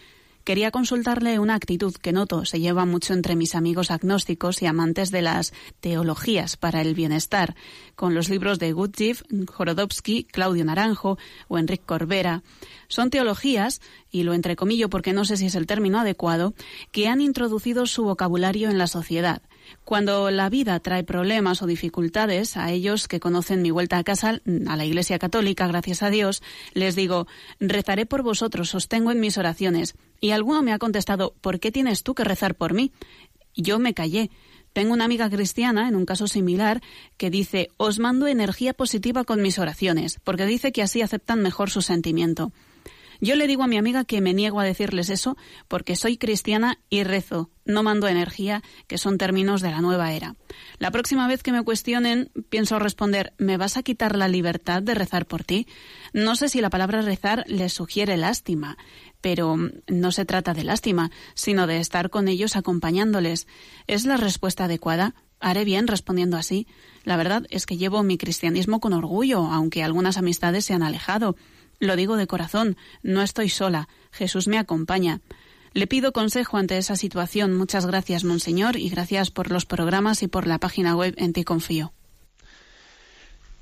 quería 0.44 0.70
consultarle 0.70 1.38
una 1.38 1.54
actitud 1.54 1.94
que 1.94 2.12
noto 2.12 2.44
se 2.44 2.60
lleva 2.60 2.84
mucho 2.84 3.14
entre 3.14 3.36
mis 3.36 3.54
amigos 3.54 3.90
agnósticos 3.90 4.62
y 4.62 4.66
amantes 4.66 5.10
de 5.10 5.22
las 5.22 5.52
teologías 5.80 6.56
para 6.56 6.80
el 6.80 6.94
bienestar, 6.94 7.54
con 7.94 8.14
los 8.14 8.28
libros 8.28 8.58
de 8.58 8.72
Gurdjieff, 8.72 9.22
Jorodowski, 9.46 10.24
Claudio 10.24 10.64
Naranjo 10.64 11.18
o 11.48 11.58
Enrique 11.58 11.84
Corbera. 11.84 12.42
Son 12.88 13.10
teologías, 13.10 13.80
y 14.10 14.22
lo 14.24 14.34
entrecomillo 14.34 14.90
porque 14.90 15.12
no 15.12 15.24
sé 15.24 15.36
si 15.36 15.46
es 15.46 15.54
el 15.54 15.66
término 15.66 16.00
adecuado, 16.00 16.54
que 16.90 17.08
han 17.08 17.20
introducido 17.20 17.86
su 17.86 18.04
vocabulario 18.04 18.70
en 18.70 18.78
la 18.78 18.86
sociedad– 18.86 19.42
Cuando 19.84 20.30
la 20.30 20.48
vida 20.48 20.78
trae 20.80 21.04
problemas 21.04 21.62
o 21.62 21.66
dificultades, 21.66 22.56
a 22.56 22.70
ellos 22.70 23.08
que 23.08 23.20
conocen 23.20 23.62
mi 23.62 23.70
vuelta 23.70 23.98
a 23.98 24.04
casa, 24.04 24.40
a 24.66 24.76
la 24.76 24.84
Iglesia 24.84 25.18
Católica, 25.18 25.66
gracias 25.66 26.02
a 26.02 26.10
Dios, 26.10 26.42
les 26.74 26.96
digo, 26.96 27.26
rezaré 27.60 28.06
por 28.06 28.22
vosotros, 28.22 28.70
sostengo 28.70 29.10
en 29.10 29.20
mis 29.20 29.38
oraciones. 29.38 29.94
Y 30.20 30.30
alguno 30.30 30.62
me 30.62 30.72
ha 30.72 30.78
contestado, 30.78 31.34
¿por 31.40 31.60
qué 31.60 31.72
tienes 31.72 32.02
tú 32.02 32.14
que 32.14 32.24
rezar 32.24 32.54
por 32.54 32.74
mí? 32.74 32.92
Yo 33.54 33.78
me 33.78 33.94
callé. 33.94 34.30
Tengo 34.72 34.94
una 34.94 35.04
amiga 35.04 35.28
cristiana, 35.28 35.88
en 35.88 35.96
un 35.96 36.06
caso 36.06 36.26
similar, 36.26 36.80
que 37.18 37.28
dice, 37.30 37.68
os 37.76 37.98
mando 37.98 38.26
energía 38.26 38.72
positiva 38.72 39.24
con 39.24 39.42
mis 39.42 39.58
oraciones, 39.58 40.18
porque 40.24 40.46
dice 40.46 40.72
que 40.72 40.82
así 40.82 41.02
aceptan 41.02 41.42
mejor 41.42 41.68
su 41.68 41.82
sentimiento. 41.82 42.52
Yo 43.22 43.36
le 43.36 43.46
digo 43.46 43.62
a 43.62 43.68
mi 43.68 43.78
amiga 43.78 44.04
que 44.04 44.20
me 44.20 44.34
niego 44.34 44.58
a 44.58 44.64
decirles 44.64 45.08
eso 45.08 45.36
porque 45.68 45.94
soy 45.94 46.16
cristiana 46.16 46.80
y 46.90 47.04
rezo, 47.04 47.50
no 47.64 47.84
mando 47.84 48.08
energía, 48.08 48.64
que 48.88 48.98
son 48.98 49.16
términos 49.16 49.60
de 49.62 49.70
la 49.70 49.80
nueva 49.80 50.12
era. 50.12 50.34
La 50.80 50.90
próxima 50.90 51.28
vez 51.28 51.44
que 51.44 51.52
me 51.52 51.62
cuestionen, 51.62 52.32
pienso 52.48 52.80
responder, 52.80 53.32
¿me 53.38 53.56
vas 53.56 53.76
a 53.76 53.84
quitar 53.84 54.16
la 54.16 54.26
libertad 54.26 54.82
de 54.82 54.94
rezar 54.94 55.26
por 55.26 55.44
ti? 55.44 55.68
No 56.12 56.34
sé 56.34 56.48
si 56.48 56.60
la 56.60 56.68
palabra 56.68 57.00
rezar 57.00 57.44
les 57.46 57.72
sugiere 57.72 58.16
lástima, 58.16 58.76
pero 59.20 59.56
no 59.86 60.10
se 60.10 60.24
trata 60.24 60.52
de 60.52 60.64
lástima, 60.64 61.12
sino 61.34 61.68
de 61.68 61.78
estar 61.78 62.10
con 62.10 62.26
ellos 62.26 62.56
acompañándoles. 62.56 63.46
¿Es 63.86 64.04
la 64.04 64.16
respuesta 64.16 64.64
adecuada? 64.64 65.14
Haré 65.38 65.64
bien 65.64 65.86
respondiendo 65.86 66.36
así. 66.36 66.66
La 67.04 67.16
verdad 67.16 67.46
es 67.50 67.66
que 67.66 67.76
llevo 67.76 68.02
mi 68.02 68.18
cristianismo 68.18 68.80
con 68.80 68.92
orgullo, 68.92 69.44
aunque 69.44 69.84
algunas 69.84 70.18
amistades 70.18 70.64
se 70.64 70.74
han 70.74 70.82
alejado. 70.82 71.36
Lo 71.82 71.96
digo 71.96 72.16
de 72.16 72.28
corazón, 72.28 72.76
no 73.02 73.22
estoy 73.22 73.48
sola, 73.48 73.88
Jesús 74.12 74.46
me 74.46 74.56
acompaña. 74.56 75.20
Le 75.72 75.88
pido 75.88 76.12
consejo 76.12 76.56
ante 76.56 76.78
esa 76.78 76.94
situación. 76.94 77.56
Muchas 77.56 77.86
gracias, 77.86 78.22
Monseñor, 78.22 78.76
y 78.76 78.88
gracias 78.88 79.32
por 79.32 79.50
los 79.50 79.66
programas 79.66 80.22
y 80.22 80.28
por 80.28 80.46
la 80.46 80.58
página 80.58 80.94
web 80.94 81.12
En 81.16 81.32
ti 81.32 81.42
confío. 81.42 81.92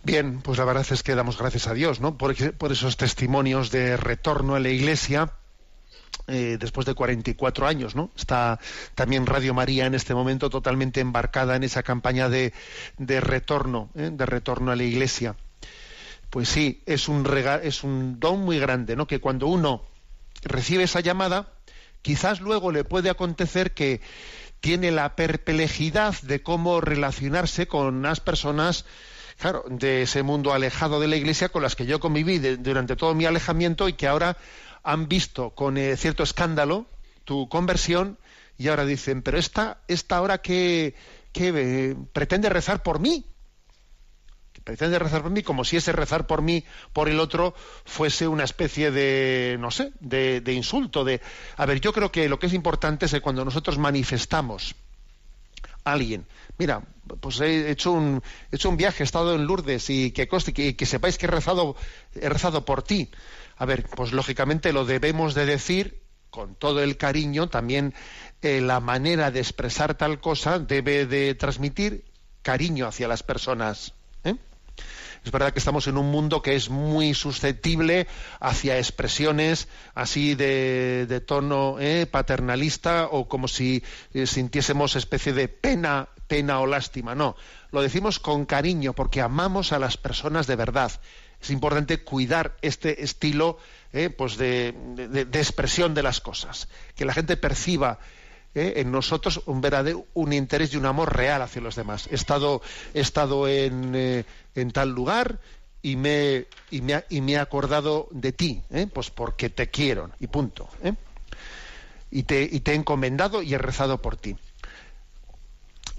Bien, 0.04 0.42
pues 0.42 0.58
la 0.58 0.66
verdad 0.66 0.86
es 0.90 1.02
que 1.02 1.14
damos 1.14 1.38
gracias 1.38 1.66
a 1.66 1.72
Dios, 1.72 2.02
¿no? 2.02 2.18
Por, 2.18 2.34
esos 2.70 2.98
testimonios 2.98 3.70
de 3.70 3.96
retorno 3.96 4.54
a 4.54 4.60
la 4.60 4.68
Iglesia 4.68 5.32
eh, 6.26 6.58
después 6.60 6.84
de 6.84 6.92
44 6.92 7.66
años, 7.66 7.96
¿no? 7.96 8.10
Está 8.14 8.60
también 8.94 9.24
Radio 9.24 9.54
María 9.54 9.86
en 9.86 9.94
este 9.94 10.12
momento 10.12 10.50
totalmente 10.50 11.00
embarcada 11.00 11.56
en 11.56 11.62
esa 11.62 11.82
campaña 11.82 12.28
de, 12.28 12.52
de 12.98 13.18
retorno, 13.22 13.88
¿eh? 13.94 14.10
de 14.12 14.26
retorno 14.26 14.72
a 14.72 14.76
la 14.76 14.84
Iglesia 14.84 15.36
pues 16.30 16.48
sí, 16.48 16.82
es 16.86 17.08
un, 17.08 17.26
es 17.62 17.82
un 17.84 18.20
don 18.20 18.40
muy 18.40 18.58
grande, 18.58 18.96
¿no? 18.96 19.06
Que 19.06 19.20
cuando 19.20 19.46
uno 19.48 19.84
recibe 20.42 20.84
esa 20.84 21.00
llamada, 21.00 21.52
quizás 22.02 22.40
luego 22.40 22.72
le 22.72 22.84
puede 22.84 23.10
acontecer 23.10 23.72
que 23.72 24.00
tiene 24.60 24.90
la 24.90 25.16
perplejidad 25.16 26.14
de 26.22 26.42
cómo 26.42 26.80
relacionarse 26.80 27.66
con 27.66 27.94
unas 27.94 28.20
personas, 28.20 28.84
claro, 29.38 29.64
de 29.68 30.02
ese 30.02 30.22
mundo 30.22 30.52
alejado 30.52 31.00
de 31.00 31.08
la 31.08 31.16
Iglesia 31.16 31.48
con 31.48 31.62
las 31.62 31.76
que 31.76 31.86
yo 31.86 31.98
conviví 31.98 32.38
durante 32.38 32.96
todo 32.96 33.14
mi 33.14 33.24
alejamiento 33.24 33.88
y 33.88 33.94
que 33.94 34.06
ahora 34.06 34.36
han 34.82 35.08
visto 35.08 35.50
con 35.50 35.76
eh, 35.78 35.96
cierto 35.96 36.22
escándalo 36.22 36.86
tu 37.24 37.48
conversión 37.48 38.18
y 38.56 38.68
ahora 38.68 38.84
dicen, 38.84 39.22
pero 39.22 39.38
esta, 39.38 39.78
esta 39.88 40.16
ahora 40.18 40.38
que, 40.38 40.94
eh, 41.34 41.96
pretende 42.12 42.50
rezar 42.50 42.82
por 42.82 42.98
mí, 42.98 43.24
pretende 44.64 44.98
rezar 44.98 45.22
por 45.22 45.30
mí 45.30 45.42
como 45.42 45.64
si 45.64 45.76
ese 45.76 45.92
rezar 45.92 46.26
por 46.26 46.42
mí, 46.42 46.64
por 46.92 47.08
el 47.08 47.20
otro, 47.20 47.54
fuese 47.84 48.28
una 48.28 48.44
especie 48.44 48.90
de, 48.90 49.56
no 49.58 49.70
sé, 49.70 49.92
de, 50.00 50.52
insulto. 50.52 51.04
De, 51.04 51.20
a 51.56 51.66
ver, 51.66 51.80
yo 51.80 51.92
creo 51.92 52.12
que 52.12 52.28
lo 52.28 52.38
que 52.38 52.46
es 52.46 52.54
importante 52.54 53.06
es 53.06 53.12
que 53.12 53.20
cuando 53.20 53.44
nosotros 53.44 53.78
manifestamos 53.78 54.74
a 55.84 55.92
alguien, 55.92 56.26
mira, 56.58 56.82
pues 57.20 57.40
he 57.40 57.70
hecho 57.70 57.92
un, 57.92 58.22
he 58.50 58.56
hecho 58.56 58.68
un 58.68 58.76
viaje, 58.76 59.02
he 59.02 59.04
estado 59.04 59.34
en 59.34 59.46
Lourdes 59.46 59.88
y 59.90 60.12
que, 60.12 60.28
que, 60.28 60.86
sepáis 60.86 61.18
que 61.18 61.26
he 61.26 61.30
rezado, 61.30 61.76
he 62.14 62.28
rezado 62.28 62.64
por 62.64 62.82
ti. 62.82 63.10
A 63.56 63.66
ver, 63.66 63.86
pues 63.94 64.12
lógicamente 64.12 64.72
lo 64.72 64.84
debemos 64.84 65.34
de 65.34 65.46
decir 65.46 66.00
con 66.30 66.54
todo 66.54 66.82
el 66.82 66.96
cariño, 66.96 67.48
también 67.48 67.92
eh, 68.40 68.60
la 68.60 68.78
manera 68.78 69.32
de 69.32 69.40
expresar 69.40 69.96
tal 69.96 70.20
cosa 70.20 70.60
debe 70.60 71.04
de 71.04 71.34
transmitir 71.34 72.04
cariño 72.42 72.86
hacia 72.86 73.08
las 73.08 73.22
personas. 73.22 73.94
Es 75.24 75.32
verdad 75.32 75.52
que 75.52 75.58
estamos 75.58 75.86
en 75.86 75.98
un 75.98 76.10
mundo 76.10 76.40
que 76.40 76.54
es 76.54 76.70
muy 76.70 77.12
susceptible 77.12 78.06
hacia 78.40 78.78
expresiones 78.78 79.68
así 79.94 80.34
de, 80.34 81.22
tono 81.26 81.76
eh, 81.78 82.06
paternalista 82.10 83.06
o 83.10 83.28
como 83.28 83.46
si 83.46 83.82
eh, 84.14 84.26
sintiésemos 84.26 84.96
especie 84.96 85.32
de 85.32 85.48
pena, 85.48 86.08
pena 86.26 86.60
o 86.60 86.66
lástima. 86.66 87.14
No, 87.14 87.36
lo 87.70 87.82
decimos 87.82 88.18
con 88.18 88.46
cariño 88.46 88.94
porque 88.94 89.20
amamos 89.20 89.72
a 89.72 89.78
las 89.78 89.96
personas 89.96 90.46
de 90.46 90.56
verdad. 90.56 90.92
Es 91.40 91.50
importante 91.50 92.02
cuidar 92.02 92.56
este 92.62 93.02
estilo 93.02 93.58
eh, 93.92 94.10
pues 94.10 94.36
de, 94.36 94.74
expresión 95.32 95.94
de 95.94 96.02
las 96.02 96.20
cosas, 96.20 96.68
que 96.94 97.04
la 97.04 97.14
gente 97.14 97.36
perciba 97.36 97.98
en 98.54 98.90
nosotros 98.90 99.42
un 99.46 99.60
verdadero 99.60 100.06
un 100.14 100.32
interés 100.32 100.72
y 100.74 100.76
un 100.76 100.86
amor 100.86 101.16
real 101.16 101.42
hacia 101.42 101.62
los 101.62 101.76
demás. 101.76 102.08
He 102.10 102.14
estado, 102.14 102.62
he 102.94 103.00
estado 103.00 103.46
en, 103.48 104.24
en 104.54 104.70
tal 104.72 104.90
lugar 104.90 105.38
y 105.82 105.96
me, 105.96 106.46
y 106.70 106.82
me, 106.82 107.04
y 107.08 107.20
me 107.20 107.32
he 107.32 107.38
acordado 107.38 108.08
de 108.10 108.32
ti, 108.32 108.62
¿eh? 108.70 108.86
pues 108.92 109.10
porque 109.10 109.50
te 109.50 109.70
quiero, 109.70 110.10
y 110.20 110.26
punto. 110.26 110.68
¿eh? 110.82 110.94
Y, 112.10 112.24
te, 112.24 112.42
y 112.42 112.60
te 112.60 112.72
he 112.72 112.74
encomendado 112.74 113.42
y 113.42 113.54
he 113.54 113.58
rezado 113.58 114.02
por 114.02 114.16
ti. 114.16 114.36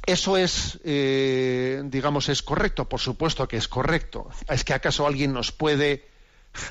¿Eso 0.06 0.38
es, 0.38 0.80
eh, 0.84 1.82
digamos, 1.86 2.30
es 2.30 2.42
correcto? 2.42 2.90
Por 2.90 3.00
supuesto 3.00 3.48
que 3.48 3.58
es 3.58 3.68
correcto. 3.68 4.30
¿Es 4.50 4.64
que 4.64 4.74
acaso 4.74 5.06
alguien 5.06 5.32
nos 5.32 5.52
puede, 5.52 6.08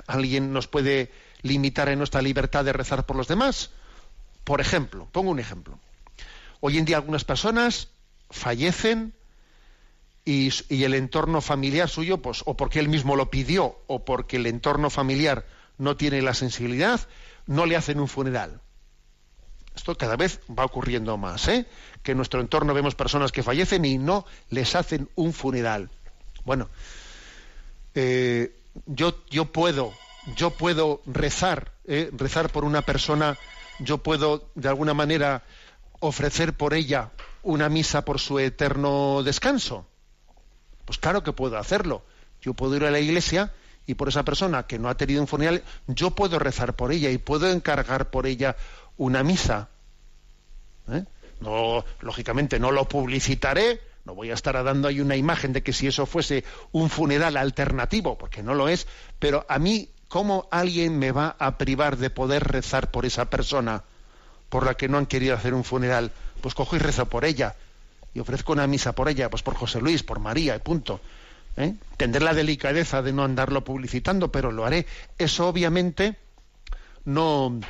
alguien 0.07 0.53
nos 0.53 0.67
puede 0.67 1.11
limitar 1.43 1.89
en 1.89 1.99
nuestra 1.99 2.23
libertad 2.23 2.65
de 2.65 2.73
rezar 2.73 3.07
por 3.07 3.17
los 3.17 3.29
demás? 3.29 3.71
Por 4.45 4.61
ejemplo, 4.61 5.09
pongo 5.13 5.31
un 5.31 5.41
ejemplo. 5.41 5.79
Hoy 6.61 6.79
en 6.79 6.85
día 6.85 6.97
algunas 6.97 7.25
personas 7.25 7.89
fallecen 8.31 9.15
y, 10.25 10.51
el 10.85 10.95
entorno 10.95 11.41
familiar 11.41 11.89
suyo, 11.89 12.19
pues, 12.19 12.43
o 12.45 12.57
porque 12.57 12.79
él 12.79 12.89
mismo 12.89 13.17
lo 13.17 13.31
pidió, 13.31 13.79
o 13.87 14.05
porque 14.05 14.37
el 14.37 14.47
entorno 14.47 14.91
familiar 14.91 15.47
no 15.79 15.97
tiene 15.97 16.23
la 16.23 16.35
sensibilidad, 16.35 17.01
no 17.47 17.67
le 17.67 17.77
hacen 17.77 17.99
un 18.01 18.09
funeral. 18.09 18.61
Esto 19.75 19.97
cada 19.97 20.17
vez 20.17 20.41
va 20.49 20.65
ocurriendo 20.65 21.17
más, 21.17 21.49
¿eh? 21.49 21.67
Que 22.03 22.13
en 22.13 22.19
nuestro 22.19 22.41
entorno 22.41 22.75
vemos 22.75 22.95
personas 22.95 23.33
que 23.33 23.43
fallecen 23.43 23.85
y 23.85 23.99
no 23.99 24.27
les 24.51 24.75
hacen 24.75 25.09
un 25.15 25.33
funeral. 25.33 25.91
Bueno, 26.45 26.69
eh, 27.95 28.55
yo, 28.87 29.25
yo 29.31 29.47
puedo, 29.47 29.93
yo 30.37 30.51
puedo 30.51 31.03
rezar, 31.07 31.73
¿eh? 31.87 32.11
rezar 32.13 32.51
por 32.51 32.65
una 32.65 32.83
persona, 32.83 33.39
yo 33.81 33.99
puedo 33.99 34.51
de 34.55 34.69
alguna 34.69 34.95
manera 34.95 35.43
ofrecer 36.01 36.55
por 36.55 36.75
ella 36.75 37.11
una 37.43 37.69
misa 37.69 38.05
por 38.05 38.21
su 38.21 38.39
eterno 38.39 39.23
descanso. 39.23 39.87
Pues 40.85 40.99
claro 40.99 41.23
que 41.23 41.33
puedo 41.33 41.59
hacerlo. 41.59 42.03
Yo 42.41 42.55
puedo 42.55 42.77
ir 42.77 42.85
a 42.85 42.91
la 42.91 43.01
iglesia 43.01 43.53
y 43.87 43.95
por 43.95 44.09
esa 44.09 44.25
persona 44.25 44.67
que 44.67 44.79
no 44.79 44.89
ha 44.89 44.97
tenido 44.97 45.21
un 45.21 45.27
funeral, 45.27 45.63
yo 45.87 46.13
puedo 46.13 46.39
rezar 46.39 46.77
por 46.77 46.93
ella 46.93 47.11
y 47.11 47.19
puedo 47.19 47.51
encargar 47.51 48.11
por 48.11 48.27
ella 48.27 48.57
una 48.97 49.23
misa. 49.23 49.69
¿Eh? 50.91 51.05
No, 51.41 51.85
lógicamente 52.01 52.59
no 52.59 52.71
lo 52.71 52.89
publicitaré, 52.89 53.81
no 54.05 54.15
voy 54.15 54.31
a 54.31 54.35
estar 54.35 54.63
dando 54.63 54.89
ahí 54.89 55.01
una 55.01 55.17
imagen 55.17 55.53
de 55.53 55.63
que 55.63 55.73
si 55.73 55.87
eso 55.87 56.07
fuese 56.07 56.45
un 56.73 56.91
funeral 56.91 57.37
alternativo, 57.37 58.17
porque 58.19 58.43
no 58.43 58.55
lo 58.55 58.69
es, 58.69 58.87
pero 59.19 59.45
a 59.49 59.59
mí, 59.59 59.89
¿cómo 60.11 60.49
alguien 60.51 60.99
me 60.99 61.13
va 61.13 61.37
a 61.39 61.57
privar 61.57 61.97
de 61.97 62.11
poder 62.11 62.43
rezar 62.43 62.91
por 62.91 63.07
esa 63.07 63.31
persona 63.31 63.85
por 64.51 64.67
la 64.67 64.75
que 64.75 64.89
no 64.89 64.99
han 64.99 65.07
querido 65.07 65.37
hacer 65.37 65.55
un 65.55 65.65
funeral? 65.65 66.11
Pues 66.43 66.55
cojo 66.55 66.77
y 66.77 66.81
rezo 66.81 67.07
por 67.07 67.25
ella 67.25 67.55
y 68.13 68.19
ofrezco 68.19 68.53
una 68.53 68.67
misa 68.67 68.93
por 68.93 69.09
ella, 69.09 69.31
pues 69.31 69.43
por 69.43 69.55
José 69.55 69.81
Luis, 69.81 70.03
por 70.03 70.19
María, 70.19 70.57
y 70.57 70.59
punto. 70.59 71.01
¿Eh? 71.57 71.75
Tendré 71.97 72.25
la 72.25 72.35
delicadeza 72.35 73.03
de 73.03 73.13
no 73.13 73.23
andarlo 73.23 73.63
publicitando, 73.63 74.33
pero 74.33 74.51
lo 74.51 74.67
haré. 74.67 74.87
Eso 75.17 75.49
obviamente 75.49 76.17
no... 77.05 77.61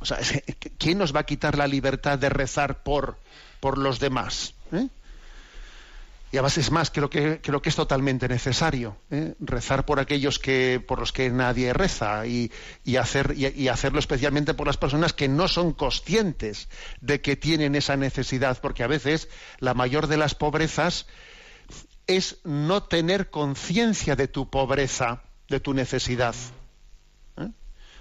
O 0.00 0.04
sea, 0.04 0.18
¿quién 0.78 0.98
nos 0.98 1.16
va 1.16 1.20
a 1.20 1.26
quitar 1.26 1.56
la 1.56 1.66
libertad 1.66 2.18
de 2.18 2.28
rezar 2.28 2.82
por, 2.82 3.16
por 3.60 3.78
los 3.78 3.98
demás? 3.98 4.54
¿Eh? 4.72 4.88
Y 6.32 6.38
además 6.38 6.56
es 6.56 6.70
más, 6.70 6.90
creo 6.90 7.10
que, 7.10 7.42
creo 7.42 7.60
que 7.60 7.68
es 7.68 7.76
totalmente 7.76 8.26
necesario 8.26 8.96
¿eh? 9.10 9.34
rezar 9.38 9.84
por 9.84 10.00
aquellos 10.00 10.38
que, 10.38 10.82
por 10.84 10.98
los 10.98 11.12
que 11.12 11.28
nadie 11.28 11.74
reza 11.74 12.26
y, 12.26 12.50
hacer, 12.98 13.34
y, 13.36 13.68
hacerlo 13.68 13.98
especialmente 13.98 14.54
por 14.54 14.66
las 14.66 14.78
personas 14.78 15.12
que 15.12 15.28
no 15.28 15.46
son 15.46 15.74
conscientes 15.74 16.70
de 17.02 17.20
que 17.20 17.36
tienen 17.36 17.74
esa 17.74 17.98
necesidad, 17.98 18.58
porque 18.62 18.82
a 18.82 18.86
veces 18.86 19.28
la 19.58 19.74
mayor 19.74 20.06
de 20.06 20.16
las 20.16 20.34
pobrezas 20.34 21.06
es 22.06 22.38
no 22.44 22.82
tener 22.82 23.28
conciencia 23.28 24.16
de 24.16 24.26
tu 24.26 24.48
pobreza, 24.48 25.24
de 25.50 25.60
tu 25.60 25.74
necesidad. 25.74 26.34
¿eh? 27.36 27.50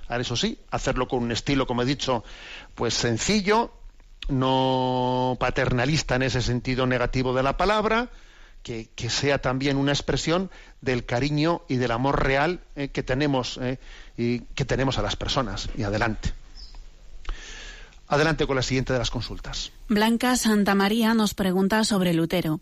Ahora, 0.07 0.21
eso 0.21 0.37
sí, 0.37 0.57
hacerlo 0.69 1.09
con 1.09 1.21
un 1.23 1.33
estilo, 1.33 1.67
como 1.67 1.81
he 1.81 1.85
dicho, 1.85 2.23
pues 2.75 2.93
sencillo, 2.93 3.73
no 4.27 5.37
paternalista 5.39 6.15
en 6.15 6.23
ese 6.23 6.41
sentido 6.41 6.87
negativo 6.87 7.33
de 7.33 7.43
la 7.43 7.57
palabra, 7.57 8.09
que, 8.63 8.89
sea 9.09 9.39
también 9.39 9.77
una 9.77 9.91
expresión 9.91 10.51
del 10.81 11.05
cariño 11.05 11.63
y 11.67 11.77
del 11.77 11.91
amor 11.91 12.23
real 12.23 12.61
eh, 12.75 12.89
que 12.89 13.03
tenemos 13.03 13.57
eh, 13.61 13.79
y 14.17 14.39
que 14.39 14.65
tenemos 14.65 14.97
a 14.97 15.01
las 15.01 15.15
personas. 15.15 15.69
Y 15.75 15.83
adelante. 15.83 16.33
Adelante 18.07 18.45
con 18.45 18.57
la 18.57 18.61
siguiente 18.61 18.93
de 18.93 18.99
las 18.99 19.09
consultas. 19.09 19.71
Blanca 19.87 20.35
Santa 20.35 20.75
María 20.75 21.13
nos 21.13 21.33
pregunta 21.33 21.83
sobre 21.85 22.13
Lutero. 22.13 22.59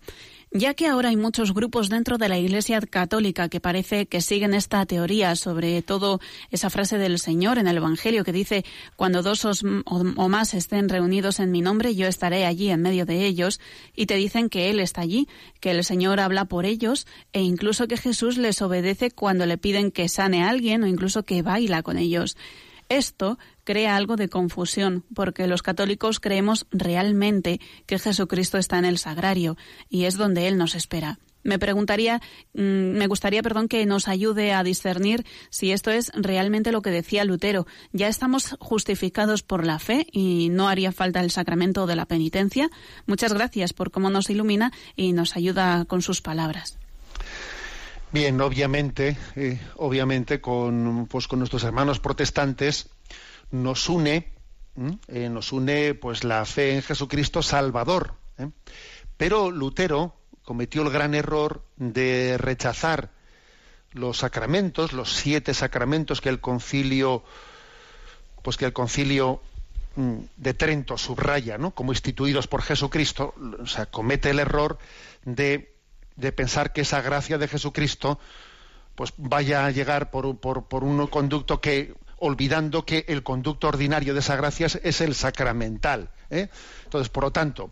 Ya 0.52 0.74
que 0.74 0.88
ahora 0.88 1.10
hay 1.10 1.16
muchos 1.16 1.54
grupos 1.54 1.90
dentro 1.90 2.18
de 2.18 2.28
la 2.28 2.40
Iglesia 2.40 2.82
Católica 2.82 3.50
que 3.50 3.60
parece 3.60 4.08
que 4.08 4.20
siguen 4.20 4.56
esta 4.56 4.84
teoría, 4.88 5.36
sobre 5.36 5.84
todo 5.84 6.20
esa 6.50 6.72
frase 6.72 6.98
del 6.98 7.20
Señor 7.20 7.60
en 7.60 7.68
el 7.68 7.78
Evangelio 7.78 8.24
que 8.24 8.32
dice, 8.32 8.66
cuando 8.96 9.22
dos 9.22 9.46
o 9.46 10.30
más 10.30 10.56
estén 10.56 10.90
reunidos 10.90 11.40
en 11.40 11.52
mi 11.52 11.62
nombre, 11.62 11.94
yo 11.94 12.08
estaré 12.08 12.48
allí 12.48 12.72
en 12.72 12.82
medio 12.82 13.06
de 13.06 13.28
ellos, 13.28 13.60
y 13.96 14.08
te 14.08 14.16
dicen 14.16 14.50
que 14.50 14.72
Él 14.72 14.80
está 14.80 15.02
allí, 15.02 15.28
que 15.60 15.70
el 15.70 15.84
Señor 15.84 16.20
habla 16.20 16.46
por 16.46 16.66
ellos, 16.66 17.06
e 17.32 17.44
incluso 17.44 17.88
que 17.88 17.98
Jesús 17.98 18.40
les 18.40 18.60
obedece 18.64 19.12
cuando 19.12 19.46
le 19.46 19.60
piden 19.60 19.92
que 19.92 20.10
sane 20.10 20.42
a 20.42 20.50
alguien 20.50 20.82
o 20.82 20.88
incluso 20.88 21.22
que 21.22 21.44
baila 21.44 21.84
con 21.84 22.00
ellos. 22.00 22.38
Esto 22.90 23.38
crea 23.70 23.96
algo 23.96 24.16
de 24.16 24.30
confusión, 24.30 25.06
porque 25.14 25.46
los 25.46 25.62
católicos 25.62 26.20
creemos 26.20 26.66
realmente 26.72 27.62
que 27.86 28.00
Jesucristo 28.00 28.58
está 28.58 28.80
en 28.80 28.86
el 28.86 28.98
sagrario 28.98 29.58
y 29.90 30.06
es 30.06 30.18
donde 30.18 30.48
Él 30.48 30.58
nos 30.58 30.74
espera. 30.74 31.20
Me 31.44 31.60
preguntaría, 31.60 32.20
mm, 32.56 32.62
me 32.98 33.06
gustaría, 33.06 33.44
perdón, 33.44 33.68
que 33.68 33.86
nos 33.86 34.08
ayude 34.08 34.54
a 34.54 34.64
discernir 34.64 35.24
si 35.52 35.72
esto 35.72 35.92
es 35.92 36.12
realmente 36.16 36.72
lo 36.72 36.82
que 36.82 36.90
decía 36.90 37.24
Lutero. 37.26 37.68
Ya 37.94 38.08
estamos 38.08 38.56
justificados 38.60 39.44
por 39.44 39.64
la 39.64 39.78
fe 39.78 40.08
y 40.12 40.50
no 40.50 40.68
haría 40.68 40.92
falta 40.92 41.20
el 41.20 41.30
sacramento 41.30 41.86
de 41.86 41.96
la 41.96 42.08
penitencia. 42.08 42.72
Muchas 43.06 43.34
gracias 43.34 43.74
por 43.74 43.92
cómo 43.92 44.10
nos 44.10 44.32
ilumina 44.32 44.72
y 44.96 45.14
nos 45.14 45.36
ayuda 45.36 45.86
con 45.86 46.02
sus 46.02 46.24
palabras. 46.24 46.80
Bien, 48.12 48.42
obviamente, 48.42 49.16
eh, 49.36 49.60
obviamente 49.76 50.42
con, 50.42 51.06
pues, 51.06 51.28
con 51.28 51.38
nuestros 51.38 51.64
hermanos 51.64 52.00
protestantes 52.00 52.90
nos 53.52 53.90
une, 53.90 54.34
eh, 55.08 55.30
nos 55.30 55.52
une 55.52 55.94
pues 55.96 56.24
la 56.24 56.46
fe 56.46 56.76
en 56.76 56.82
Jesucristo 56.82 57.42
Salvador. 57.42 58.16
¿eh? 58.38 58.50
Pero 59.18 59.52
Lutero 59.52 60.16
cometió 60.44 60.82
el 60.82 60.90
gran 60.90 61.14
error 61.14 61.64
de 61.78 62.38
rechazar 62.38 63.12
los 63.92 64.20
sacramentos, 64.20 64.94
los 64.94 65.14
siete 65.14 65.54
sacramentos 65.54 66.22
que 66.22 66.30
el 66.30 66.40
concilio, 66.40 67.24
pues 68.44 68.58
que 68.58 68.66
el 68.66 68.74
concilio 68.74 69.42
mm, 69.96 70.18
de 70.38 70.54
Trento 70.54 70.98
subraya, 70.98 71.58
¿no? 71.58 71.72
como 71.72 71.92
instituidos 71.92 72.48
por 72.48 72.62
Jesucristo, 72.62 73.34
o 73.38 73.92
comete 73.92 74.30
el 74.30 74.40
error 74.40 74.78
de 75.26 75.80
de 76.20 76.32
pensar 76.32 76.74
que 76.74 76.82
esa 76.82 77.02
gracia 77.02 77.38
de 77.38 77.48
Jesucristo 77.48 78.20
pues 78.96 79.14
vaya 79.18 79.66
a 79.66 79.72
llegar 79.72 80.12
por, 80.12 80.38
por, 80.40 80.84
un 80.84 81.08
conducto 81.08 81.62
que 81.62 81.96
olvidando 82.20 82.86
que 82.86 83.06
el 83.08 83.24
conducto 83.24 83.68
ordinario 83.68 84.14
de 84.14 84.20
esa 84.20 84.36
gracia 84.36 84.68
es, 84.68 85.02
el 85.02 85.16
sacramental. 85.16 86.10
¿eh? 86.30 86.50
Entonces, 86.84 87.10
por 87.10 87.24
lo 87.24 87.32
tanto, 87.32 87.72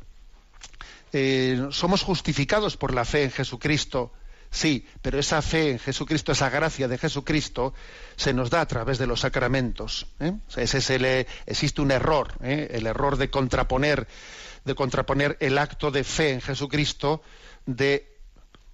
eh, 1.14 1.68
somos 1.72 2.04
justificados 2.04 2.78
por 2.78 2.94
la 2.94 3.06
fe 3.06 3.24
en 3.24 3.32
Jesucristo, 3.32 4.12
sí, 4.50 4.86
pero 5.02 5.20
esa 5.20 5.42
fe 5.42 5.72
en 5.72 5.80
Jesucristo, 5.80 6.32
esa 6.32 6.50
gracia 6.50 6.88
de 6.88 6.98
Jesucristo, 6.98 7.74
se 8.16 8.34
nos 8.34 8.50
da 8.50 8.62
a 8.62 8.68
través 8.68 8.98
de 8.98 9.08
los 9.08 9.22
sacramentos. 9.22 10.08
¿eh? 10.20 10.34
ese 10.56 10.80
es 10.80 10.90
el, 10.90 11.28
existe 11.46 11.82
un 11.82 11.92
error, 11.92 12.34
el 12.42 12.88
error 12.88 13.18
de 13.18 13.30
contraponer, 13.30 14.08
de 14.66 14.76
contraponer 14.76 15.38
el 15.40 15.58
acto 15.58 15.92
de 15.92 16.04
fe 16.04 16.32
en 16.32 16.42
Jesucristo 16.42 17.22
de 17.66 18.17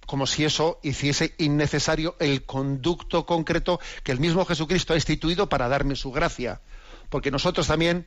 como 0.06 0.26
si 0.26 0.44
eso 0.44 0.78
hiciese 0.82 1.34
innecesario 1.38 2.16
el 2.20 2.44
conducto 2.44 3.26
concreto 3.26 3.80
que 4.02 4.12
el 4.12 4.20
mismo 4.20 4.44
Jesucristo 4.44 4.92
ha 4.92 4.96
instituido 4.96 5.48
para 5.48 5.68
darme 5.68 5.96
su 5.96 6.12
gracia. 6.12 6.60
Porque 7.08 7.30
nosotros 7.30 7.66
también, 7.66 8.06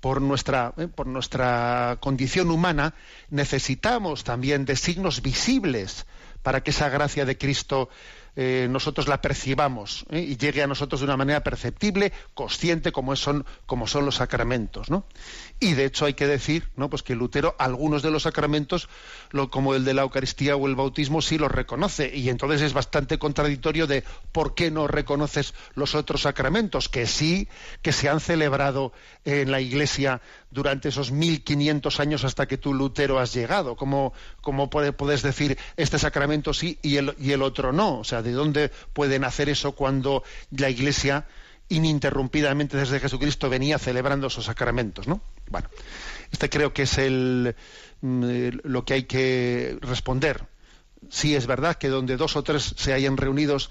por 0.00 0.20
nuestra, 0.20 0.74
eh, 0.76 0.88
por 0.88 1.06
nuestra 1.06 1.98
condición 2.00 2.50
humana, 2.50 2.94
necesitamos 3.28 4.24
también 4.24 4.64
de 4.64 4.76
signos 4.76 5.22
visibles 5.22 6.06
para 6.42 6.62
que 6.62 6.70
esa 6.70 6.88
gracia 6.88 7.24
de 7.24 7.36
Cristo 7.36 7.88
eh, 8.36 8.68
nosotros 8.70 9.08
la 9.08 9.20
percibamos 9.20 10.06
¿eh? 10.10 10.20
y 10.20 10.36
llegue 10.36 10.62
a 10.62 10.66
nosotros 10.66 11.00
de 11.00 11.06
una 11.06 11.16
manera 11.16 11.42
perceptible, 11.42 12.12
consciente, 12.34 12.92
como 12.92 13.16
son, 13.16 13.44
como 13.66 13.86
son 13.86 14.04
los 14.04 14.16
sacramentos. 14.16 14.90
¿no? 14.90 15.04
Y 15.58 15.74
de 15.74 15.84
hecho 15.84 16.04
hay 16.04 16.14
que 16.14 16.26
decir 16.26 16.68
¿no? 16.76 16.88
pues 16.88 17.02
que 17.02 17.14
Lutero 17.14 17.54
algunos 17.58 18.02
de 18.02 18.10
los 18.10 18.22
sacramentos, 18.22 18.88
como 19.50 19.74
el 19.74 19.84
de 19.84 19.94
la 19.94 20.02
Eucaristía 20.02 20.56
o 20.56 20.66
el 20.66 20.76
bautismo, 20.76 21.22
sí 21.22 21.38
los 21.38 21.50
reconoce. 21.50 22.16
Y 22.16 22.28
entonces 22.28 22.62
es 22.62 22.72
bastante 22.72 23.18
contradictorio 23.18 23.86
de 23.86 24.04
por 24.32 24.54
qué 24.54 24.70
no 24.70 24.86
reconoces 24.86 25.54
los 25.74 25.94
otros 25.94 26.22
sacramentos, 26.22 26.88
que 26.88 27.06
sí 27.06 27.48
que 27.82 27.92
se 27.92 28.08
han 28.08 28.20
celebrado 28.20 28.92
en 29.24 29.50
la 29.50 29.60
Iglesia 29.60 30.20
durante 30.50 30.88
esos 30.88 31.12
1500 31.12 32.00
años 32.00 32.24
hasta 32.24 32.46
que 32.46 32.58
tú, 32.58 32.74
Lutero, 32.74 33.18
has 33.18 33.32
llegado. 33.32 33.76
¿Cómo, 33.76 34.12
cómo 34.40 34.70
puedes 34.70 35.22
decir 35.22 35.58
este 35.76 35.98
sacramento 35.98 36.54
sí 36.54 36.78
y 36.82 36.96
el, 36.96 37.14
y 37.18 37.32
el 37.32 37.42
otro 37.42 37.72
no? 37.72 38.00
O 38.00 38.04
sea, 38.04 38.19
¿de 38.22 38.32
dónde 38.32 38.70
pueden 38.92 39.24
hacer 39.24 39.48
eso 39.48 39.72
cuando 39.72 40.22
la 40.50 40.70
Iglesia 40.70 41.26
ininterrumpidamente 41.70 42.76
desde 42.76 43.00
Jesucristo 43.00 43.48
venía 43.48 43.78
celebrando 43.78 44.26
esos 44.26 44.44
sacramentos, 44.44 45.06
¿no? 45.06 45.22
Bueno, 45.48 45.68
este 46.30 46.50
creo 46.50 46.72
que 46.72 46.82
es 46.82 46.98
el, 46.98 47.54
mm, 48.00 48.24
lo 48.64 48.84
que 48.84 48.94
hay 48.94 49.02
que 49.04 49.78
responder. 49.80 50.46
Sí 51.08 51.34
es 51.34 51.46
verdad 51.46 51.76
que 51.76 51.88
donde 51.88 52.16
dos 52.16 52.36
o 52.36 52.42
tres 52.42 52.74
se 52.76 52.92
hayan 52.92 53.16
reunidos, 53.16 53.70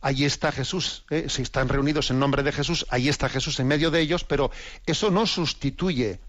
ahí 0.00 0.24
está 0.24 0.52
Jesús. 0.52 1.04
¿eh? 1.10 1.26
Si 1.28 1.42
están 1.42 1.68
reunidos 1.68 2.10
en 2.10 2.18
nombre 2.18 2.42
de 2.42 2.52
Jesús, 2.52 2.86
ahí 2.90 3.08
está 3.08 3.28
Jesús 3.28 3.58
en 3.60 3.66
medio 3.66 3.90
de 3.90 4.00
ellos, 4.00 4.24
pero 4.24 4.50
eso 4.86 5.10
no 5.10 5.26
sustituye. 5.26 6.20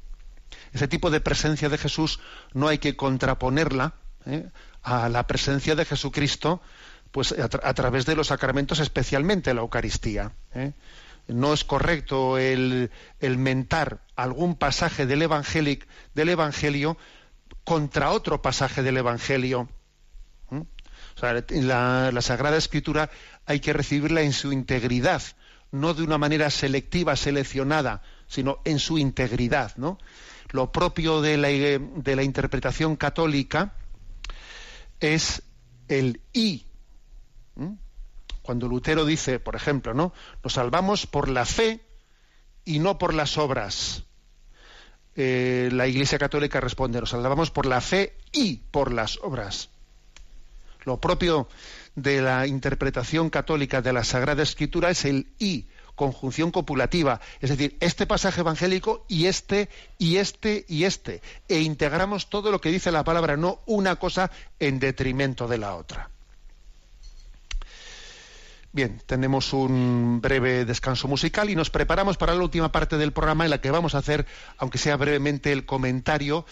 Ese 0.73 0.87
tipo 0.87 1.11
de 1.11 1.21
presencia 1.21 1.69
de 1.69 1.77
Jesús 1.77 2.19
no 2.53 2.67
hay 2.67 2.79
que 2.79 2.95
contraponerla 2.95 3.93
¿eh? 4.25 4.49
a 4.81 5.09
la 5.09 5.27
presencia 5.27 5.75
de 5.75 5.85
Jesucristo 5.85 6.61
pues 7.13 7.31
a, 7.31 7.73
través 7.75 8.07
de 8.07 8.15
los 8.15 8.27
sacramentos, 8.27 8.79
especialmente 8.79 9.53
la 9.53 9.61
Eucaristía. 9.61 10.31
¿eh? 10.55 10.73
no 11.27 11.53
es 11.53 11.63
correcto 11.63 12.39
el, 12.39 12.89
mentar 13.21 14.01
algún 14.15 14.55
pasaje 14.55 15.05
del, 15.05 15.19
del 16.15 16.29
Evangelio 16.29 16.97
contra 17.63 18.09
otro 18.09 18.41
pasaje 18.41 18.81
del 18.81 18.97
Evangelio. 18.97 19.69
¿Mm? 20.49 20.61
la, 21.21 22.11
la, 22.11 22.21
Sagrada 22.23 22.57
Escritura 22.57 23.11
hay 23.45 23.59
que 23.59 23.73
recibirla 23.73 24.23
en 24.23 24.33
su 24.33 24.51
integridad, 24.51 25.21
no 25.69 25.93
de 25.93 26.01
una 26.01 26.17
manera 26.17 26.49
selectiva, 26.49 27.15
seleccionada, 27.15 28.01
sino 28.27 28.57
en 28.65 28.79
su 28.79 28.97
integridad. 28.97 29.73
¿no? 29.77 29.99
Lo 30.49 30.71
propio 30.71 31.21
de 31.21 31.37
la, 31.37 31.49
de 31.49 32.15
la 32.15 32.23
interpretación 32.23 32.95
católica 32.95 33.75
es 34.99 35.43
el 35.89 36.21
y. 36.33 36.65
¿Mm? 37.55 37.73
Cuando 38.41 38.67
Lutero 38.67 39.05
dice, 39.05 39.39
por 39.39 39.55
ejemplo, 39.55 39.93
¿no? 39.93 40.13
Nos 40.43 40.53
salvamos 40.53 41.07
por 41.07 41.29
la 41.29 41.45
fe 41.45 41.81
y 42.65 42.79
no 42.79 42.97
por 42.97 43.13
las 43.13 43.37
obras. 43.37 44.03
Eh, 45.15 45.69
la 45.71 45.87
Iglesia 45.87 46.17
Católica 46.17 46.59
responde, 46.59 46.99
nos 46.99 47.11
salvamos 47.11 47.51
por 47.51 47.65
la 47.65 47.81
fe 47.81 48.17
y 48.31 48.57
por 48.57 48.91
las 48.91 49.17
obras. 49.21 49.69
Lo 50.85 50.99
propio 50.99 51.47
de 51.95 52.21
la 52.21 52.47
interpretación 52.47 53.29
católica 53.29 53.81
de 53.81 53.93
la 53.93 54.03
Sagrada 54.03 54.43
Escritura 54.43 54.89
es 54.89 55.05
el 55.05 55.27
y, 55.39 55.67
conjunción 55.95 56.51
copulativa, 56.51 57.21
es 57.39 57.51
decir, 57.51 57.77
este 57.79 58.07
pasaje 58.07 58.41
evangélico 58.41 59.05
y 59.07 59.27
este 59.27 59.69
y 59.97 60.17
este 60.17 60.65
y 60.67 60.83
este, 60.85 61.21
e 61.47 61.61
integramos 61.61 62.29
todo 62.29 62.51
lo 62.51 62.59
que 62.59 62.71
dice 62.71 62.91
la 62.91 63.03
palabra, 63.03 63.37
no 63.37 63.61
una 63.67 63.95
cosa 63.97 64.31
en 64.59 64.79
detrimento 64.79 65.47
de 65.47 65.59
la 65.59 65.75
otra. 65.75 66.09
Bien, 68.75 68.99
tenemos 69.05 69.53
un 69.53 70.19
breve 70.19 70.65
descanso 70.65 71.07
musical 71.07 71.47
y 71.51 71.55
nos 71.55 71.69
preparamos 71.69 72.17
para 72.17 72.33
la 72.33 72.41
última 72.41 72.71
parte 72.71 72.97
del 72.97 73.13
programa 73.13 73.43
en 73.43 73.51
la 73.51 73.61
que 73.61 73.69
vamos 73.69 73.93
a 73.93 73.99
hacer, 73.99 74.25
aunque 74.57 74.79
sea 74.79 74.97
brevemente, 74.97 75.51
el 75.51 75.63
comentario, 75.67 76.43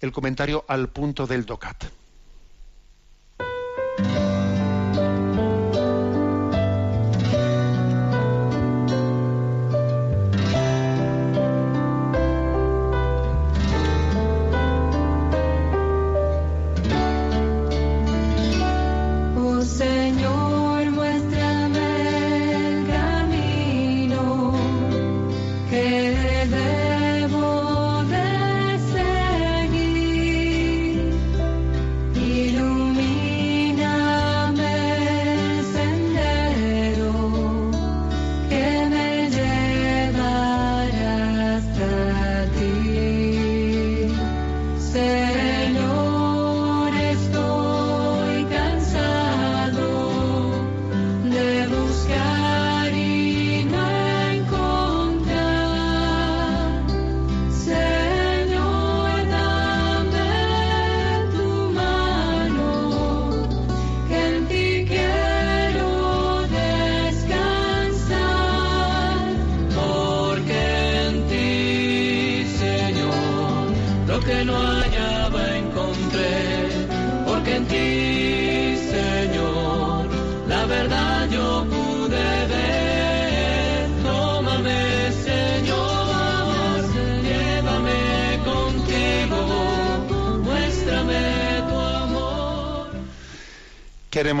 el 0.00 0.10
comentario 0.10 0.64
al 0.66 0.88
punto 0.88 1.28
del 1.28 1.46
DOCAT. 1.46 1.84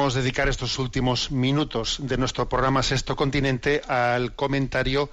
Queremos 0.00 0.14
dedicar 0.14 0.48
estos 0.48 0.78
últimos 0.78 1.30
minutos 1.30 1.98
de 2.00 2.16
nuestro 2.16 2.48
programa 2.48 2.82
Sexto 2.82 3.14
Continente 3.14 3.82
al 3.86 4.34
comentario 4.34 5.10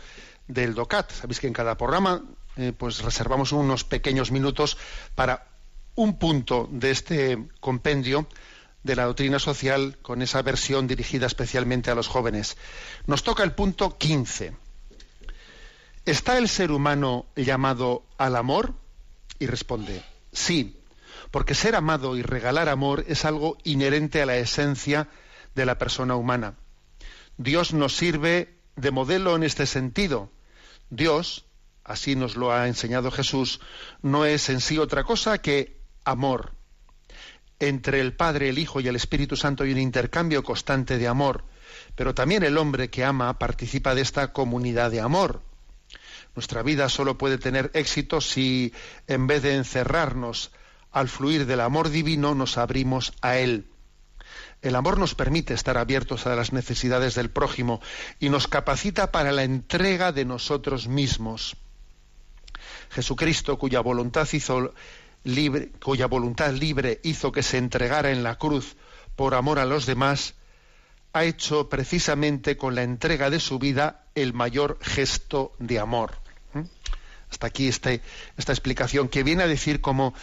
del 0.47 0.75
DOCAT. 0.75 1.11
Sabéis 1.11 1.41
que 1.41 1.47
en 1.47 1.51
cada 1.51 1.75
programa 1.75 2.23
eh, 2.55 2.71
pues 2.71 3.01
reservamos 3.03 3.51
unos 3.51 3.83
pequeños 3.83 4.31
minutos 4.31 4.77
para 5.13 5.45
un 5.95 6.17
punto 6.17 6.69
de 6.71 6.91
este 6.91 7.38
compendio 7.59 8.29
de 8.83 8.95
la 8.95 9.03
doctrina 9.03 9.39
social 9.39 9.97
con 10.01 10.21
esa 10.21 10.41
versión 10.41 10.88
dirigida 10.88 11.25
especialmente 11.25 11.91
a 11.91 11.95
los 11.95 12.07
jóvenes. 12.07 12.55
Nos 13.07 13.23
toca 13.23 13.43
el 13.43 13.51
punto 13.51 13.97
15. 13.97 14.53
¿Está 16.05 16.38
el 16.38 16.47
ser 16.47 16.71
humano 16.71 17.25
llamado 17.35 18.03
al 18.17 18.38
amor? 18.38 18.73
Y 19.38 19.47
responde, 19.47 20.01
sí, 20.31 20.79
porque 21.32 21.53
ser 21.53 21.75
amado 21.75 22.17
y 22.17 22.21
regalar 22.21 22.69
amor 22.69 23.03
es 23.07 23.25
algo 23.25 23.57
inherente 23.63 24.21
a 24.21 24.25
la 24.25 24.38
esencia 24.38 25.07
de 25.55 25.65
la 25.65 25.78
persona 25.78 26.15
humana. 26.15 26.55
Dios 27.38 27.73
nos 27.73 27.95
sirve 27.95 28.57
de 28.75 28.91
modelo 28.91 29.36
en 29.36 29.43
este 29.43 29.65
sentido. 29.65 30.32
Dios, 30.89 31.45
así 31.84 32.15
nos 32.15 32.36
lo 32.36 32.51
ha 32.51 32.67
enseñado 32.67 33.11
Jesús, 33.11 33.59
no 34.01 34.25
es 34.25 34.49
en 34.49 34.61
sí 34.61 34.78
otra 34.78 35.03
cosa 35.03 35.39
que 35.39 35.82
amor. 36.05 36.53
Entre 37.59 37.99
el 38.01 38.13
Padre, 38.13 38.49
el 38.49 38.59
Hijo 38.59 38.80
y 38.80 38.88
el 38.88 38.95
Espíritu 38.95 39.36
Santo 39.36 39.63
hay 39.63 39.71
un 39.71 39.80
intercambio 39.80 40.43
constante 40.43 40.97
de 40.97 41.07
amor, 41.07 41.43
pero 41.95 42.13
también 42.13 42.43
el 42.43 42.57
hombre 42.57 42.89
que 42.89 43.03
ama 43.03 43.38
participa 43.39 43.95
de 43.95 44.01
esta 44.01 44.32
comunidad 44.32 44.91
de 44.91 45.01
amor. 45.01 45.41
Nuestra 46.36 46.61
vida 46.61 46.88
solo 46.88 47.17
puede 47.17 47.39
tener 47.39 47.71
éxito 47.73 48.21
si, 48.21 48.73
en 49.07 49.25
vez 49.25 49.41
de 49.41 49.55
encerrarnos 49.55 50.51
al 50.91 51.09
fluir 51.09 51.45
del 51.45 51.61
amor 51.61 51.89
divino, 51.89 52.35
nos 52.35 52.57
abrimos 52.57 53.13
a 53.21 53.38
Él. 53.38 53.67
El 54.61 54.75
amor 54.75 54.97
nos 54.97 55.15
permite 55.15 55.53
estar 55.53 55.77
abiertos 55.77 56.25
a 56.25 56.35
las 56.35 56.51
necesidades 56.51 57.15
del 57.15 57.29
prójimo 57.29 57.79
y 58.19 58.29
nos 58.29 58.47
capacita 58.47 59.11
para 59.11 59.31
la 59.31 59.43
entrega 59.43 60.11
de 60.11 60.25
nosotros 60.25 60.88
mismos. 60.88 61.55
Jesucristo, 62.89 63.57
cuya 63.57 63.81
voluntad 63.81 64.27
libre, 65.23 65.71
cuya 65.83 66.07
voluntad 66.07 66.53
libre 66.53 66.99
hizo 67.03 67.31
que 67.31 67.43
se 67.43 67.57
entregara 67.57 68.11
en 68.11 68.23
la 68.23 68.38
cruz 68.38 68.75
por 69.15 69.35
amor 69.35 69.59
a 69.59 69.65
los 69.65 69.85
demás, 69.85 70.35
ha 71.13 71.23
hecho 71.23 71.69
precisamente 71.69 72.57
con 72.57 72.75
la 72.75 72.83
entrega 72.83 73.29
de 73.29 73.39
su 73.39 73.59
vida 73.59 74.05
el 74.15 74.33
mayor 74.33 74.77
gesto 74.81 75.53
de 75.59 75.79
amor. 75.79 76.15
¿Mm? 76.53 76.61
Hasta 77.29 77.47
aquí 77.47 77.67
este, 77.67 78.01
esta 78.38 78.53
explicación 78.53 79.09
que 79.09 79.23
viene 79.23 79.43
a 79.43 79.47
decir 79.47 79.81
como 79.81 80.13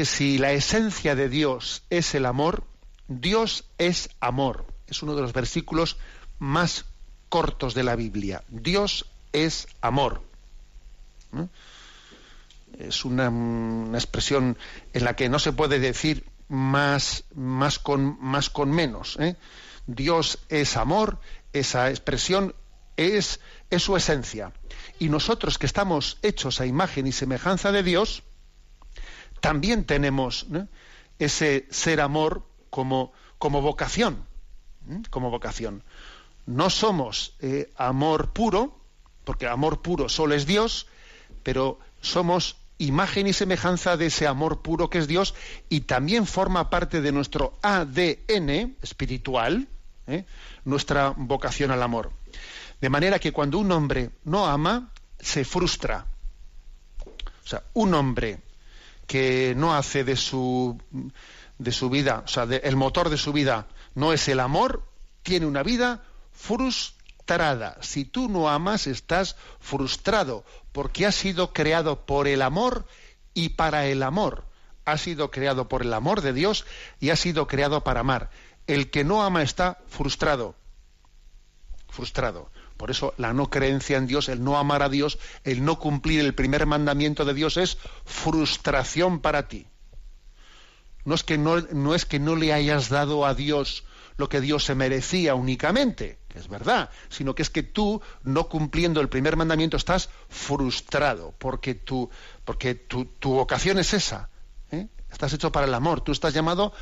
que 0.00 0.06
si 0.06 0.38
la 0.38 0.52
esencia 0.52 1.14
de 1.14 1.28
Dios 1.28 1.82
es 1.90 2.14
el 2.14 2.24
amor, 2.24 2.64
Dios 3.06 3.66
es 3.76 4.08
amor. 4.18 4.64
Es 4.86 5.02
uno 5.02 5.14
de 5.14 5.20
los 5.20 5.34
versículos 5.34 5.98
más 6.38 6.86
cortos 7.28 7.74
de 7.74 7.82
la 7.82 7.96
Biblia. 7.96 8.42
Dios 8.48 9.04
es 9.34 9.68
amor. 9.82 10.22
¿Mm? 11.32 11.42
Es 12.78 13.04
una, 13.04 13.28
una, 13.28 13.98
expresión 13.98 14.56
en 14.94 15.04
la 15.04 15.16
que 15.16 15.28
no 15.28 15.38
se 15.38 15.52
puede 15.52 15.78
decir 15.78 16.24
más, 16.48 17.24
más, 17.34 17.78
con, 17.78 18.16
más 18.22 18.48
con 18.48 18.70
menos. 18.70 19.18
¿eh? 19.20 19.36
Dios 19.86 20.38
es 20.48 20.78
amor, 20.78 21.20
esa 21.52 21.90
expresión 21.90 22.54
es, 22.96 23.38
es 23.68 23.82
su 23.82 23.98
esencia. 23.98 24.54
Y 24.98 25.10
nosotros 25.10 25.58
que 25.58 25.66
estamos 25.66 26.16
hechos 26.22 26.58
a 26.62 26.64
imagen 26.64 27.06
y 27.06 27.12
semejanza 27.12 27.70
de 27.70 27.82
Dios, 27.82 28.22
también 29.40 29.84
tenemos 29.84 30.46
ese 31.18 31.66
ser 31.70 32.00
amor 32.00 32.46
como, 32.70 33.12
como 33.38 33.60
vocación, 33.60 34.24
como 35.10 35.30
vocación. 35.30 35.82
No 36.46 36.70
somos 36.70 37.34
eh, 37.40 37.72
amor 37.76 38.32
puro, 38.32 38.78
porque 39.24 39.46
amor 39.46 39.82
puro 39.82 40.08
solo 40.08 40.34
es 40.34 40.46
Dios, 40.46 40.86
pero 41.42 41.78
somos 42.00 42.56
imagen 42.78 43.26
y 43.26 43.32
semejanza 43.32 43.96
de 43.96 44.06
ese 44.06 44.26
amor 44.26 44.62
puro 44.62 44.88
que 44.88 44.98
es 44.98 45.06
Dios 45.06 45.34
y 45.68 45.82
también 45.82 46.26
forma 46.26 46.70
parte 46.70 47.02
de 47.02 47.12
nuestro 47.12 47.58
ADN 47.62 48.76
espiritual, 48.80 49.68
¿eh? 50.06 50.24
nuestra 50.64 51.10
vocación 51.16 51.70
al 51.70 51.82
amor. 51.82 52.10
De 52.80 52.88
manera 52.88 53.18
que 53.18 53.32
cuando 53.32 53.58
un 53.58 53.70
hombre 53.70 54.10
no 54.24 54.46
ama, 54.46 54.90
se 55.18 55.44
frustra. 55.44 56.06
O 57.44 57.46
sea, 57.46 57.62
un 57.74 57.92
hombre 57.92 58.38
que 59.10 59.54
no 59.56 59.74
hace 59.74 60.04
de 60.04 60.14
su, 60.14 60.80
de 61.58 61.72
su 61.72 61.90
vida, 61.90 62.22
o 62.24 62.28
sea, 62.28 62.46
de, 62.46 62.58
el 62.58 62.76
motor 62.76 63.10
de 63.10 63.16
su 63.16 63.32
vida 63.32 63.66
no 63.96 64.12
es 64.12 64.28
el 64.28 64.38
amor, 64.38 64.84
tiene 65.24 65.46
una 65.46 65.64
vida 65.64 66.04
frustrada. 66.30 67.76
Si 67.80 68.04
tú 68.04 68.28
no 68.28 68.48
amas, 68.48 68.86
estás 68.86 69.34
frustrado, 69.58 70.44
porque 70.70 71.06
has 71.06 71.16
sido 71.16 71.52
creado 71.52 72.06
por 72.06 72.28
el 72.28 72.40
amor 72.40 72.86
y 73.34 73.48
para 73.48 73.86
el 73.86 74.04
amor. 74.04 74.44
Has 74.84 75.00
sido 75.00 75.32
creado 75.32 75.66
por 75.68 75.82
el 75.82 75.92
amor 75.92 76.20
de 76.20 76.32
Dios 76.32 76.64
y 77.00 77.10
has 77.10 77.18
sido 77.18 77.48
creado 77.48 77.82
para 77.82 78.00
amar. 78.00 78.30
El 78.68 78.92
que 78.92 79.02
no 79.02 79.24
ama 79.24 79.42
está 79.42 79.78
frustrado. 79.88 80.54
Frustrado. 81.88 82.48
Por 82.80 82.90
eso 82.90 83.12
la 83.18 83.34
no 83.34 83.50
creencia 83.50 83.98
en 83.98 84.06
Dios, 84.06 84.30
el 84.30 84.42
no 84.42 84.56
amar 84.56 84.82
a 84.82 84.88
Dios, 84.88 85.18
el 85.44 85.66
no 85.66 85.78
cumplir 85.78 86.20
el 86.20 86.34
primer 86.34 86.64
mandamiento 86.64 87.26
de 87.26 87.34
Dios 87.34 87.58
es 87.58 87.76
frustración 88.06 89.20
para 89.20 89.48
ti. 89.48 89.66
No 91.04 91.14
es 91.14 91.22
que 91.22 91.36
no, 91.36 91.60
no, 91.60 91.94
es 91.94 92.06
que 92.06 92.18
no 92.18 92.36
le 92.36 92.54
hayas 92.54 92.88
dado 92.88 93.26
a 93.26 93.34
Dios 93.34 93.84
lo 94.16 94.30
que 94.30 94.40
Dios 94.40 94.64
se 94.64 94.74
merecía 94.74 95.34
únicamente, 95.34 96.20
que 96.28 96.38
es 96.38 96.48
verdad, 96.48 96.88
sino 97.10 97.34
que 97.34 97.42
es 97.42 97.50
que 97.50 97.62
tú, 97.62 98.00
no 98.22 98.48
cumpliendo 98.48 99.02
el 99.02 99.10
primer 99.10 99.36
mandamiento, 99.36 99.76
estás 99.76 100.08
frustrado, 100.30 101.34
porque 101.36 101.74
tu, 101.74 102.08
porque 102.46 102.74
tu, 102.74 103.04
tu 103.04 103.34
vocación 103.34 103.78
es 103.78 103.92
esa. 103.92 104.30
¿eh? 104.70 104.88
Estás 105.12 105.34
hecho 105.34 105.52
para 105.52 105.66
el 105.66 105.74
amor, 105.74 106.00
tú 106.00 106.12
estás 106.12 106.32
llamado 106.32 106.72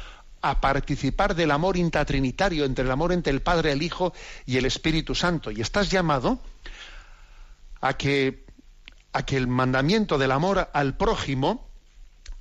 a 0.40 0.60
participar 0.60 1.34
del 1.34 1.50
amor 1.50 1.76
intratrinitario, 1.76 2.64
entre 2.64 2.84
el 2.84 2.90
amor 2.90 3.12
entre 3.12 3.32
el 3.32 3.42
Padre, 3.42 3.72
el 3.72 3.82
Hijo 3.82 4.12
y 4.46 4.56
el 4.56 4.64
Espíritu 4.64 5.14
Santo. 5.14 5.50
Y 5.50 5.60
estás 5.60 5.90
llamado 5.90 6.38
a 7.80 7.94
que, 7.94 8.44
a 9.12 9.24
que 9.24 9.36
el 9.36 9.46
mandamiento 9.46 10.18
del 10.18 10.32
amor 10.32 10.70
al 10.72 10.96
prójimo 10.96 11.66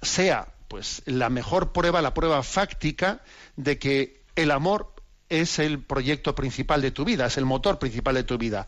sea 0.02 0.48
pues 0.68 1.02
la 1.06 1.30
mejor 1.30 1.72
prueba, 1.72 2.02
la 2.02 2.14
prueba 2.14 2.44
fáctica 2.44 3.22
de 3.56 3.80
que 3.80 4.22
el 4.36 4.52
amor 4.52 4.94
es 5.30 5.60
el 5.60 5.80
proyecto 5.80 6.36
principal 6.36 6.82
de 6.82 6.92
tu 6.92 7.06
vida, 7.06 7.26
es 7.26 7.38
el 7.38 7.46
motor 7.46 7.80
principal 7.80 8.16
de 8.16 8.24
tu 8.24 8.38
vida. 8.38 8.68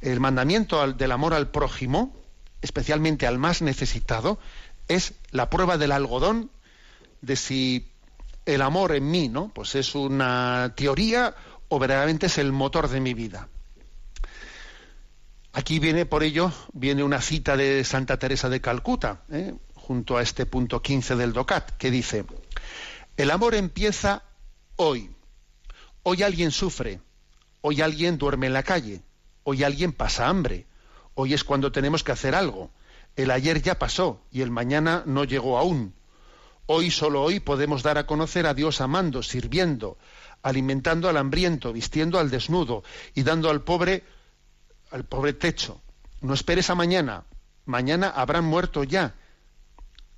El 0.00 0.20
mandamiento 0.20 0.92
del 0.92 1.12
amor 1.12 1.34
al 1.34 1.50
prójimo, 1.50 2.14
especialmente 2.62 3.26
al 3.26 3.38
más 3.38 3.62
necesitado, 3.62 4.38
es 4.86 5.14
la 5.30 5.50
prueba 5.50 5.76
del 5.76 5.92
algodón 5.92 6.50
de 7.20 7.36
si 7.36 7.90
el 8.48 8.62
amor 8.62 8.94
en 8.94 9.10
mí, 9.10 9.28
¿no? 9.28 9.52
Pues 9.54 9.74
es 9.74 9.94
una 9.94 10.72
teoría 10.74 11.34
o 11.68 11.78
verdaderamente 11.78 12.26
es 12.26 12.38
el 12.38 12.50
motor 12.50 12.88
de 12.88 12.98
mi 12.98 13.12
vida. 13.12 13.48
Aquí 15.52 15.78
viene, 15.78 16.06
por 16.06 16.22
ello, 16.22 16.50
viene 16.72 17.02
una 17.02 17.20
cita 17.20 17.58
de 17.58 17.84
Santa 17.84 18.18
Teresa 18.18 18.48
de 18.48 18.62
Calcuta, 18.62 19.20
¿eh? 19.30 19.54
junto 19.74 20.16
a 20.16 20.22
este 20.22 20.46
punto 20.46 20.80
15 20.80 21.16
del 21.16 21.34
DOCAT, 21.34 21.76
que 21.76 21.90
dice, 21.90 22.24
el 23.18 23.30
amor 23.30 23.54
empieza 23.54 24.22
hoy. 24.76 25.10
Hoy 26.02 26.22
alguien 26.22 26.50
sufre, 26.50 27.02
hoy 27.60 27.82
alguien 27.82 28.16
duerme 28.16 28.46
en 28.46 28.54
la 28.54 28.62
calle, 28.62 29.02
hoy 29.44 29.62
alguien 29.62 29.92
pasa 29.92 30.28
hambre, 30.28 30.64
hoy 31.14 31.34
es 31.34 31.44
cuando 31.44 31.70
tenemos 31.70 32.02
que 32.02 32.12
hacer 32.12 32.34
algo. 32.34 32.70
El 33.14 33.30
ayer 33.30 33.60
ya 33.60 33.78
pasó 33.78 34.22
y 34.30 34.40
el 34.40 34.50
mañana 34.50 35.02
no 35.04 35.24
llegó 35.24 35.58
aún. 35.58 35.92
Hoy, 36.70 36.90
solo 36.90 37.22
hoy, 37.22 37.40
podemos 37.40 37.82
dar 37.82 37.96
a 37.96 38.04
conocer 38.04 38.46
a 38.46 38.52
Dios 38.52 38.82
amando, 38.82 39.22
sirviendo, 39.22 39.96
alimentando 40.42 41.08
al 41.08 41.16
hambriento, 41.16 41.72
vistiendo 41.72 42.18
al 42.18 42.28
desnudo 42.28 42.84
y 43.14 43.22
dando 43.22 43.48
al 43.48 43.62
pobre, 43.62 44.04
al 44.90 45.04
pobre 45.04 45.32
techo. 45.32 45.80
No 46.20 46.34
esperes 46.34 46.68
a 46.68 46.74
mañana. 46.74 47.24
Mañana 47.64 48.10
habrán 48.10 48.44
muerto 48.44 48.84
ya 48.84 49.14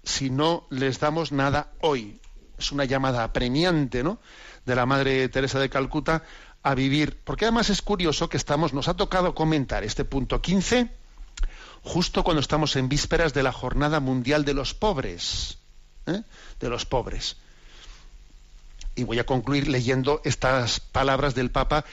si 0.03 0.29
no 0.29 0.67
les 0.71 0.99
damos 0.99 1.31
nada 1.31 1.71
hoy. 1.83 2.21
Es 2.59 2.73
una 2.73 2.85
llamada 2.85 3.23
apremiante, 3.23 4.03
¿no? 4.03 4.19
De 4.67 4.75
la 4.75 4.87
Madre 4.87 5.29
Teresa 5.29 5.61
de 5.61 5.71
Calcuta 5.71 6.25
a 6.65 6.75
vivir. 6.75 7.21
Porque 7.23 7.45
además 7.45 7.71
es 7.71 7.81
curioso 7.81 8.29
que 8.29 8.37
estamos, 8.37 8.75
nos 8.75 8.89
ha 8.89 8.95
tocado 8.95 9.37
comentar 9.37 9.85
este 9.85 10.05
punto 10.05 10.43
15 10.43 10.91
justo 11.83 12.25
cuando 12.25 12.41
estamos 12.41 12.75
en 12.75 12.89
vísperas 12.89 13.35
de 13.35 13.45
la 13.45 13.53
Jornada 13.53 14.01
Mundial 14.01 14.45
de 14.45 14.55
los 14.55 14.75
Pobres, 14.75 15.60
¿eh? 16.11 16.23
de 16.61 16.69
los 16.69 16.85
pobres. 16.87 17.37
Y 18.95 19.05
voy 19.05 19.19
a 19.19 19.27
concluir 19.27 19.69
leyendo 19.69 20.21
estas 20.25 20.81
palabras 20.81 21.35
del 21.35 21.51
Papa 21.51 21.85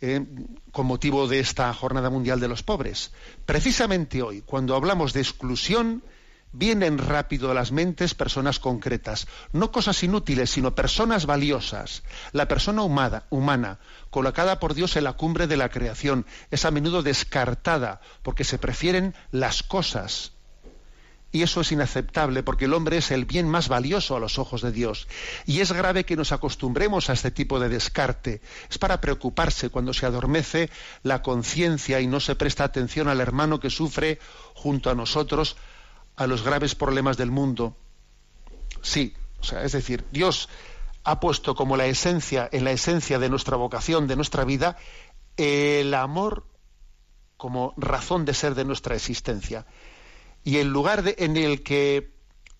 eh, 0.00 0.24
con 0.72 0.86
motivo 0.86 1.26
de 1.26 1.40
esta 1.40 1.72
Jornada 1.72 2.10
Mundial 2.10 2.38
de 2.38 2.48
los 2.48 2.62
Pobres. 2.62 3.12
Precisamente 3.46 4.22
hoy, 4.22 4.42
cuando 4.42 4.76
hablamos 4.76 5.12
de 5.12 5.20
exclusión, 5.20 6.02
vienen 6.52 6.98
rápido 6.98 7.50
a 7.50 7.54
las 7.54 7.72
mentes 7.72 8.14
personas 8.14 8.58
concretas, 8.58 9.26
no 9.52 9.72
cosas 9.72 10.02
inútiles, 10.02 10.50
sino 10.50 10.74
personas 10.74 11.26
valiosas. 11.26 12.02
La 12.32 12.48
persona 12.48 12.82
humana, 12.82 13.24
humana, 13.30 13.78
colocada 14.10 14.58
por 14.58 14.74
Dios 14.74 14.96
en 14.96 15.04
la 15.04 15.14
cumbre 15.14 15.46
de 15.46 15.56
la 15.56 15.68
creación, 15.68 16.26
es 16.50 16.64
a 16.64 16.70
menudo 16.70 17.02
descartada 17.02 18.00
porque 18.22 18.44
se 18.44 18.58
prefieren 18.58 19.14
las 19.32 19.62
cosas. 19.62 20.32
Y 21.32 21.42
eso 21.42 21.60
es 21.60 21.72
inaceptable 21.72 22.42
porque 22.42 22.64
el 22.66 22.72
hombre 22.72 22.98
es 22.98 23.10
el 23.10 23.24
bien 23.24 23.48
más 23.48 23.68
valioso 23.68 24.16
a 24.16 24.20
los 24.20 24.38
ojos 24.38 24.62
de 24.62 24.72
Dios. 24.72 25.06
Y 25.44 25.60
es 25.60 25.72
grave 25.72 26.04
que 26.04 26.16
nos 26.16 26.32
acostumbremos 26.32 27.10
a 27.10 27.12
este 27.12 27.30
tipo 27.30 27.58
de 27.60 27.68
descarte. 27.68 28.40
Es 28.70 28.78
para 28.78 29.00
preocuparse 29.00 29.68
cuando 29.68 29.92
se 29.92 30.06
adormece 30.06 30.70
la 31.02 31.22
conciencia 31.22 32.00
y 32.00 32.06
no 32.06 32.20
se 32.20 32.36
presta 32.36 32.64
atención 32.64 33.08
al 33.08 33.20
hermano 33.20 33.60
que 33.60 33.70
sufre 33.70 34.18
junto 34.54 34.88
a 34.88 34.94
nosotros 34.94 35.56
a 36.16 36.26
los 36.26 36.42
graves 36.42 36.74
problemas 36.74 37.16
del 37.16 37.30
mundo. 37.30 37.76
Sí, 38.80 39.14
o 39.40 39.44
sea, 39.44 39.62
es 39.64 39.72
decir, 39.72 40.04
Dios 40.12 40.48
ha 41.04 41.20
puesto 41.20 41.54
como 41.54 41.76
la 41.76 41.86
esencia, 41.86 42.48
en 42.50 42.64
la 42.64 42.72
esencia 42.72 43.18
de 43.18 43.28
nuestra 43.28 43.56
vocación, 43.56 44.06
de 44.06 44.16
nuestra 44.16 44.44
vida, 44.44 44.76
el 45.36 45.92
amor 45.94 46.46
como 47.36 47.74
razón 47.76 48.24
de 48.24 48.34
ser 48.34 48.54
de 48.54 48.64
nuestra 48.64 48.94
existencia. 48.94 49.66
Y 50.46 50.58
el 50.58 50.68
lugar 50.68 51.02
en 51.18 51.36
el 51.36 51.64
que 51.64 52.12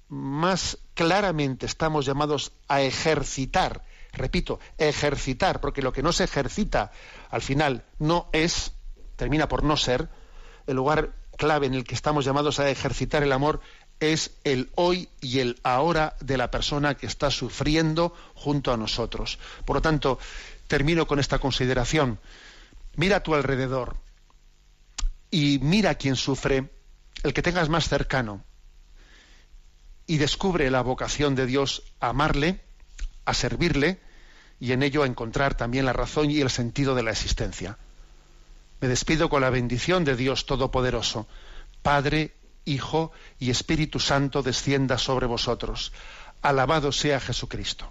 más 0.08 0.78
claramente 0.94 1.66
estamos 1.66 2.04
llamados 2.04 2.50
a 2.66 2.82
ejercitar, 2.82 3.84
repito, 4.12 4.58
ejercitar, 4.76 5.60
porque 5.60 5.82
lo 5.82 5.92
que 5.92 6.02
no 6.02 6.12
se 6.12 6.24
ejercita 6.24 6.90
al 7.30 7.42
final 7.42 7.84
no 8.00 8.28
es, 8.32 8.72
termina 9.14 9.48
por 9.48 9.62
no 9.62 9.76
ser, 9.76 10.08
el 10.66 10.74
lugar 10.74 11.14
clave 11.38 11.68
en 11.68 11.74
el 11.74 11.84
que 11.84 11.94
estamos 11.94 12.24
llamados 12.24 12.58
a 12.58 12.68
ejercitar 12.68 13.22
el 13.22 13.30
amor 13.30 13.60
es 14.00 14.32
el 14.42 14.72
hoy 14.74 15.08
y 15.20 15.38
el 15.38 15.60
ahora 15.62 16.16
de 16.18 16.38
la 16.38 16.50
persona 16.50 16.96
que 16.96 17.06
está 17.06 17.30
sufriendo 17.30 18.12
junto 18.34 18.72
a 18.72 18.76
nosotros. 18.76 19.38
Por 19.64 19.76
lo 19.76 19.82
tanto, 19.82 20.18
termino 20.66 21.06
con 21.06 21.20
esta 21.20 21.38
consideración. 21.38 22.18
Mira 22.96 23.18
a 23.18 23.22
tu 23.22 23.36
alrededor 23.36 23.96
y 25.30 25.60
mira 25.62 25.90
a 25.90 25.94
quien 25.94 26.16
sufre, 26.16 26.74
el 27.22 27.32
que 27.32 27.42
tengas 27.42 27.68
más 27.68 27.88
cercano, 27.88 28.44
y 30.06 30.18
descubre 30.18 30.70
la 30.70 30.82
vocación 30.82 31.34
de 31.34 31.46
Dios 31.46 31.82
a 32.00 32.10
amarle, 32.10 32.60
a 33.24 33.34
servirle 33.34 34.00
y 34.60 34.72
en 34.72 34.82
ello 34.82 35.02
a 35.02 35.06
encontrar 35.06 35.56
también 35.56 35.84
la 35.84 35.92
razón 35.92 36.30
y 36.30 36.40
el 36.40 36.50
sentido 36.50 36.94
de 36.94 37.02
la 37.02 37.10
existencia. 37.10 37.76
Me 38.80 38.88
despido 38.88 39.28
con 39.28 39.40
la 39.40 39.50
bendición 39.50 40.04
de 40.04 40.16
Dios 40.16 40.46
Todopoderoso, 40.46 41.26
Padre, 41.82 42.34
Hijo 42.64 43.12
y 43.38 43.50
Espíritu 43.50 44.00
Santo 44.00 44.42
descienda 44.42 44.98
sobre 44.98 45.26
vosotros. 45.26 45.92
Alabado 46.42 46.92
sea 46.92 47.20
Jesucristo. 47.20 47.90